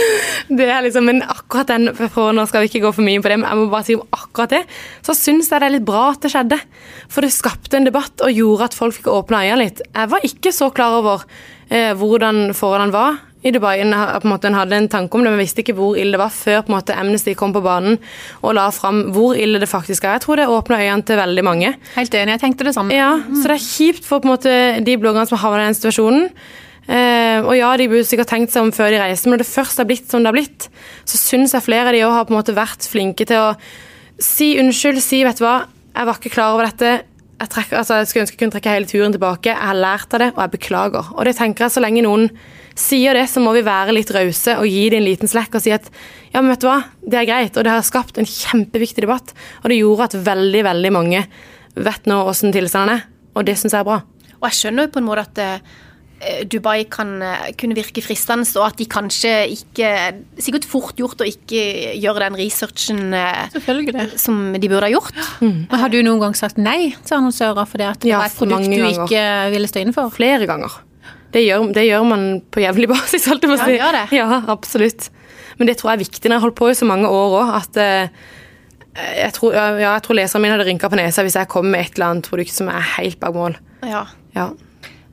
Det 0.59 0.67
er 0.69 0.85
liksom, 0.85 1.07
Men 1.09 1.23
akkurat 1.25 1.71
den, 1.73 1.89
for 2.13 2.35
nå 2.37 2.45
skal 2.51 2.65
vi 2.65 2.69
ikke 2.73 2.83
gå 2.85 2.93
for 2.99 3.07
mye 3.07 3.23
på 3.25 3.31
det, 3.33 3.39
men 3.41 3.49
jeg 3.49 3.61
må 3.63 3.67
bare 3.73 3.87
si 3.89 3.97
om 3.97 4.05
akkurat 4.13 4.53
det, 4.59 4.63
så 5.07 5.17
syns 5.17 5.49
jeg 5.49 5.63
det 5.63 5.71
er 5.71 5.77
litt 5.79 5.89
bra 5.89 6.11
at 6.13 6.21
det 6.27 6.33
skjedde. 6.35 6.61
For 7.13 7.25
det 7.25 7.33
skapte 7.33 7.79
en 7.81 7.89
debatt 7.89 8.21
og 8.25 8.33
gjorde 8.37 8.69
at 8.69 8.77
folk 8.77 8.97
fikk 8.99 9.09
åpna 9.13 9.45
øynene 9.47 9.65
litt. 9.65 9.81
Jeg 9.89 10.13
var 10.13 10.27
ikke 10.29 10.53
så 10.53 10.69
klar 10.75 10.99
over 11.01 11.25
eh, 11.73 11.93
hvordan 11.97 12.51
forholdene 12.59 12.93
var 12.95 13.21
i 13.43 13.51
Dubai. 13.51 13.79
En, 13.83 13.91
på 13.97 14.29
en 14.29 14.31
måte 14.31 14.47
en 14.51 14.55
hadde 14.59 14.77
en 14.79 14.89
tanke 14.93 15.17
om 15.19 15.25
det, 15.25 15.33
men 15.33 15.41
visste 15.43 15.65
ikke 15.65 15.75
hvor 15.79 15.97
ille 15.99 16.15
det 16.15 16.21
var 16.21 16.31
før 16.35 16.61
på 16.63 16.71
en 16.71 16.77
måte 16.77 16.95
Amnesty 16.99 17.33
kom 17.39 17.55
på 17.57 17.63
banen 17.65 17.97
og 18.45 18.53
la 18.55 18.69
fram 18.75 19.01
hvor 19.17 19.33
ille 19.39 19.59
det 19.63 19.71
faktisk 19.71 20.05
er. 20.07 20.19
Jeg 20.21 20.27
tror 20.27 20.39
det 20.39 20.51
åpna 20.53 20.79
øynene 20.85 21.09
til 21.09 21.19
veldig 21.19 21.45
mange. 21.49 21.73
Helt 21.97 22.15
enig, 22.21 22.37
jeg 22.37 22.45
tenkte 22.45 22.69
det 22.69 22.77
samme. 22.77 22.95
Ja, 22.95 23.15
Så 23.33 23.49
det 23.49 23.57
er 23.57 23.65
kjipt 23.65 24.05
for 24.07 24.23
på 24.23 24.29
en 24.29 24.35
måte 24.37 24.55
de 24.87 24.99
bloggerne 25.01 25.27
som 25.27 25.41
har 25.41 25.49
havnet 25.49 25.65
i 25.65 25.71
den 25.73 25.81
situasjonen. 25.81 26.29
Eh, 26.91 27.39
og 27.45 27.55
ja, 27.55 27.71
de 27.79 27.87
burde 27.91 28.07
sikkert 28.09 28.33
tenkt 28.33 28.53
seg 28.55 28.67
om 28.67 28.73
før 28.75 28.91
de 28.91 28.99
reiser, 28.99 29.29
men 29.29 29.37
når 29.37 29.45
det 29.45 29.53
først 29.53 29.79
har 29.79 29.87
blitt 29.89 30.11
som 30.11 30.25
det 30.25 30.33
har 30.33 30.37
blitt, 30.37 30.67
så 31.07 31.21
syns 31.21 31.55
jeg 31.55 31.65
flere 31.65 31.93
av 31.93 31.95
de 31.95 32.03
òg 32.07 32.17
har 32.17 32.27
på 32.27 32.35
en 32.35 32.41
måte 32.41 32.57
vært 32.57 32.89
flinke 32.91 33.27
til 33.29 33.39
å 33.39 33.53
si 34.23 34.55
unnskyld, 34.61 34.99
si 35.03 35.23
vet 35.27 35.39
du 35.39 35.47
hva, 35.47 35.63
jeg 35.93 36.09
var 36.09 36.19
ikke 36.19 36.33
klar 36.35 36.57
over 36.57 36.67
dette. 36.69 37.05
Jeg, 37.43 37.51
trekker, 37.51 37.79
altså, 37.81 37.99
jeg 38.01 38.09
skulle 38.09 38.25
ønske 38.25 38.37
jeg 38.37 38.41
kunne 38.41 38.55
trekke 38.55 38.75
hele 38.77 38.89
turen 38.89 39.15
tilbake. 39.15 39.51
Jeg 39.51 39.59
har 39.59 39.79
lært 39.79 40.15
av 40.15 40.23
det, 40.23 40.29
og 40.35 40.43
jeg 40.45 40.53
beklager. 40.53 41.09
Og 41.17 41.27
det 41.27 41.35
tenker 41.39 41.67
jeg 41.67 41.75
Så 41.75 41.83
lenge 41.83 42.05
noen 42.07 42.29
sier 42.79 43.19
det, 43.19 43.27
så 43.29 43.43
må 43.45 43.53
vi 43.57 43.65
være 43.67 43.93
litt 43.93 44.13
rause 44.15 44.55
og 44.57 44.69
gi 44.71 44.87
det 44.93 45.01
en 45.01 45.05
liten 45.05 45.29
slekk 45.29 45.59
og 45.59 45.65
si 45.65 45.75
at 45.75 45.89
ja, 46.33 46.41
men 46.41 46.53
vet 46.55 46.63
du 46.63 46.69
hva, 46.71 46.79
det 47.05 47.19
er 47.21 47.29
greit. 47.29 47.57
Og 47.59 47.67
det 47.67 47.75
har 47.75 47.85
skapt 47.85 48.21
en 48.21 48.29
kjempeviktig 48.29 49.05
debatt. 49.05 49.35
Og 49.63 49.73
det 49.73 49.81
gjorde 49.83 50.09
at 50.09 50.19
veldig, 50.31 50.63
veldig 50.71 50.93
mange 50.95 51.25
vet 51.77 52.09
nå 52.09 52.23
åssen 52.31 52.55
tilstanden 52.55 52.97
er. 52.97 53.07
Og 53.37 53.49
det 53.49 53.59
syns 53.61 53.75
jeg 53.75 53.83
er 53.83 53.91
bra. 53.91 54.01
Og 54.39 54.49
jeg 54.49 54.59
skjønner 54.61 54.87
jo 54.87 54.95
på 54.95 55.03
en 55.03 55.09
måte 55.11 55.27
at 55.27 55.43
eh, 55.43 55.75
Dubai 56.47 56.85
kan 56.91 57.15
eh, 57.23 57.49
kunne 57.59 57.75
virke 57.77 58.03
fristende, 58.05 58.47
og 58.61 58.67
at 58.69 58.77
de 58.79 58.87
kanskje 58.91 59.33
ikke 59.57 59.89
Sikkert 60.43 60.67
fort 60.69 60.97
gjort 61.01 61.23
å 61.25 61.27
ikke 61.29 61.63
gjøre 61.99 62.25
den 62.27 62.39
researchen 62.41 63.15
eh, 63.15 64.15
som 64.21 64.53
de 64.55 64.69
burde 64.71 64.87
ha 64.87 64.93
gjort. 64.93 65.19
Mm. 65.43 65.67
har 65.71 65.93
du 65.93 65.99
noen 66.03 66.21
gang 66.23 66.37
sagt 66.39 66.59
nei 66.63 66.93
til 67.05 67.19
annonsører 67.19 67.67
fordi 67.69 67.89
at 67.89 68.01
det 68.05 68.11
Ja, 68.13 68.21
var 68.23 68.31
et 68.31 68.39
produkt 68.39 68.69
du 68.69 68.77
ganger. 68.77 69.05
ikke 69.07 69.25
ville 69.55 69.71
stå 69.71 69.83
inne 69.83 69.95
for? 69.97 70.11
Flere 70.15 70.47
ganger. 70.51 70.79
Det 71.33 71.43
gjør, 71.47 71.71
det 71.73 71.87
gjør 71.89 72.05
man 72.05 72.25
på 72.53 72.61
jevnlig 72.61 72.89
basis, 72.93 73.27
holdt 73.31 73.43
jeg 73.47 73.53
på 73.53 73.57
å 73.57 73.67
Ja, 73.67 73.79
gjør 73.79 73.99
det. 73.99 74.05
Ja, 74.19 74.43
absolutt. 74.53 75.09
Men 75.59 75.69
det 75.69 75.79
tror 75.81 75.93
jeg 75.93 76.01
er 76.01 76.05
viktig 76.05 76.29
når 76.29 76.35
jeg 76.37 76.41
har 76.41 76.47
holdt 76.47 76.59
på 76.61 76.71
i 76.71 76.77
så 76.77 76.89
mange 76.89 77.09
år 77.09 77.37
òg, 77.41 77.53
at 77.57 77.79
eh, 77.81 78.09
jeg 79.23 79.33
tror, 79.39 79.55
ja, 79.57 79.67
jeg 79.81 80.03
tror 80.05 80.19
leseren 80.19 80.45
min 80.45 80.53
hadde 80.53 80.67
rynka 80.69 80.91
på 80.93 80.99
nesa 81.01 81.25
hvis 81.25 81.39
jeg 81.41 81.49
kom 81.49 81.71
med 81.73 81.87
et 81.87 81.95
eller 81.97 82.11
annet 82.13 82.29
produkt 82.29 82.53
som 82.53 82.69
er 82.69 82.85
helt 82.99 83.19
bak 83.23 83.33
mål. 83.37 83.57
Ja. 83.89 84.05
Ja. 84.37 84.51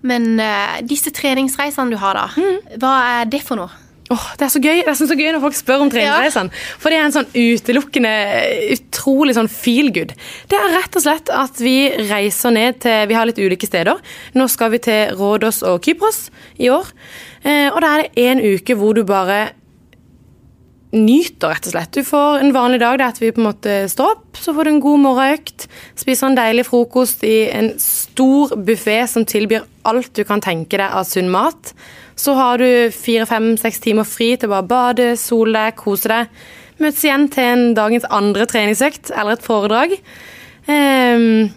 Men 0.02 0.40
uh, 0.40 0.80
disse 0.88 1.12
treningsreisene 1.12 1.92
du 1.92 1.98
har, 2.00 2.14
da, 2.16 2.28
Mm. 2.40 2.80
hva 2.80 2.96
er 3.22 3.26
det 3.26 3.42
for 3.44 3.60
noe? 3.60 3.70
Åh, 4.10 4.24
det 4.40 4.46
er 4.48 4.50
så 4.50 4.58
gøy 4.64 4.80
Det 4.82 4.90
er 4.90 4.96
så 4.98 5.14
gøy 5.14 5.28
når 5.36 5.42
folk 5.44 5.54
spør 5.54 5.84
om 5.84 5.90
treningsreisene. 5.94 6.50
For 6.82 6.90
det 6.90 6.98
er 6.98 7.04
en 7.06 7.14
sånn 7.14 7.28
utelukkende, 7.36 8.14
utrolig 8.74 9.36
sånn 9.38 9.50
feel 9.54 9.92
good. 9.94 10.16
Det 10.50 10.58
er 10.58 10.74
rett 10.74 10.98
og 10.98 11.04
slett 11.04 11.30
at 11.30 11.62
vi 11.62 11.76
reiser 12.10 12.56
ned 12.56 12.80
til 12.82 13.06
Vi 13.12 13.14
har 13.20 13.30
litt 13.30 13.38
ulike 13.38 13.70
steder. 13.70 14.02
Nå 14.34 14.48
skal 14.50 14.72
vi 14.74 14.80
til 14.88 15.14
Rådås 15.20 15.62
og 15.70 15.84
Kypros 15.86 16.30
i 16.58 16.72
år. 16.74 16.90
Eh, 17.44 17.70
og 17.70 17.80
da 17.86 17.94
er 18.00 18.02
det 18.08 18.26
en 18.26 18.42
uke 18.42 18.76
hvor 18.80 18.98
du 18.98 19.04
bare 19.08 19.52
nyter, 20.96 21.52
rett 21.54 21.68
og 21.68 21.74
slett. 21.74 21.94
Du 21.94 22.06
får 22.06 22.42
en 22.42 22.54
vanlig 22.56 22.80
dag, 22.82 22.98
der 22.98 23.12
er 23.12 23.22
vi 23.22 23.32
på 23.36 23.42
en 23.44 23.50
måte 23.52 23.76
står 23.92 24.16
opp, 24.16 24.40
så 24.42 24.54
får 24.56 24.66
du 24.66 24.72
en 24.72 24.82
god 24.84 25.04
morgenøkt, 25.04 25.68
spiser 26.00 26.30
en 26.30 26.38
deilig 26.40 26.66
frokost 26.70 27.24
i 27.28 27.38
en 27.54 27.72
stor 27.84 28.56
buffé 28.58 29.04
som 29.10 29.28
tilbyr 29.28 29.68
alt 29.90 30.12
du 30.18 30.24
kan 30.26 30.42
tenke 30.42 30.80
deg 30.82 30.90
av 30.90 31.06
sunn 31.10 31.30
mat. 31.34 31.74
Så 32.20 32.34
har 32.36 32.60
du 32.60 32.90
fire, 32.92 33.28
fem, 33.30 33.54
seks 33.60 33.80
timer 33.84 34.08
fri 34.08 34.34
til 34.36 34.50
å 34.50 34.58
bare 34.58 34.70
bade, 34.72 35.12
sole 35.20 35.54
deg, 35.56 35.78
kose 35.80 36.10
deg. 36.12 36.42
Møtes 36.80 37.06
igjen 37.06 37.30
til 37.32 37.46
en 37.46 37.64
dagens 37.78 38.08
andre 38.10 38.48
treningsøkt 38.50 39.14
eller 39.14 39.38
et 39.38 39.46
foredrag. 39.46 39.96
Ehm, 40.70 41.52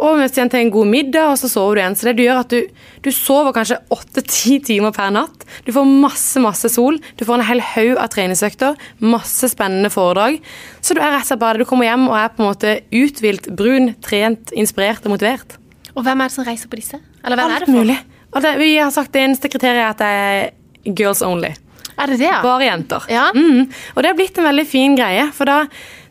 og 0.00 0.16
møtes 0.18 0.38
igjen 0.38 0.50
til 0.50 0.62
en 0.62 0.72
god 0.72 0.88
middag, 0.88 1.30
og 1.30 1.38
så 1.38 1.50
sover 1.52 1.76
du 1.76 1.80
igjen. 1.82 1.96
Så 1.98 2.08
det 2.08 2.14
du 2.18 2.22
gjør 2.24 2.40
at 2.40 2.52
du, 2.52 2.84
du 3.04 3.10
sover 3.14 3.54
kanskje 3.54 3.78
åtte-ti 3.92 4.56
timer 4.64 4.94
per 4.96 5.12
natt. 5.14 5.44
Du 5.66 5.72
får 5.76 5.90
masse, 5.90 6.40
masse 6.42 6.70
sol. 6.72 6.96
Du 7.20 7.26
får 7.28 7.38
en 7.38 7.46
hel 7.50 7.62
haug 7.74 8.00
av 8.00 8.08
treningsøkter. 8.14 8.78
Masse 9.04 9.52
spennende 9.52 9.92
foredrag. 9.92 10.40
Så 10.80 10.96
du 10.96 11.02
er 11.02 11.12
rett 11.12 11.26
og 11.26 11.30
slett 11.30 11.42
bare 11.44 11.60
Du 11.60 11.68
kommer 11.68 11.90
hjem 11.90 12.08
og 12.08 12.16
er 12.18 12.32
på 12.32 12.42
en 12.42 12.48
måte 12.48 12.76
uthvilt, 12.88 13.50
brun, 13.58 13.92
trent, 14.02 14.54
inspirert 14.56 15.04
og 15.06 15.14
motivert. 15.14 15.58
Og 15.92 16.06
hvem 16.06 16.24
er 16.24 16.32
det 16.32 16.36
som 16.38 16.48
reiser 16.48 16.72
på 16.72 16.80
disse? 16.80 16.98
Eller 17.22 17.38
hvem 17.38 17.52
er 17.52 17.62
det 17.62 17.68
for? 17.68 17.78
mulig. 17.82 17.98
Det, 18.32 18.54
vi 18.58 18.72
har 18.78 18.90
sagt 18.94 19.12
det 19.12 19.26
eneste 19.26 19.52
kriteriet 19.52 19.84
er 19.84 19.90
at 19.92 20.00
det 20.00 20.12
er 20.24 20.94
girls 20.96 21.20
only. 21.22 21.52
Er 22.00 22.08
det 22.08 22.16
det, 22.18 22.30
ja? 22.30 22.38
Bare 22.42 22.64
jenter. 22.64 23.04
Ja. 23.12 23.26
Mm. 23.36 23.68
Og 23.68 24.02
det 24.02 24.08
har 24.08 24.16
blitt 24.16 24.38
en 24.40 24.48
veldig 24.48 24.64
fin 24.66 24.96
greie. 24.96 25.26
For 25.36 25.48
da 25.48 25.66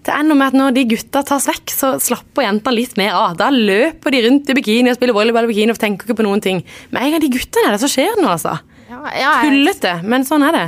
det 0.06 0.14
er 0.16 0.24
noe 0.26 0.38
med 0.40 0.48
at 0.50 0.56
når 0.58 0.74
de 0.74 0.84
gutta 0.96 1.22
tas 1.30 1.46
vekk, 1.46 1.74
så 1.78 1.92
slapper 2.02 2.46
jentene 2.48 2.74
litt 2.76 2.96
mer 2.98 3.14
av. 3.14 3.36
Da 3.38 3.50
løper 3.54 4.12
de 4.16 4.22
rundt 4.28 4.50
i 4.50 4.56
bikini 4.58 4.90
og 4.90 4.98
spiller 4.98 5.14
volleyball 5.14 5.46
i 5.46 5.52
bikini 5.54 5.76
og 5.76 5.82
tenker 5.82 6.08
ikke 6.10 6.18
på 6.22 6.26
noen 6.26 6.42
ting. 6.42 6.64
Med 6.90 7.04
en 7.06 7.12
gang 7.16 7.22
de 7.22 7.30
guttene 7.36 7.68
er 7.70 7.76
der, 7.76 7.82
så 7.84 7.90
skjer 7.92 8.16
det 8.16 8.24
noe, 8.26 8.34
altså. 8.38 8.56
Ja, 8.90 9.02
ja, 9.14 9.34
jeg- 9.44 9.52
Tullete, 9.52 9.94
men 10.04 10.26
sånn 10.28 10.48
er 10.48 10.52
det. 10.58 10.64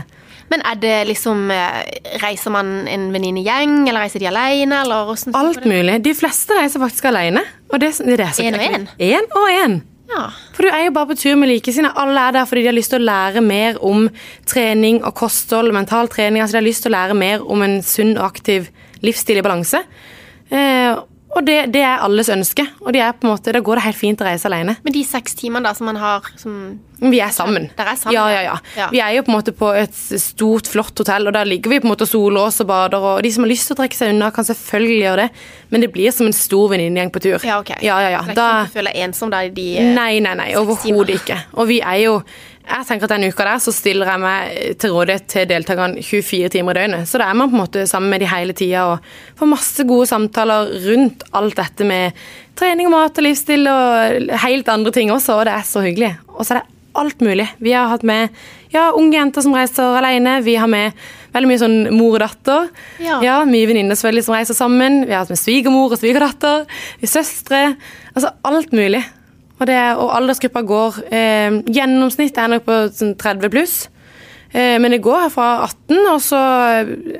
Men 0.51 0.61
er 0.69 0.75
det 0.75 1.07
liksom 1.07 1.49
eh, 1.49 1.79
Reiser 2.21 2.51
man 2.53 2.85
en 2.87 3.07
venninnegjeng, 3.11 3.87
eller 3.89 4.03
reiser 4.05 4.19
de 4.21 4.27
alene, 4.29 4.81
eller 4.83 5.09
åssen 5.09 5.33
Alt 5.39 5.65
mulig. 5.65 5.95
De 6.03 6.13
fleste 6.13 6.53
reiser 6.59 6.79
faktisk 6.83 7.05
alene. 7.09 7.41
Og 7.71 7.79
det, 7.81 7.89
det 8.05 8.19
er 8.19 8.35
så 8.37 8.43
En 8.45 8.59
og 8.59 8.61
en. 8.67 8.87
En 8.99 9.27
og 9.39 9.49
en. 9.49 9.79
Ja. 10.13 10.27
For 10.53 10.67
du 10.67 10.69
er 10.69 10.83
jo 10.85 10.91
bare 10.93 11.09
på 11.09 11.17
tur 11.17 11.35
med 11.41 11.49
likesinnede. 11.49 11.95
Alle 11.97 12.27
er 12.27 12.35
der 12.35 12.45
fordi 12.45 12.61
de 12.61 12.69
har 12.69 12.75
lyst 12.77 12.91
til 12.93 13.01
å 13.01 13.07
lære 13.07 13.41
mer 13.41 13.79
om 13.81 14.09
trening 14.45 15.01
og 15.07 15.15
kosthold, 15.17 15.71
mental 15.73 16.11
trening. 16.11 16.43
Altså 16.43 16.59
de 16.59 16.61
har 16.61 16.67
lyst 16.69 16.83
til 16.85 16.91
å 16.93 16.97
lære 16.99 17.17
mer 17.17 17.41
om 17.49 17.63
en 17.65 17.79
sunn 17.81 18.13
og 18.19 18.27
aktiv 18.27 18.67
livsstil 19.03 19.41
i 19.41 19.45
balanse. 19.45 19.83
Eh, 20.49 20.93
og 21.33 21.41
det, 21.47 21.55
det 21.73 21.81
er 21.81 22.03
alles 22.05 22.29
ønske. 22.29 22.65
Og 22.83 22.93
det 22.93 23.01
er 23.01 23.13
på 23.17 23.25
en 23.25 23.33
måte, 23.33 23.53
da 23.55 23.61
går 23.63 23.79
det 23.79 23.85
helt 23.87 23.97
fint 23.97 24.21
å 24.21 24.27
reise 24.27 24.45
alene. 24.49 24.75
Men 24.85 24.93
de 24.93 25.01
seks 25.07 25.33
timene 25.39 25.65
da 25.65 25.73
som 25.77 25.87
man 25.89 25.97
har 26.01 26.27
som 26.37 26.57
Vi 27.03 27.19
er 27.19 27.33
sammen. 27.35 27.65
Der 27.75 27.89
er 27.89 27.97
sammen, 27.99 28.15
ja, 28.15 28.27
ja. 28.31 28.41
ja, 28.45 28.57
ja. 28.77 28.85
Vi 28.93 29.01
er 29.03 29.15
jo 29.17 29.23
på 29.25 29.33
en 29.33 29.37
måte 29.39 29.51
på 29.57 29.71
et 29.75 29.97
stort, 30.21 30.69
flott 30.71 31.01
hotell, 31.01 31.27
og 31.27 31.33
der 31.35 31.49
ligger 31.49 31.73
vi 31.73 31.81
på 31.81 31.89
en 31.89 31.91
måte 31.91 32.05
og 32.05 32.11
soler 32.11 32.45
oss 32.45 32.61
og 32.63 32.69
bader. 32.69 33.03
Og 33.09 33.25
de 33.25 33.31
som 33.33 33.43
har 33.43 33.51
lyst 33.51 33.67
til 33.67 33.75
å 33.75 33.81
trekke 33.81 33.97
seg 33.97 34.13
unna, 34.13 34.29
kan 34.35 34.47
selvfølgelig 34.47 35.01
gjøre 35.01 35.25
det, 35.25 35.43
men 35.73 35.83
det 35.83 35.89
blir 35.95 36.15
som 36.15 36.29
en 36.29 36.37
stor 36.37 36.69
venninnegjeng 36.71 37.11
på 37.11 37.23
tur. 37.25 37.39
Ja, 37.43 37.57
ok. 37.59 37.73
Ja, 37.83 37.97
ja, 38.05 38.13
ja. 38.13 38.23
Det 38.29 38.29
er 38.29 38.37
ikke 38.37 38.39
Da, 38.39 38.47
sånn 38.47 38.61
at 38.61 38.71
du 38.71 38.77
føler 38.77 39.01
ensom 39.07 39.33
da 39.33 39.43
i 39.43 39.51
de 39.57 39.67
eh, 39.81 39.91
nei, 39.97 40.11
nei, 40.23 40.37
nei. 40.39 40.49
Overhodet 40.61 41.17
ikke. 41.17 41.41
Og 41.57 41.67
vi 41.73 41.81
er 41.81 41.99
jo 42.05 42.19
jeg 42.63 42.87
tenker 42.87 43.07
at 43.07 43.11
denne 43.11 43.29
uka 43.29 43.45
der 43.47 43.61
så 43.61 43.73
stiller 43.75 44.07
jeg 44.07 44.21
meg 44.23 44.77
til 44.79 44.93
rådighet 44.95 45.25
til 45.31 45.47
deltakerne 45.49 46.03
24 46.03 46.51
timer 46.53 46.75
i 46.75 46.79
døgnet. 46.79 47.09
Så 47.09 47.19
da 47.19 47.27
er 47.27 47.37
man 47.37 47.51
på 47.51 47.57
en 47.57 47.63
måte 47.63 47.85
sammen 47.89 48.13
med 48.13 48.23
de 48.23 48.29
hele 48.31 48.55
tida 48.57 48.85
og 48.93 49.09
får 49.39 49.51
masse 49.51 49.85
gode 49.89 50.07
samtaler 50.09 50.71
rundt 50.85 51.25
alt 51.35 51.57
dette 51.59 51.87
med 51.87 52.21
trening, 52.59 52.87
mat 52.93 53.17
og 53.19 53.27
livsstil 53.27 53.67
og 53.67 54.37
helt 54.45 54.71
andre 54.71 54.93
ting 54.95 55.11
også, 55.11 55.39
og 55.39 55.49
det 55.49 55.57
er 55.57 55.67
så 55.67 55.83
hyggelig. 55.83 56.13
Og 56.37 56.45
så 56.45 56.55
er 56.55 56.61
det 56.61 56.69
alt 57.03 57.25
mulig. 57.25 57.47
Vi 57.57 57.73
har 57.73 57.89
hatt 57.89 58.05
med 58.07 58.29
ja, 58.73 58.91
unge 58.93 59.17
jenter 59.17 59.43
som 59.45 59.55
reiser 59.57 59.97
alene. 59.97 60.37
Vi 60.45 60.55
har 60.59 60.69
med 60.69 60.93
veldig 61.33 61.49
mye 61.49 61.61
sånn 61.61 61.77
mor 61.97 62.15
og 62.15 62.21
datter. 62.23 62.69
Ja. 63.01 63.41
Mye 63.49 63.69
venninner 63.69 63.97
som 63.97 64.13
reiser 64.13 64.55
sammen. 64.57 65.03
Vi 65.07 65.13
har 65.13 65.25
hatt 65.25 65.33
med 65.33 65.41
svigermor 65.41 65.93
og 65.93 66.01
svigerdatter. 66.01 66.63
Vi 67.01 67.09
søstre. 67.09 67.65
Altså 68.13 68.33
alt 68.45 68.73
mulig. 68.77 69.01
Og, 69.63 69.69
det, 69.69 69.79
og 69.95 70.09
aldersgruppa 70.17 70.59
går 70.67 70.97
eh, 71.07 71.61
Gjennomsnitt 71.71 72.35
er 72.35 72.49
nok 72.51 72.65
på 72.67 72.79
sånn 72.91 73.13
30 73.15 73.51
pluss. 73.53 73.75
Eh, 74.51 74.75
men 74.83 74.91
det 74.91 74.99
går 75.05 75.29
fra 75.31 75.63
18, 75.69 76.01
og 76.11 76.19
så 76.21 76.41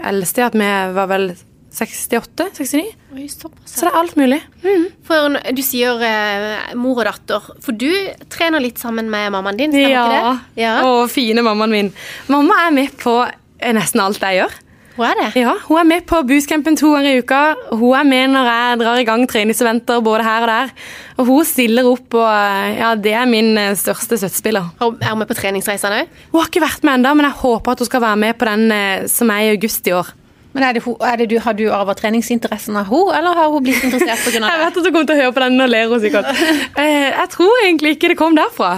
eldste 0.04 0.44
jeg 0.44 0.50
at 0.52 0.58
vi 0.60 0.72
var 0.98 1.08
vel 1.14 1.30
68-69. 1.74 2.82
Oi. 3.16 3.28
Så 3.32 3.50
det 3.80 3.88
er 3.88 3.96
alt 3.98 4.18
mulig. 4.20 4.42
Mm. 4.62 4.84
For 5.08 5.38
du 5.58 5.62
sier 5.66 6.04
eh, 6.06 6.76
mor 6.78 7.00
og 7.02 7.08
datter. 7.10 7.48
For 7.64 7.80
du 7.80 7.90
trener 8.34 8.62
litt 8.62 8.82
sammen 8.82 9.10
med 9.14 9.32
mammaen 9.34 9.58
din, 9.58 9.74
stemmer 9.74 9.96
ikke 9.96 10.36
det? 10.60 10.66
Ja. 10.66 10.76
og 10.86 11.08
fine 11.14 11.46
mammaen 11.46 11.74
min. 11.74 11.94
Mamma 12.34 12.60
er 12.68 12.76
med 12.76 12.94
på 13.02 13.16
eh, 13.24 13.74
nesten 13.74 14.04
alt 14.04 14.22
jeg 14.22 14.44
gjør. 14.44 14.60
Hvor 14.96 15.06
er 15.10 15.16
det? 15.18 15.30
Ja, 15.42 15.56
Hun 15.68 15.80
er 15.82 15.88
med 15.90 16.04
på 16.06 16.20
bootcampen 16.30 16.76
to 16.78 16.92
ganger 16.94 17.16
i 17.16 17.22
uka. 17.24 17.42
Hun 17.72 17.96
er 17.98 18.04
med 18.06 18.30
når 18.36 18.50
jeg 18.52 18.80
drar 18.84 19.00
i 19.02 19.06
gang 19.08 19.24
treningseventer 19.30 20.02
både 20.06 20.24
her 20.28 20.46
og 20.46 20.52
der. 20.52 20.74
Og 21.18 21.26
hun 21.32 21.46
stiller 21.50 21.88
opp, 21.90 22.14
og 22.14 22.28
eh, 22.30 22.78
ja, 22.78 22.92
det 22.96 23.14
er 23.18 23.26
min 23.30 23.58
eh, 23.58 23.74
største 23.80 24.20
støttespiller. 24.22 24.68
Er 24.84 25.10
hun 25.10 25.20
med 25.24 25.30
på 25.32 25.38
treningsreisene 25.40 26.04
òg? 26.04 26.12
Hun 26.32 26.42
har 26.44 26.52
ikke 26.52 26.62
vært 26.66 26.86
med 26.86 27.00
ennå, 27.00 27.16
men 27.18 27.26
jeg 27.32 27.40
håper 27.42 27.74
at 27.74 27.82
hun 27.82 27.90
skal 27.90 28.06
være 28.06 28.22
med 28.28 28.38
på 28.38 28.50
den 28.52 28.68
eh, 28.78 29.08
som 29.10 29.34
er 29.34 29.48
i 29.48 29.56
august 29.58 29.90
i 29.90 29.96
år. 29.98 30.14
Men 30.54 30.68
er 30.68 30.78
det, 30.78 30.84
er 30.86 31.16
det 31.18 31.30
du, 31.32 31.40
Har 31.42 31.56
du 31.58 31.64
arvet 31.74 31.98
treningsinteressen 31.98 32.76
av 32.78 32.86
henne, 32.86 33.18
eller 33.18 33.34
har 33.42 33.50
hun 33.50 33.64
blitt 33.66 33.82
interessert 33.90 34.22
pga. 34.28 34.38
Jeg 34.38 34.46
det? 34.46 34.66
vet 34.68 34.78
at 34.78 34.86
hun 34.86 34.92
kommer 34.94 35.10
til 35.10 35.18
å 35.18 35.22
høre 35.24 35.34
på 35.34 35.42
den, 35.48 35.62
og 35.66 35.72
ler 35.74 35.90
hun 35.90 36.04
sikkert. 36.06 36.30
Eh, 36.84 37.10
Jeg 37.18 37.30
tror 37.34 37.64
egentlig 37.66 37.96
ikke 37.98 38.14
det 38.14 38.20
kom 38.22 38.38
derfra. 38.38 38.76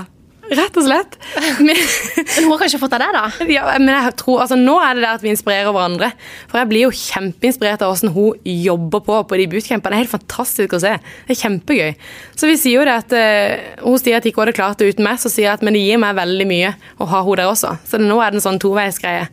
Rett 0.51 0.75
og 0.77 0.83
slett. 0.85 1.15
Men, 1.59 1.75
Men 1.75 2.43
hun 2.45 2.51
har 2.51 2.59
kanskje 2.61 2.79
fått 2.81 2.93
av 2.93 3.01
det, 3.01 3.07
da? 3.15 3.23
ja, 3.49 3.63
men 3.79 3.89
jeg 3.95 4.13
tror, 4.21 4.41
altså 4.43 4.57
Nå 4.59 4.75
er 4.83 4.93
det 4.97 5.01
der 5.05 5.15
at 5.17 5.23
vi 5.25 5.31
inspirerer 5.33 5.71
hverandre. 5.73 6.11
For 6.51 6.59
jeg 6.61 6.69
blir 6.69 6.83
jo 6.85 6.91
kjempeinspirert 6.93 7.81
av 7.81 7.93
hvordan 7.95 8.13
hun 8.13 8.51
jobber 8.65 9.01
på 9.07 9.17
på 9.31 9.39
de 9.41 9.47
bootcampene. 9.55 9.95
Det 9.95 9.97
er 9.97 10.03
helt 10.05 10.13
fantastisk 10.13 10.75
å 10.77 10.81
se. 10.83 10.93
Det 11.25 11.33
er 11.35 11.41
kjempegøy. 11.41 11.95
Så 12.37 12.51
vi 12.51 12.57
sier 12.61 12.77
jo 12.79 12.85
det 12.85 12.93
at 12.99 13.15
uh, 13.17 13.81
Hun 13.87 13.97
sier 14.01 14.19
at 14.19 14.27
ikke 14.29 14.43
hadde 14.45 14.53
klart 14.57 14.77
det 14.83 14.91
uten 14.93 15.07
meg, 15.07 15.17
så 15.23 15.31
sier 15.33 15.47
jeg 15.49 15.57
at 15.57 15.65
men 15.65 15.73
det 15.77 15.81
gir 15.87 15.97
meg 16.05 16.15
veldig 16.19 16.47
mye 16.51 16.75
å 17.01 17.09
ha 17.09 17.23
henne 17.25 17.41
der 17.41 17.49
også. 17.51 17.73
Så 17.89 17.97
nå 18.01 18.19
er 18.21 18.31
det 18.35 18.41
en 18.41 18.45
sånn 18.51 18.61
toveisgreie. 18.61 19.25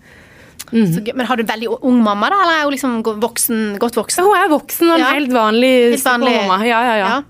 Så 0.73 1.03
gøy. 1.05 1.13
Men 1.19 1.27
har 1.29 1.37
du 1.37 1.43
veldig 1.45 1.69
ung 1.85 1.99
mamma, 2.01 2.31
da? 2.33 2.39
Eller 2.47 2.63
er 2.63 2.65
hun 2.65 2.73
liksom 2.73 2.95
voksen, 3.21 3.59
godt 3.83 3.99
voksen? 3.99 4.25
Hun 4.25 4.39
er 4.39 4.49
voksen 4.49 4.89
og 4.95 5.03
Ja. 5.03 5.11
helt 5.13 5.33
vanlig, 5.35 5.73
Helt 5.99 6.07
vanlig. 6.07 6.33
mamma. 6.47 6.63
Ja, 6.65 6.79
ja, 6.87 6.95
ja. 6.97 7.09
Ja. 7.13 7.21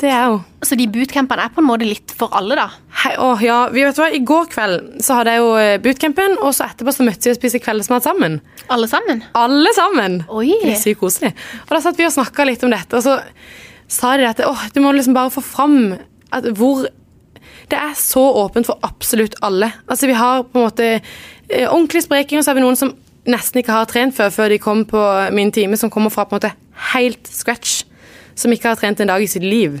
Det 0.00 0.08
er 0.08 0.30
hun. 0.30 0.44
Så 0.64 0.76
de 0.80 0.86
bootcampene 0.88 1.44
er 1.44 1.52
på 1.52 1.60
en 1.60 1.68
måte 1.68 1.84
litt 1.88 2.12
for 2.16 2.32
alle, 2.36 2.56
da? 2.56 2.66
Hei, 3.02 3.12
åh, 3.20 3.40
ja, 3.44 3.58
vi 3.72 3.82
vet 3.84 3.98
hva, 4.00 4.08
I 4.12 4.22
går 4.24 4.46
kveld 4.52 5.02
så 5.04 5.18
hadde 5.18 5.34
jeg 5.34 5.42
jo 5.42 5.50
eh, 5.60 5.74
bootcampen, 5.84 6.38
og 6.40 6.54
så 6.56 6.68
etterpå 6.70 6.94
så 6.96 7.04
møttes 7.04 7.28
vi 7.28 7.34
og 7.34 7.38
spiste 7.38 7.60
kveldsmat 7.64 8.06
sammen. 8.06 8.38
Alle 8.72 8.88
sammen? 8.88 9.20
Alle 9.36 9.72
sammen! 9.76 10.22
Oi. 10.32 10.54
Det 10.62 10.72
er 10.72 10.80
sykt 10.80 11.02
koselig. 11.02 11.34
Og 11.66 11.74
da 11.76 11.82
satt 11.84 12.00
vi 12.00 12.08
og 12.08 12.14
snakka 12.16 12.48
litt 12.48 12.64
om 12.64 12.72
dette, 12.72 12.96
og 12.96 13.04
så 13.04 13.18
sa 13.90 14.14
de 14.16 14.28
at 14.28 14.40
åh, 14.46 14.64
du 14.72 14.80
må 14.84 14.94
liksom 14.96 15.16
bare 15.16 15.32
få 15.34 15.44
fram 15.44 15.76
at 16.30 16.48
hvor 16.56 16.86
Det 17.70 17.78
er 17.78 17.92
så 17.94 18.22
åpent 18.34 18.66
for 18.66 18.80
absolutt 18.82 19.36
alle. 19.46 19.68
Altså 19.86 20.08
Vi 20.10 20.16
har 20.18 20.42
på 20.42 20.58
en 20.58 20.64
måte 20.64 20.88
eh, 21.48 22.00
spreking, 22.02 22.38
og 22.38 22.44
så 22.44 22.50
har 22.50 22.58
vi 22.58 22.64
noen 22.64 22.76
som 22.78 22.94
nesten 23.30 23.60
ikke 23.60 23.76
har 23.76 23.86
trent 23.86 24.16
før, 24.16 24.30
før 24.30 24.48
de 24.48 24.58
kom 24.58 24.84
på 24.84 25.02
min 25.32 25.52
time, 25.52 25.76
som 25.76 25.90
kommer 25.90 26.10
fra 26.10 26.24
på 26.24 26.34
en 26.34 26.40
måte 26.40 26.54
helt 26.94 27.28
scratch. 27.28 27.84
Som 28.38 28.54
ikke 28.54 28.72
har 28.72 28.80
trent 28.80 29.00
en 29.02 29.12
dag 29.12 29.22
i 29.22 29.28
sitt 29.30 29.46
liv. 29.46 29.80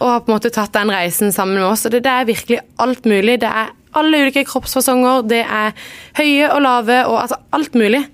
Og 0.00 0.10
har 0.10 0.22
på 0.24 0.30
en 0.30 0.36
måte 0.36 0.52
tatt 0.52 0.74
den 0.76 0.92
reisen 0.92 1.32
sammen 1.32 1.58
med 1.60 1.68
oss. 1.68 1.86
Og 1.86 1.94
det, 1.94 2.02
det 2.04 2.12
er 2.12 2.28
virkelig 2.28 2.60
alt 2.82 3.08
mulig. 3.08 3.40
Det 3.42 3.50
er 3.50 3.72
alle 3.96 4.26
ulike 4.26 4.44
kroppsfasonger. 4.48 5.24
Det 5.30 5.42
er 5.44 5.88
høye 6.18 6.50
og 6.52 6.60
lave 6.64 7.00
og 7.06 7.22
altså 7.22 7.40
alt 7.56 7.78
mulig. 7.78 8.04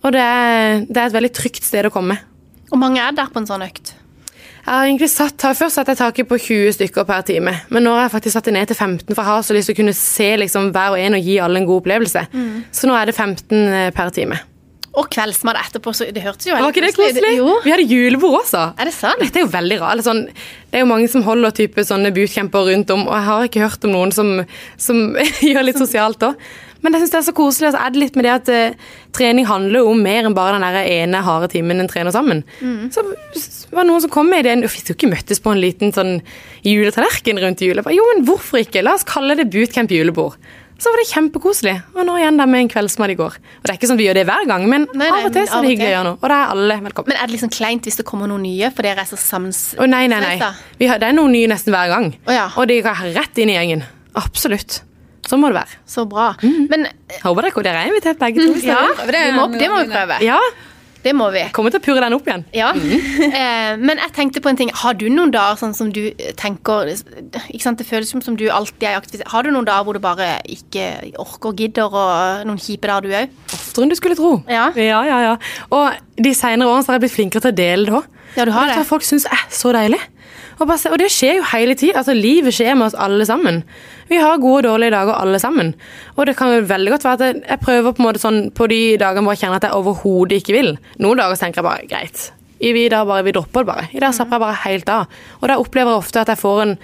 Og 0.00 0.12
det 0.16 0.24
er, 0.24 0.84
det 0.88 0.96
er 0.96 1.06
et 1.06 1.16
veldig 1.16 1.32
trygt 1.36 1.66
sted 1.66 1.86
å 1.86 1.94
komme. 1.94 2.16
Og 2.70 2.78
mange 2.80 3.02
er 3.02 3.14
der 3.14 3.30
på 3.30 3.42
en 3.42 3.48
sånn 3.48 3.66
økt? 3.66 3.94
Jeg 4.60 4.76
har 4.76 4.86
egentlig 4.86 5.08
satt, 5.10 5.40
har 5.42 5.56
Først 5.56 5.78
satt 5.78 5.88
jeg 5.88 5.98
taket 5.98 6.28
på 6.28 6.36
20 6.38 6.74
stykker 6.76 7.06
per 7.08 7.24
time, 7.26 7.54
men 7.72 7.84
nå 7.84 7.94
har 7.96 8.04
jeg 8.04 8.12
faktisk 8.12 8.36
satt 8.36 8.50
det 8.50 8.54
ned 8.54 8.68
til 8.68 8.76
15, 8.76 9.14
for 9.14 9.22
jeg 9.22 9.30
har 9.30 9.46
så 9.46 9.56
lyst 9.56 9.70
til 9.70 9.76
å 9.76 9.80
kunne 9.80 9.94
se 9.96 10.28
liksom 10.42 10.68
hver 10.74 10.94
og 10.94 11.00
en 11.00 11.16
og 11.16 11.30
gi 11.30 11.38
alle 11.42 11.62
en 11.62 11.68
god 11.68 11.80
opplevelse. 11.80 12.22
Så 12.76 12.90
nå 12.90 12.94
er 12.96 13.08
det 13.08 13.16
15 13.16 13.96
per 13.96 14.12
time. 14.14 14.38
Og 14.98 15.06
kveldsmat 15.06 15.58
etterpå, 15.60 15.92
så 15.94 16.08
det 16.10 16.22
hørtes 16.24 16.48
jo 16.48 16.56
Var 16.56 16.72
ikke 16.72 16.82
det 16.82 16.94
koselig? 16.96 17.34
Jo. 17.38 17.52
Vi 17.62 17.70
hadde 17.70 17.84
julebord 17.86 18.40
også. 18.40 18.62
Er 18.74 18.88
det 18.88 18.94
sant? 18.96 19.20
Dette 19.22 19.38
er 19.38 19.44
jo 19.44 19.52
veldig 19.52 19.76
rart. 19.82 20.02
Sånn, 20.02 20.24
det 20.26 20.80
er 20.80 20.82
jo 20.82 20.88
mange 20.90 21.06
som 21.12 21.22
holder 21.22 21.54
type 21.54 21.84
sånne 21.86 22.10
bootcamper 22.16 22.66
rundt 22.72 22.90
om, 22.90 23.04
og 23.06 23.14
jeg 23.14 23.28
har 23.28 23.46
ikke 23.46 23.62
hørt 23.62 23.86
om 23.86 23.94
noen 23.94 24.14
som, 24.14 24.32
som 24.82 25.14
gjør 25.52 25.68
litt 25.68 25.78
sosialt 25.78 26.26
òg. 26.26 26.42
Men 26.80 26.96
jeg 26.96 27.04
synes 27.04 27.12
det 27.12 27.18
er 27.20 27.26
så 27.28 27.34
koselig. 27.36 27.68
Og 27.68 27.74
så 27.76 27.82
er 27.84 27.92
det 27.92 28.00
litt 28.02 28.16
med 28.18 28.26
det 28.26 28.32
at 28.32 28.50
uh, 28.50 28.94
trening 29.16 29.46
handler 29.46 29.86
om 29.86 30.00
mer 30.02 30.26
enn 30.26 30.36
bare 30.36 30.56
den 30.56 30.64
der 30.64 30.88
ene 30.88 31.20
harde 31.26 31.50
timen 31.52 31.82
en 31.82 31.90
trener 31.90 32.14
sammen. 32.14 32.40
Så 32.94 33.04
var 33.70 33.84
det 33.84 33.90
noen 33.90 34.02
som 34.02 34.12
kom 34.12 34.30
med 34.32 34.42
ideen 34.42 34.64
Vi 34.64 34.72
skulle 34.80 34.96
ikke 34.96 35.12
møttes 35.12 35.42
på 35.44 35.52
en 35.52 35.60
liten 35.60 35.92
sånn 35.94 36.16
juletallerken 36.66 37.38
rundt 37.44 37.62
jul. 37.62 37.82
Jo, 37.94 38.08
men 38.14 38.24
hvorfor 38.26 38.64
ikke? 38.64 38.82
La 38.86 38.96
oss 38.96 39.06
kalle 39.06 39.36
det 39.38 39.50
bootcamp 39.52 39.92
julebord. 39.92 40.40
Så 40.80 40.88
var 40.88 41.02
det 41.02 41.06
kjempekoselig. 41.10 41.74
Og 41.92 42.06
nå 42.08 42.14
igjen 42.16 42.38
der 42.40 42.48
med 42.48 42.64
en 42.64 42.70
kveldsmat 42.72 43.12
i 43.12 43.16
går. 43.18 43.34
Og 43.36 43.66
det 43.68 43.72
er 43.74 43.76
ikke 43.78 43.90
sånn 43.90 44.00
vi 44.00 44.06
gjør 44.08 44.20
det 44.20 44.26
hver 44.30 44.46
gang, 44.48 44.64
men 44.70 44.86
Nei, 44.94 45.06
nei, 45.06 45.08
av 45.12 45.28
og 45.28 45.34
til 45.34 45.48
så 45.48 45.58
er 45.58 45.66
det 45.66 45.72
hyggelig 45.74 45.90
å 45.90 45.94
gjøre 45.94 46.06
noe. 46.08 46.18
Og 46.20 46.28
da 46.32 46.38
er 46.40 46.54
alle 46.56 46.78
velkommen. 46.86 47.12
Men 47.12 47.20
er 47.20 47.28
det 47.28 47.36
liksom 47.36 47.52
kleint 47.52 47.88
hvis 47.88 48.00
det 48.00 48.06
kommer 48.08 48.30
noen 48.30 48.46
nye, 48.48 48.70
for 48.72 48.88
dere 48.88 49.04
er 49.04 49.10
så 49.10 49.18
samens... 49.20 49.60
Å 49.76 49.88
nei, 49.90 50.06
nei, 50.08 50.20
nei. 50.24 50.52
Vi 50.80 50.88
har, 50.88 51.02
det 51.02 51.10
er 51.10 51.18
noen 51.18 51.36
nye 51.36 51.50
nesten 51.52 51.76
hver 51.76 51.92
gang. 51.92 52.08
Å 52.24 52.38
ja. 52.38 52.46
Og 52.56 52.70
de 52.72 52.80
går 52.86 53.04
rett 53.18 53.42
inn 53.44 53.52
i 53.52 53.58
gjengen. 53.58 53.84
Absolutt. 54.16 54.80
Sånn 55.28 55.42
må 55.42 55.52
det 55.52 55.60
være. 55.60 55.76
Så 55.86 56.06
bra. 56.10 56.32
Men 56.42 56.88
Håper 57.20 57.46
dere, 57.46 57.62
dere 57.68 57.84
er 57.84 57.92
invitert 57.92 58.18
begge 58.22 58.40
to. 58.48 58.56
ja, 58.64 58.80
prøve 58.96 59.12
det 59.14 59.20
det 59.28 59.36
må, 59.36 59.46
det 59.60 59.68
må 59.70 59.82
vi 59.84 59.92
prøve. 59.92 60.16
Ja, 60.24 60.38
Det 61.04 61.14
må 61.16 61.30
vi. 61.32 61.42
kommer 61.56 61.72
til 61.72 61.80
å 61.80 61.84
purre 61.84 62.02
den 62.04 62.16
opp 62.16 62.26
igjen. 62.28 62.44
Ja. 62.56 62.72
Eh, 63.40 63.76
men 63.78 64.00
jeg 64.00 64.12
tenkte 64.16 64.40
på 64.42 64.50
en 64.50 64.58
ting. 64.58 64.70
Har 64.74 64.96
du 64.98 65.06
noen 65.12 65.30
dager 65.32 65.56
sånn 65.60 65.74
som 65.76 65.90
du 65.94 66.00
tenker 66.36 66.88
ikke 66.90 67.62
sant, 67.62 67.78
Det 67.78 67.86
føles 67.86 68.10
som 68.10 68.36
du 68.36 68.46
alltid 68.50 68.86
er 68.88 68.98
aktiv. 68.98 69.22
Har 69.30 69.46
du 69.46 69.50
noen 69.54 69.68
dager 69.68 69.86
hvor 69.86 69.96
du 69.96 70.02
bare 70.02 70.40
ikke 70.50 71.12
orker 71.20 71.52
og 71.52 71.60
gidder, 71.62 71.94
og 71.94 72.46
noen 72.48 72.60
kjipe 72.60 72.90
dager 72.90 73.06
du 73.06 73.14
òg? 73.16 73.36
Oftere 73.54 73.86
enn 73.86 73.92
du 73.92 73.96
skulle 73.98 74.18
tro. 74.18 74.32
Ja. 74.50 74.70
ja, 74.76 75.02
ja. 75.06 75.20
ja. 75.30 75.34
Og 75.76 76.00
de 76.20 76.34
senere 76.36 76.68
årene 76.68 76.84
så 76.84 76.92
har 76.92 76.98
jeg 76.98 77.06
blitt 77.06 77.16
flinkere 77.16 77.46
til 77.46 77.54
å 77.54 77.58
dele 77.62 77.86
det 77.88 77.98
òg. 78.00 78.08
Ja, 78.36 78.46
du 78.46 78.52
har 78.54 78.66
Vet 78.68 78.74
det. 78.74 78.80
hva 78.82 78.88
folk 78.92 79.06
syns 79.06 79.26
er 79.30 79.46
så 79.54 79.72
deilig? 79.74 79.98
Og, 80.60 80.66
bare, 80.68 80.90
og 80.92 80.98
det 81.00 81.08
skjer 81.12 81.38
jo 81.38 81.46
hele 81.54 81.74
tiden. 81.78 81.96
Altså, 81.96 82.14
livet 82.16 82.52
skjer 82.52 82.76
med 82.76 82.90
oss 82.90 82.98
alle 82.98 83.24
sammen. 83.28 83.62
Vi 84.10 84.18
har 84.20 84.40
gode 84.42 84.60
og 84.60 84.66
dårlige 84.68 84.92
dager 84.92 85.16
alle 85.16 85.40
sammen. 85.40 85.72
Og 86.16 86.28
det 86.28 86.36
kan 86.36 86.52
jo 86.52 86.66
veldig 86.68 86.92
godt 86.94 87.06
være 87.06 87.18
at 87.30 87.40
jeg, 87.48 87.60
prøver 87.64 87.94
på 87.96 88.02
en 88.02 88.08
måte 88.08 88.22
sånn 88.22 88.42
på 88.56 88.68
de 88.70 88.80
dagene 89.00 89.24
hvor 89.24 89.36
jeg 89.36 89.46
kjenner 89.46 89.60
at 89.60 89.68
jeg 89.70 89.78
overhodet 89.78 90.40
ikke 90.42 90.56
vil. 90.58 90.74
Noen 91.00 91.22
dager 91.22 91.40
tenker 91.40 91.62
jeg 91.62 91.68
bare 91.70 91.88
greit. 91.88 92.28
I 92.60 92.74
vi 92.76 92.88
da 92.92 93.06
bare 93.08 93.24
vi 93.24 93.32
dropper 93.32 93.64
det 93.64 93.70
bare. 93.72 93.88
I 93.96 94.02
dag 94.04 94.12
slapper 94.12 94.36
jeg 94.36 94.44
bare 94.44 94.62
helt 94.66 94.92
av. 94.92 95.20
Og 95.40 95.48
da 95.48 95.56
opplever 95.62 95.94
jeg 95.94 96.04
ofte 96.04 96.24
at 96.24 96.32
jeg 96.34 96.42
får 96.42 96.64
en 96.66 96.74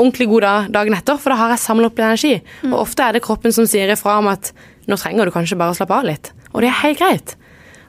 ordentlig 0.00 0.26
god 0.30 0.46
dag 0.46 0.70
dagen 0.74 0.96
etter, 0.96 1.20
for 1.20 1.30
da 1.30 1.38
har 1.38 1.54
jeg 1.54 1.62
samlet 1.62 1.90
opp 1.90 2.00
litt 2.00 2.08
energi. 2.08 2.32
Og 2.72 2.78
ofte 2.82 3.06
er 3.06 3.14
det 3.14 3.22
kroppen 3.22 3.54
som 3.54 3.68
sier 3.68 3.92
ifra 3.94 4.16
om 4.18 4.30
at 4.32 4.50
nå 4.90 4.98
trenger 4.98 5.28
du 5.28 5.34
kanskje 5.34 5.58
bare 5.60 5.74
å 5.74 5.78
slappe 5.78 5.98
av 6.00 6.08
litt. 6.08 6.32
Og 6.50 6.64
det 6.64 6.72
er 6.72 6.80
helt 6.82 6.98
greit. 6.98 7.36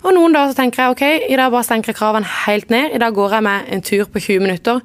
Og 0.02 0.14
noen 0.18 0.34
dager 0.34 0.54
så 0.54 0.58
tenker 0.58 0.84
jeg 0.84 0.96
ok, 0.96 1.06
i 1.30 1.38
dag 1.40 1.54
bare 1.54 1.66
senker 1.66 1.94
jeg 1.94 1.98
kravene 1.98 2.30
helt 2.44 2.74
ned. 2.74 2.94
I 2.94 3.02
dag 3.02 3.16
går 3.16 3.38
jeg 3.38 3.46
med 3.46 3.72
en 3.74 3.84
tur 3.86 4.06
på 4.10 4.22
20 4.22 4.46
minutter, 4.46 4.82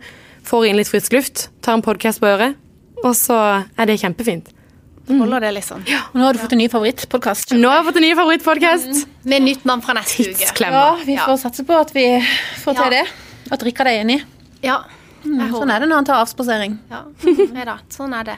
får 0.46 0.66
inn 0.68 0.78
litt 0.78 0.90
frisk 0.90 1.16
luft, 1.16 1.48
tar 1.64 1.78
en 1.78 1.84
podkast 1.84 2.22
på 2.22 2.28
øret, 2.30 2.56
og 3.04 3.12
så 3.18 3.38
er 3.76 3.90
det 3.90 3.98
kjempefint. 4.02 4.52
Holder 5.06 5.40
det, 5.44 5.52
liksom? 5.60 5.84
Nå 5.86 6.24
har 6.24 6.34
du 6.34 6.40
fått 6.42 6.56
en 6.56 6.58
ny 6.58 6.66
favorittpodkast. 6.70 7.52
Nå 7.54 7.68
har 7.70 7.78
jeg 7.78 7.86
fått 7.86 7.98
en 8.00 8.06
ny 8.08 8.12
favorittpodkast. 8.18 9.04
Med 9.30 9.44
nytt 9.46 9.66
navn 9.68 9.84
fra 9.84 9.94
neste 9.94 10.26
uke. 10.32 10.48
Ja, 10.66 10.96
vi 11.06 11.14
får 11.20 11.38
satse 11.44 11.62
på 11.66 11.76
at 11.78 11.92
vi 11.94 12.06
får 12.64 12.74
til 12.80 12.88
Ja. 12.88 12.90
det. 12.90 13.04
At 13.54 13.62
Rikard 13.62 13.86
er 13.86 14.00
enig. 14.02 14.24
Ja. 14.62 14.80
Mm. 15.26 15.50
Sånn 15.50 15.70
er 15.74 15.80
det 15.82 15.88
når 15.90 16.00
han 16.00 16.06
tar 16.06 16.22
avspasering. 16.22 16.78
Ja, 16.90 17.02
sånn 17.90 18.14
er 18.14 18.24
det. 18.24 18.36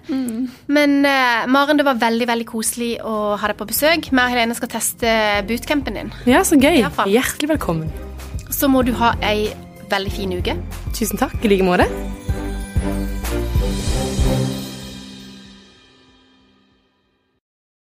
Men 0.66 1.04
uh, 1.04 1.46
Maren, 1.48 1.76
det 1.76 1.84
var 1.84 1.98
veldig 2.00 2.28
veldig 2.28 2.46
koselig 2.48 2.90
å 3.04 3.36
ha 3.40 3.50
deg 3.50 3.56
på 3.56 3.66
besøk. 3.68 4.08
Vi 4.10 4.16
og 4.16 4.32
Helene 4.32 4.56
skal 4.56 4.68
teste 4.72 5.14
bootcampen 5.48 5.94
din. 6.00 6.12
Ja, 6.28 6.44
så 6.48 6.56
gøy. 6.60 6.80
Hjertelig 7.08 7.48
velkommen. 7.56 7.90
Så 8.50 8.68
må 8.72 8.84
du 8.84 8.92
ha 8.96 9.14
ei 9.22 9.50
veldig 9.90 10.14
fin 10.14 10.38
uke. 10.38 10.56
Tusen 10.96 11.20
takk. 11.20 11.38
I 11.44 11.52
like 11.54 11.64
måte. 11.66 11.88